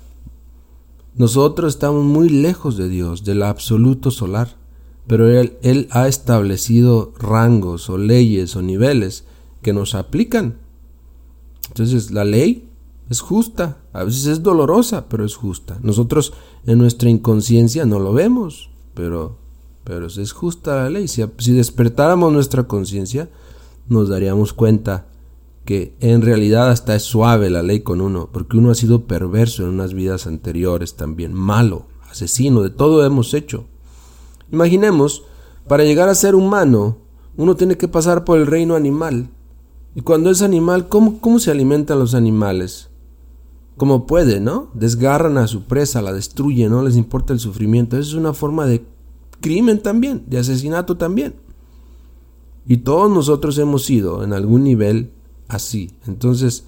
Nosotros 1.15 1.75
estamos 1.75 2.05
muy 2.05 2.29
lejos 2.29 2.77
de 2.77 2.89
Dios, 2.89 3.25
del 3.25 3.43
absoluto 3.43 4.11
solar. 4.11 4.61
Pero 5.07 5.29
él, 5.29 5.89
ha 5.91 6.07
establecido 6.07 7.13
rangos 7.19 7.91
o 7.91 7.99
leyes 7.99 8.55
o 8.55 8.63
niveles 8.63 9.25
que 9.61 9.73
nos 9.73 9.97
aplican. 9.97 10.59
Entonces 11.67 12.13
la 12.13 12.25
ley 12.25 12.69
es 13.09 13.21
justa, 13.21 13.79
a 13.93 14.05
veces 14.05 14.27
es 14.27 14.43
dolorosa, 14.45 15.09
pero 15.09 15.25
es 15.25 15.35
justa. 15.35 15.81
Nosotros 15.83 16.33
en 16.65 16.79
nuestra 16.79 17.11
inconsciencia 17.11 17.87
no 17.87 17.99
lo 17.99 18.13
vemos, 18.13 18.71
pero, 18.95 19.37
pero 19.83 20.07
es 20.07 20.31
justa 20.31 20.77
la 20.77 20.91
ley. 20.91 21.09
Si 21.09 21.53
despertáramos 21.53 22.33
nuestra 22.33 22.69
conciencia, 22.69 23.29
nos 23.89 24.09
daríamos 24.09 24.53
cuenta 24.53 25.10
que 25.71 25.95
en 26.01 26.21
realidad 26.21 26.69
hasta 26.69 26.97
es 26.97 27.05
suave 27.05 27.49
la 27.49 27.63
ley 27.63 27.79
con 27.79 28.01
uno, 28.01 28.29
porque 28.33 28.57
uno 28.57 28.73
ha 28.73 28.75
sido 28.75 29.05
perverso 29.05 29.63
en 29.63 29.69
unas 29.69 29.95
vidas 29.95 30.27
anteriores 30.27 30.97
también, 30.97 31.33
malo, 31.33 31.87
asesino, 32.11 32.63
de 32.63 32.71
todo 32.71 33.07
hemos 33.07 33.35
hecho. 33.35 33.67
Imaginemos, 34.51 35.23
para 35.69 35.85
llegar 35.85 36.09
a 36.09 36.17
ser 36.17 36.35
humano, 36.35 36.97
uno 37.37 37.55
tiene 37.55 37.77
que 37.77 37.87
pasar 37.87 38.25
por 38.25 38.41
el 38.41 38.49
reino 38.49 38.75
animal. 38.75 39.31
Y 39.95 40.01
cuando 40.01 40.33
es 40.33 40.43
animal, 40.43 40.89
¿cómo, 40.89 41.21
cómo 41.21 41.39
se 41.39 41.53
alimentan 41.53 42.01
los 42.01 42.15
animales? 42.15 42.89
como 43.77 44.09
puede, 44.09 44.41
¿no? 44.41 44.71
Desgarran 44.75 45.39
a 45.39 45.47
su 45.47 45.63
presa, 45.63 46.03
la 46.03 46.13
destruyen, 46.13 46.73
no 46.73 46.83
les 46.83 46.97
importa 46.97 47.33
el 47.33 47.39
sufrimiento. 47.39 47.97
Eso 47.97 48.11
es 48.11 48.15
una 48.17 48.35
forma 48.35 48.67
de 48.67 48.85
crimen 49.41 49.81
también, 49.81 50.25
de 50.27 50.39
asesinato 50.39 50.97
también. 50.97 51.37
Y 52.67 52.79
todos 52.79 53.09
nosotros 53.09 53.57
hemos 53.59 53.85
sido 53.85 54.25
en 54.25 54.33
algún 54.33 54.65
nivel 54.65 55.13
así. 55.51 55.91
Entonces, 56.07 56.65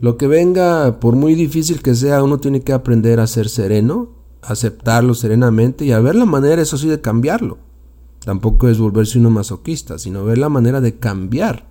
lo 0.00 0.16
que 0.16 0.26
venga, 0.26 1.00
por 1.00 1.16
muy 1.16 1.34
difícil 1.34 1.82
que 1.82 1.94
sea, 1.94 2.22
uno 2.22 2.38
tiene 2.38 2.60
que 2.60 2.72
aprender 2.72 3.20
a 3.20 3.26
ser 3.26 3.48
sereno, 3.48 4.10
aceptarlo 4.42 5.14
serenamente 5.14 5.84
y 5.84 5.92
a 5.92 6.00
ver 6.00 6.16
la 6.16 6.24
manera, 6.24 6.62
eso 6.62 6.76
sí, 6.76 6.88
de 6.88 7.00
cambiarlo. 7.00 7.58
Tampoco 8.24 8.68
es 8.68 8.78
volverse 8.78 9.18
uno 9.18 9.30
masoquista, 9.30 9.98
sino 9.98 10.24
ver 10.24 10.38
la 10.38 10.48
manera 10.48 10.80
de 10.80 10.96
cambiar 10.96 11.66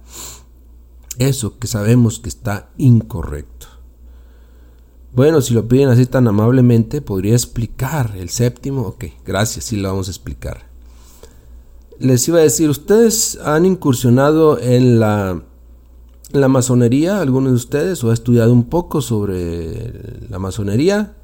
eso 1.18 1.60
que 1.60 1.68
sabemos 1.68 2.20
que 2.20 2.30
está 2.30 2.70
incorrecto. 2.78 3.68
Bueno, 5.14 5.42
si 5.42 5.54
lo 5.54 5.68
piden 5.68 5.90
así 5.90 6.06
tan 6.06 6.28
amablemente, 6.28 7.02
podría 7.02 7.34
explicar 7.34 8.16
el 8.18 8.30
séptimo. 8.30 8.84
Ok, 8.84 9.06
gracias, 9.26 9.66
sí 9.66 9.76
lo 9.76 9.90
vamos 9.90 10.08
a 10.08 10.12
explicar. 10.12 10.70
Les 12.00 12.28
iba 12.28 12.40
a 12.40 12.44
decir, 12.44 12.70
¿ustedes 12.70 13.38
han 13.44 13.66
incursionado 13.66 14.58
en 14.58 15.00
la, 15.00 15.44
la 16.34 16.48
masonería, 16.48 17.22
algunos 17.22 17.52
de 17.52 17.56
ustedes, 17.56 18.04
o 18.04 18.12
ha 18.12 18.14
estudiado 18.14 18.54
un 18.54 18.66
poco 18.66 19.02
sobre 19.02 20.30
la 20.30 20.40
masonería? 20.40 21.16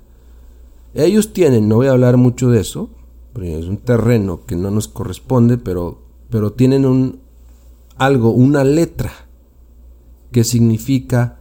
Ellos 0.93 1.33
tienen, 1.33 1.67
no 1.67 1.75
voy 1.75 1.87
a 1.87 1.91
hablar 1.91 2.17
mucho 2.17 2.49
de 2.49 2.61
eso, 2.61 2.89
porque 3.33 3.59
es 3.59 3.65
un 3.65 3.77
terreno 3.77 4.45
que 4.45 4.55
no 4.55 4.71
nos 4.71 4.87
corresponde, 4.87 5.57
pero, 5.57 6.01
pero 6.29 6.53
tienen 6.53 6.85
un, 6.85 7.19
algo, 7.97 8.31
una 8.31 8.63
letra 8.63 9.11
que 10.31 10.43
significa, 10.43 11.39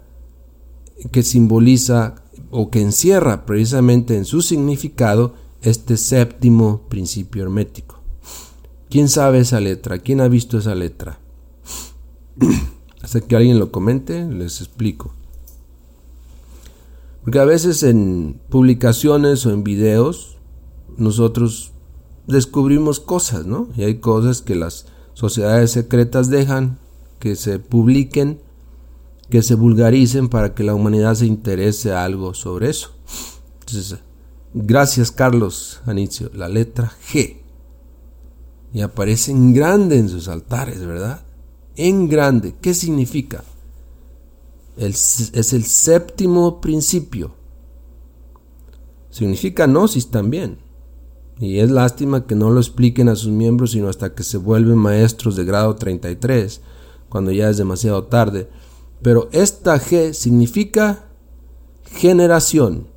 que 1.11 1.23
simboliza 1.23 2.17
o 2.51 2.71
que 2.71 2.81
encierra 2.81 3.47
precisamente 3.47 4.17
en 4.17 4.25
su 4.25 4.43
significado 4.43 5.35
este 5.63 5.97
séptimo 5.97 6.83
principio 6.89 7.43
hermético. 7.43 8.01
¿Quién 8.89 9.09
sabe 9.09 9.41
esa 9.41 9.61
letra? 9.61 9.99
¿Quién 9.99 10.21
ha 10.21 10.29
visto 10.29 10.59
esa 10.59 10.75
letra? 10.75 11.19
Hasta 13.07 13.21
que 13.21 13.37
alguien 13.37 13.61
lo 13.61 13.71
comente, 13.71 14.25
les 14.25 14.61
explico. 14.61 15.15
Porque 17.23 17.39
a 17.39 17.45
veces 17.45 17.85
en 17.85 18.41
publicaciones 18.49 19.47
o 19.47 19.53
en 19.53 19.63
videos 19.63 20.39
nosotros 20.97 21.71
descubrimos 22.27 22.99
cosas, 22.99 23.47
¿no? 23.47 23.69
Y 23.77 23.85
hay 23.85 24.01
cosas 24.01 24.43
que 24.43 24.57
las 24.57 24.87
sociedades 25.15 25.71
secretas 25.71 26.31
dejan 26.31 26.81
que 27.21 27.37
se 27.37 27.61
publiquen 27.61 28.41
que 29.31 29.43
se 29.43 29.55
vulgaricen 29.55 30.29
para 30.29 30.53
que 30.57 30.65
la 30.65 30.75
humanidad 30.75 31.15
se 31.15 31.27
interese 31.27 31.93
algo 31.93 32.35
sobre 32.35 32.71
eso. 32.71 32.91
Entonces, 33.61 34.01
gracias 34.53 35.13
Carlos 35.13 35.81
Anicio, 35.87 36.29
la 36.35 36.49
letra 36.49 36.93
G. 37.09 37.37
Y 38.73 38.81
aparece 38.81 39.31
en 39.31 39.55
grande 39.55 39.97
en 39.97 40.09
sus 40.09 40.27
altares, 40.27 40.85
¿verdad? 40.85 41.26
En 41.77 42.09
grande. 42.09 42.55
¿Qué 42.61 42.75
significa? 42.75 43.45
es 44.77 45.53
el 45.55 45.65
séptimo 45.65 46.61
principio. 46.61 47.33
Significa 49.09 49.67
gnosis 49.67 50.11
también. 50.11 50.59
Y 51.39 51.59
es 51.59 51.71
lástima 51.71 52.27
que 52.27 52.35
no 52.35 52.51
lo 52.51 52.61
expliquen 52.61 53.09
a 53.09 53.17
sus 53.17 53.31
miembros 53.31 53.73
sino 53.73 53.89
hasta 53.89 54.15
que 54.15 54.23
se 54.23 54.39
vuelven 54.39 54.77
maestros 54.77 55.37
de 55.37 55.45
grado 55.45 55.77
33, 55.77 56.61
cuando 57.09 57.31
ya 57.31 57.49
es 57.49 57.57
demasiado 57.57 58.05
tarde. 58.05 58.49
Pero 59.03 59.29
esta 59.33 59.79
G 59.79 60.13
significa 60.13 61.07
generación. 61.85 62.89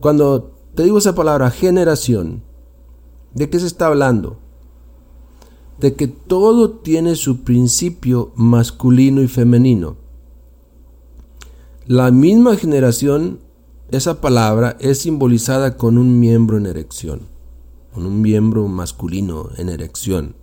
Cuando 0.00 0.52
te 0.74 0.82
digo 0.82 0.98
esa 0.98 1.14
palabra 1.14 1.50
generación, 1.50 2.42
¿de 3.32 3.48
qué 3.48 3.58
se 3.58 3.66
está 3.66 3.86
hablando? 3.86 4.38
De 5.78 5.94
que 5.94 6.06
todo 6.06 6.70
tiene 6.70 7.16
su 7.16 7.42
principio 7.42 8.32
masculino 8.36 9.22
y 9.22 9.28
femenino. 9.28 9.96
La 11.86 12.10
misma 12.10 12.56
generación, 12.56 13.40
esa 13.90 14.22
palabra 14.22 14.78
es 14.80 15.00
simbolizada 15.00 15.76
con 15.76 15.98
un 15.98 16.18
miembro 16.18 16.56
en 16.56 16.64
erección, 16.64 17.20
con 17.92 18.06
un 18.06 18.22
miembro 18.22 18.66
masculino 18.68 19.50
en 19.58 19.68
erección. 19.68 20.34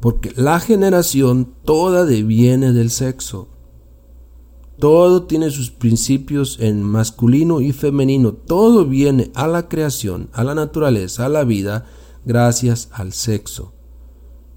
Porque 0.00 0.32
la 0.34 0.58
generación 0.58 1.54
toda 1.64 2.04
deviene 2.04 2.72
del 2.72 2.90
sexo. 2.90 3.48
Todo 4.80 5.22
tiene 5.22 5.50
sus 5.50 5.70
principios 5.70 6.58
en 6.60 6.82
masculino 6.82 7.60
y 7.60 7.72
femenino. 7.72 8.32
Todo 8.32 8.86
viene 8.86 9.30
a 9.34 9.46
la 9.46 9.68
creación, 9.68 10.30
a 10.32 10.42
la 10.42 10.56
naturaleza, 10.56 11.26
a 11.26 11.28
la 11.28 11.44
vida, 11.44 11.86
gracias 12.24 12.88
al 12.92 13.12
sexo. 13.12 13.73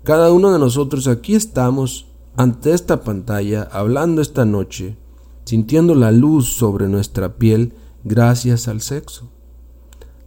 Cada 0.08 0.32
uno 0.32 0.54
de 0.54 0.60
nosotros 0.60 1.10
aquí 1.10 1.36
estamos 1.36 2.06
ante 2.38 2.72
esta 2.72 3.04
pantalla, 3.04 3.64
hablando 3.70 4.22
esta 4.22 4.46
noche, 4.46 4.96
sintiendo 5.44 5.96
la 5.96 6.14
luz 6.14 6.48
sobre 6.48 6.88
nuestra 6.88 7.36
piel 7.36 7.74
gracias 8.06 8.70
al 8.70 8.80
sexo. 8.80 9.30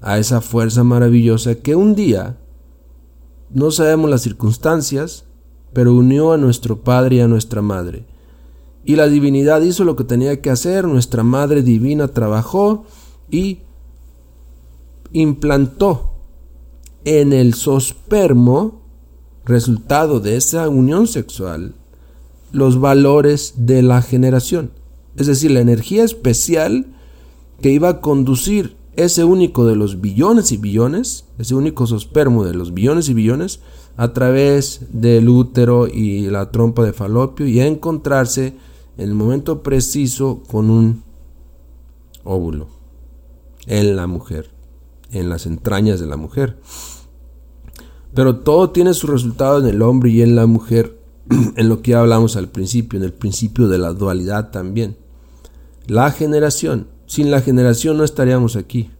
A 0.03 0.19
esa 0.19 0.43
fuerza 0.43 0.85
maravillosa 0.85 1.55
que 1.55 1.77
un 1.77 1.95
día 1.95 2.37
no 3.49 3.71
sabemos 3.71 4.11
las 4.11 4.21
circunstancias, 4.21 5.25
pero 5.73 5.95
unió 5.95 6.33
a 6.33 6.37
nuestro 6.37 6.83
Padre 6.83 7.17
y 7.17 7.21
a 7.21 7.29
nuestra 7.29 7.63
Madre. 7.63 8.05
Y 8.85 8.97
la 8.97 9.07
divinidad 9.09 9.63
hizo 9.63 9.85
lo 9.85 9.97
que 9.97 10.05
tenía 10.05 10.43
que 10.43 10.51
hacer, 10.51 10.87
nuestra 10.87 11.23
Madre 11.23 11.63
Divina 11.63 12.09
trabajó 12.09 12.85
y 13.31 13.61
implantó 15.13 16.17
en 17.07 17.33
el 17.33 17.55
sospermo, 17.55 18.80
resultado 19.45 20.21
de 20.21 20.37
esa 20.37 20.69
unión 20.69 21.07
sexual, 21.07 21.75
los 22.53 22.81
valores 22.81 23.55
de 23.57 23.83
la 23.83 24.03
generación. 24.03 24.71
Es 25.17 25.27
decir, 25.27 25.51
la 25.51 25.61
energía 25.61 26.05
especial 26.05 26.87
que 27.61 27.71
iba 27.71 27.89
a 27.89 28.01
conducir 28.01 28.77
ese 28.97 29.25
único 29.25 29.67
de 29.67 29.77
los 29.77 30.01
billones 30.01 30.53
y 30.53 30.57
billones, 30.57 31.25
ese 31.39 31.55
único 31.55 31.87
sospermo 31.87 32.45
de 32.45 32.55
los 32.55 32.75
billones 32.75 33.09
y 33.09 33.15
billones, 33.15 33.61
a 33.97 34.13
través 34.13 34.87
del 34.93 35.29
útero 35.29 35.87
y 35.87 36.23
la 36.31 36.51
trompa 36.51 36.85
de 36.85 36.93
falopio 36.93 37.47
y 37.47 37.61
a 37.61 37.67
encontrarse 37.67 38.55
en 38.97 39.09
el 39.09 39.15
momento 39.15 39.63
preciso 39.63 40.43
con 40.51 40.71
un 40.71 41.03
óvulo 42.25 42.69
en 43.67 43.97
la 43.97 44.07
mujer, 44.07 44.51
en 45.11 45.29
las 45.29 45.47
entrañas 45.47 46.01
de 46.01 46.07
la 46.07 46.17
mujer. 46.17 46.59
Pero 48.15 48.37
todo 48.41 48.71
tiene 48.71 48.95
su 48.95 49.07
resultado 49.07 49.59
en 49.61 49.67
el 49.67 49.83
hombre 49.83 50.11
y 50.11 50.23
en 50.23 50.37
la 50.37 50.47
mujer, 50.47 50.99
en 51.57 51.69
lo 51.69 51.83
que 51.83 51.95
hablamos 51.95 52.37
al 52.37 52.49
principio, 52.49 52.99
en 52.99 53.05
el 53.05 53.13
principio 53.13 53.69
de 53.69 53.79
la 53.79 53.93
dualidad 53.93 54.51
también. 54.51 54.97
La 55.87 56.11
generación, 56.11 56.89
sin 57.07 57.31
la 57.31 57.41
generación 57.41 57.97
no 57.97 58.05
estaríamos 58.05 58.57
aquí. 58.57 58.91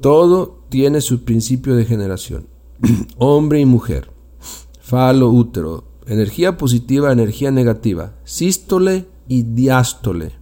Todo 0.00 0.62
tiene 0.68 1.00
su 1.00 1.24
principio 1.24 1.76
de 1.76 1.84
generación. 1.84 2.46
Hombre 3.18 3.60
y 3.60 3.66
mujer. 3.66 4.10
Falo, 4.80 5.30
útero. 5.30 5.84
Energía 6.06 6.56
positiva, 6.56 7.12
energía 7.12 7.50
negativa. 7.50 8.14
Sístole 8.24 9.06
y 9.28 9.42
diástole. 9.42 10.32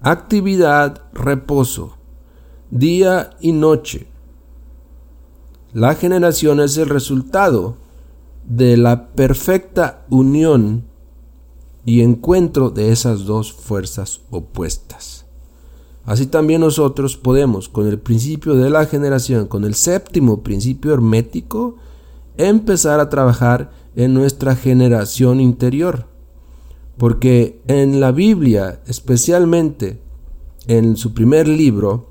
Actividad, 0.00 1.02
reposo. 1.12 1.96
Día 2.70 3.36
y 3.40 3.52
noche. 3.52 4.06
La 5.74 5.96
generación 5.96 6.60
es 6.60 6.76
el 6.76 6.88
resultado 6.88 7.74
de 8.46 8.76
la 8.76 9.08
perfecta 9.08 10.06
unión 10.08 10.84
y 11.84 12.02
encuentro 12.02 12.70
de 12.70 12.92
esas 12.92 13.24
dos 13.24 13.52
fuerzas 13.52 14.20
opuestas. 14.30 15.26
Así 16.04 16.26
también 16.26 16.60
nosotros 16.60 17.16
podemos, 17.16 17.68
con 17.68 17.88
el 17.88 17.98
principio 17.98 18.54
de 18.54 18.70
la 18.70 18.86
generación, 18.86 19.48
con 19.48 19.64
el 19.64 19.74
séptimo 19.74 20.44
principio 20.44 20.94
hermético, 20.94 21.74
empezar 22.36 23.00
a 23.00 23.08
trabajar 23.08 23.72
en 23.96 24.14
nuestra 24.14 24.54
generación 24.54 25.40
interior. 25.40 26.06
Porque 26.96 27.60
en 27.66 27.98
la 27.98 28.12
Biblia, 28.12 28.80
especialmente 28.86 29.98
en 30.68 30.96
su 30.96 31.14
primer 31.14 31.48
libro, 31.48 32.10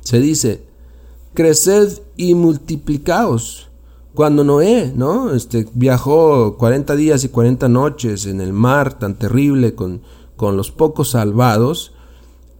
se 0.00 0.18
dice, 0.18 0.66
creced 1.32 2.00
y 2.16 2.34
multiplicaos. 2.34 3.68
Cuando 4.14 4.44
Noé, 4.44 4.92
¿no? 4.94 5.34
Este, 5.34 5.66
viajó 5.74 6.56
40 6.56 6.96
días 6.96 7.24
y 7.24 7.28
40 7.28 7.68
noches 7.68 8.26
en 8.26 8.40
el 8.40 8.52
mar 8.52 8.98
tan 8.98 9.14
terrible 9.14 9.74
con, 9.74 10.00
con 10.36 10.56
los 10.56 10.70
pocos 10.70 11.10
salvados 11.10 11.92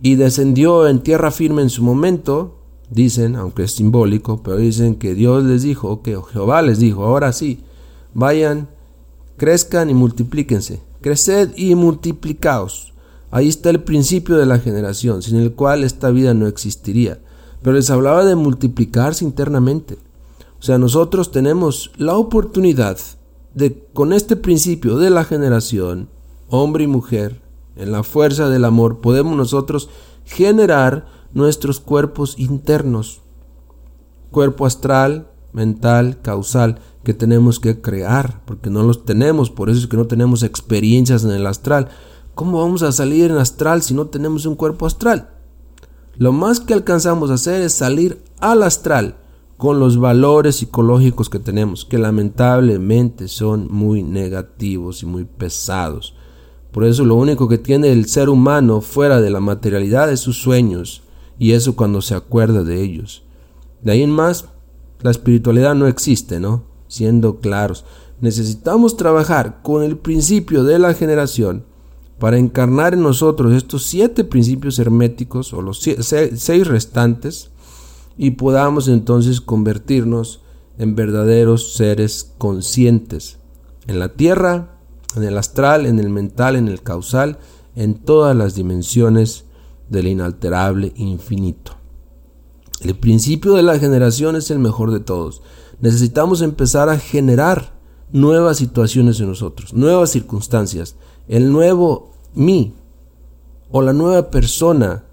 y 0.03 0.17
descendió 0.17 0.87
en 0.87 1.01
tierra 1.01 1.31
firme 1.31 1.63
en 1.63 1.71
su 1.71 1.83
momento, 1.83 2.59
dicen, 2.91 3.37
aunque 3.37 3.65
es 3.65 3.73
simbólico, 3.73 4.43
pero 4.43 4.59
dicen 4.59 4.97
que 4.97 5.15
Dios 5.15 5.45
les 5.45 5.63
dijo, 5.63 6.03
que 6.03 6.19
Jehová 6.33 6.63
les 6.63 6.79
dijo, 6.79 7.05
ahora 7.05 7.33
sí, 7.33 7.61
vayan, 8.13 8.69
crezcan 9.37 9.89
y 9.91 9.95
multiplíquense, 9.95 10.81
creced 11.01 11.51
y 11.57 11.75
multiplicaos. 11.75 12.93
Ahí 13.31 13.49
está 13.49 13.71
el 13.71 13.83
principio 13.83 14.37
de 14.37 14.47
la 14.47 14.59
generación, 14.59 15.23
sin 15.23 15.37
el 15.37 15.53
cual 15.53 15.85
esta 15.85 16.11
vida 16.11 16.35
no 16.35 16.47
existiría. 16.47 17.19
Pero 17.63 17.77
les 17.77 17.91
hablaba 17.91 18.25
de 18.25 18.37
multiplicarse 18.37 19.25
internamente. 19.25 19.99
O 20.59 20.63
sea, 20.63 20.79
nosotros 20.79 21.33
tenemos 21.33 21.93
la 21.97 22.17
oportunidad 22.17 22.99
de, 23.55 23.87
con 23.93 24.13
este 24.13 24.37
principio 24.37 24.97
de 24.99 25.11
la 25.11 25.25
generación, 25.25 26.09
hombre 26.49 26.85
y 26.85 26.89
mujer, 26.89 27.41
en 27.77 27.93
la 27.93 28.03
fuerza 28.03 28.49
del 28.49 28.65
amor, 28.65 29.01
podemos 29.01 29.37
nosotros 29.37 29.91
generar 30.25 31.07
nuestros 31.35 31.79
cuerpos 31.79 32.39
internos. 32.39 33.21
Cuerpo 34.31 34.67
astral, 34.67 35.31
mental, 35.53 36.19
causal, 36.23 36.79
que 37.05 37.15
tenemos 37.15 37.61
que 37.61 37.81
crear, 37.81 38.43
porque 38.47 38.71
no 38.71 38.83
los 38.83 39.05
tenemos, 39.05 39.51
por 39.51 39.71
eso 39.71 39.81
es 39.81 39.87
que 39.87 39.97
no 39.97 40.07
tenemos 40.07 40.43
experiencias 40.43 41.25
en 41.25 41.31
el 41.31 41.47
astral. 41.47 41.89
¿Cómo 42.35 42.61
vamos 42.61 42.83
a 42.83 42.93
salir 42.93 43.31
en 43.31 43.39
astral 43.39 43.83
si 43.83 43.95
no 43.95 44.07
tenemos 44.07 44.47
un 44.47 44.57
cuerpo 44.57 44.87
astral? 44.87 45.31
Lo 46.19 46.33
más 46.33 46.61
que 46.61 46.73
alcanzamos 46.73 47.31
a 47.31 47.35
hacer 47.35 47.61
es 47.61 47.75
salir 47.75 48.23
al 48.41 48.62
astral 48.62 49.17
con 49.59 49.81
los 49.81 49.99
valores 49.99 50.57
psicológicos 50.57 51.29
que 51.29 51.39
tenemos, 51.39 51.85
que 51.85 51.99
lamentablemente 51.99 53.29
son 53.29 53.69
muy 53.71 54.03
negativos 54.03 55.03
y 55.03 55.07
muy 55.07 55.25
pesados. 55.25 56.14
Por 56.73 56.85
eso 56.85 57.05
lo 57.05 57.17
único 57.17 57.49
que 57.49 57.59
tiene 57.59 57.93
el 57.93 58.07
ser 58.07 58.31
humano 58.31 58.81
fuera 58.81 59.21
de 59.21 59.29
la 59.29 59.41
materialidad 59.41 60.11
es 60.11 60.21
sus 60.21 60.41
sueños, 60.41 61.03
y 61.39 61.53
eso 61.53 61.77
cuando 61.77 62.01
se 62.01 62.14
acuerda 62.14 62.62
de 62.62 62.83
ellos. 62.83 63.25
De 63.83 63.93
ahí 63.93 64.03
en 64.03 64.11
más, 64.11 64.47
la 65.01 65.11
espiritualidad 65.11 65.75
no 65.75 65.87
existe, 65.87 66.41
¿no? 66.41 66.64
Siendo 66.89 67.41
claros, 67.41 67.85
necesitamos 68.23 68.97
trabajar 68.97 69.61
con 69.62 69.83
el 69.83 69.99
principio 69.99 70.64
de 70.64 70.79
la 70.79 70.95
generación 70.95 71.64
para 72.19 72.39
encarnar 72.39 72.95
en 72.95 73.03
nosotros 73.03 73.53
estos 73.53 73.85
siete 73.85 74.25
principios 74.25 74.79
herméticos 74.79 75.53
o 75.53 75.62
los 75.62 75.81
seis 75.81 76.67
restantes 76.67 77.51
y 78.17 78.33
podamos 78.33 78.89
entonces 78.89 79.41
convertirnos 79.41 80.41
en 80.79 80.95
verdaderos 80.95 81.75
seres 81.75 82.33
conscientes 82.39 83.39
en 83.87 83.99
la 83.99 84.14
tierra, 84.14 84.79
en 85.14 85.25
el 85.25 85.39
astral, 85.39 85.87
en 85.87 85.99
el 85.99 86.11
mental, 86.11 86.57
en 86.57 86.69
el 86.69 86.83
causal, 86.83 87.39
en 87.75 87.95
todas 87.95 88.35
las 88.37 88.55
dimensiones 88.55 89.45
del 89.89 90.09
inalterable 90.09 90.93
infinito. 90.97 91.73
El 92.81 92.97
principio 92.97 93.55
de 93.55 93.62
la 93.62 93.79
generación 93.79 94.37
es 94.37 94.51
el 94.51 94.59
mejor 94.59 94.91
de 94.91 95.01
todos. 95.01 95.43
Necesitamos 95.81 96.43
empezar 96.43 96.89
a 96.89 96.99
generar 96.99 97.77
nuevas 98.12 98.59
situaciones 98.59 99.21
en 99.21 99.29
nosotros, 99.29 99.73
nuevas 99.73 100.11
circunstancias, 100.11 100.97
el 101.29 101.53
nuevo 101.53 102.12
mí 102.35 102.74
o 103.70 103.83
la 103.83 103.93
nueva 103.93 104.31
persona 104.31 105.05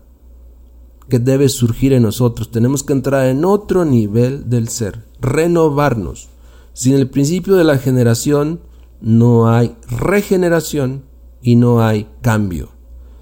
que 1.09 1.19
debe 1.19 1.49
surgir 1.49 1.93
en 1.93 2.03
nosotros. 2.03 2.51
Tenemos 2.51 2.83
que 2.83 2.93
entrar 2.93 3.27
en 3.27 3.45
otro 3.45 3.85
nivel 3.85 4.49
del 4.49 4.69
ser, 4.69 5.05
renovarnos. 5.19 6.29
Sin 6.73 6.93
el 6.95 7.09
principio 7.09 7.55
de 7.55 7.63
la 7.63 7.77
generación 7.77 8.61
no 9.01 9.49
hay 9.49 9.75
regeneración 9.89 11.03
y 11.41 11.55
no 11.55 11.83
hay 11.83 12.07
cambio. 12.21 12.69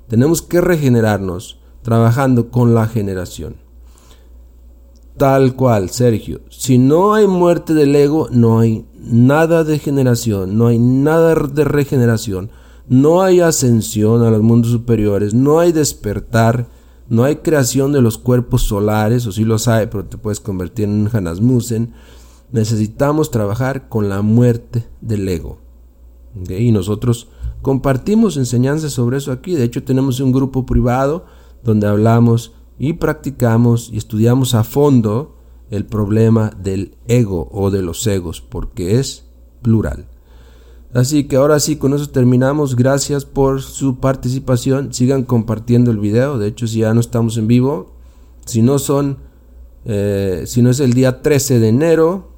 Tenemos 0.08 0.42
que 0.42 0.62
regenerarnos 0.62 1.60
trabajando 1.82 2.50
con 2.50 2.74
la 2.74 2.88
generación. 2.88 3.56
Tal 5.18 5.56
cual, 5.56 5.90
Sergio. 5.90 6.42
Si 6.50 6.78
no 6.78 7.14
hay 7.14 7.28
muerte 7.28 7.74
del 7.74 7.96
ego, 7.96 8.28
no 8.32 8.60
hay 8.60 8.86
nada 9.00 9.64
de 9.64 9.80
generación, 9.80 10.58
no 10.58 10.68
hay 10.68 10.80
nada 10.80 11.36
de 11.36 11.64
regeneración, 11.64 12.52
no 12.88 13.22
hay 13.22 13.40
ascensión 13.40 14.24
a 14.24 14.32
los 14.32 14.42
mundos 14.42 14.72
superiores, 14.72 15.34
no 15.34 15.60
hay 15.60 15.72
despertar, 15.72 16.68
no 17.10 17.24
hay 17.24 17.38
creación 17.38 17.92
de 17.92 18.02
los 18.02 18.18
cuerpos 18.18 18.64
solares, 18.64 19.28
o 19.28 19.32
si 19.32 19.44
lo 19.44 19.60
sabe, 19.60 19.88
pero 19.88 20.06
te 20.06 20.18
puedes 20.18 20.40
convertir 20.40 20.86
en 20.86 20.92
un 20.92 21.10
Hanasmusen. 21.12 21.94
Necesitamos 22.52 23.32
trabajar 23.32 23.90
con 23.90 24.10
la 24.10 24.22
muerte 24.22 24.88
del 25.02 25.28
ego. 25.28 25.60
Y 26.48 26.72
nosotros 26.72 27.28
compartimos 27.62 28.38
enseñanzas 28.38 28.94
sobre 28.94 29.18
eso 29.18 29.32
aquí. 29.32 29.56
De 29.56 29.64
hecho, 29.64 29.84
tenemos 29.84 30.20
un 30.20 30.32
grupo 30.32 30.66
privado 30.66 31.26
donde 31.64 31.88
hablamos 31.88 32.54
y 32.80 32.94
practicamos 32.94 33.90
y 33.92 33.98
estudiamos 33.98 34.56
a 34.56 34.64
fondo 34.64 35.38
el 35.70 35.86
problema 35.86 36.52
del 36.62 36.96
ego 37.08 37.50
o 37.52 37.72
de 37.72 37.82
los 37.82 38.06
egos, 38.08 38.42
porque 38.42 39.00
es 39.00 39.26
plural. 39.62 40.08
Así 40.94 41.24
que 41.26 41.38
ahora 41.38 41.60
sí, 41.60 41.78
con 41.78 41.94
eso 41.94 42.10
terminamos. 42.10 42.76
Gracias 42.76 43.26
por 43.26 43.62
su 43.62 43.98
participación. 43.98 44.94
Sigan 44.94 45.24
compartiendo 45.24 45.92
el 45.92 46.00
video. 46.00 46.38
De 46.38 46.48
hecho, 46.48 46.68
si 46.68 46.80
ya 46.80 46.94
no 46.94 47.00
estamos 47.00 47.38
en 47.38 47.48
vivo, 47.48 47.94
si 48.46 48.62
no 48.62 48.78
son, 48.78 49.18
eh, 49.86 50.44
si 50.46 50.62
no 50.62 50.70
es 50.70 50.80
el 50.80 50.94
día 50.94 51.22
13 51.22 51.60
de 51.60 51.70
enero 51.70 52.32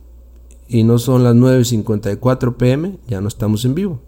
y 0.67 0.83
no 0.83 0.99
son 0.99 1.23
las 1.23 1.35
9.54 1.35 2.55
pm, 2.55 2.99
ya 3.07 3.21
no 3.21 3.27
estamos 3.27 3.65
en 3.65 3.75
vivo. 3.75 3.99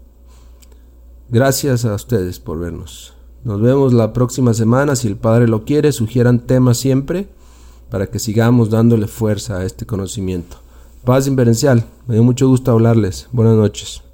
Gracias 1.28 1.84
a 1.84 1.94
ustedes 1.94 2.38
por 2.38 2.60
vernos. 2.60 3.14
Nos 3.42 3.60
vemos 3.60 3.92
la 3.92 4.12
próxima 4.12 4.54
semana. 4.54 4.94
Si 4.94 5.08
el 5.08 5.16
Padre 5.16 5.48
lo 5.48 5.64
quiere, 5.64 5.90
sugieran 5.90 6.40
temas 6.40 6.78
siempre 6.78 7.28
para 7.90 8.06
que 8.06 8.18
sigamos 8.18 8.70
dándole 8.70 9.06
fuerza 9.08 9.58
a 9.58 9.64
este 9.64 9.86
conocimiento. 9.86 10.58
Paz 11.04 11.26
inverencial. 11.26 11.84
Me 12.06 12.14
dio 12.14 12.24
mucho 12.24 12.48
gusto 12.48 12.70
hablarles. 12.70 13.28
Buenas 13.32 13.56
noches. 13.56 14.02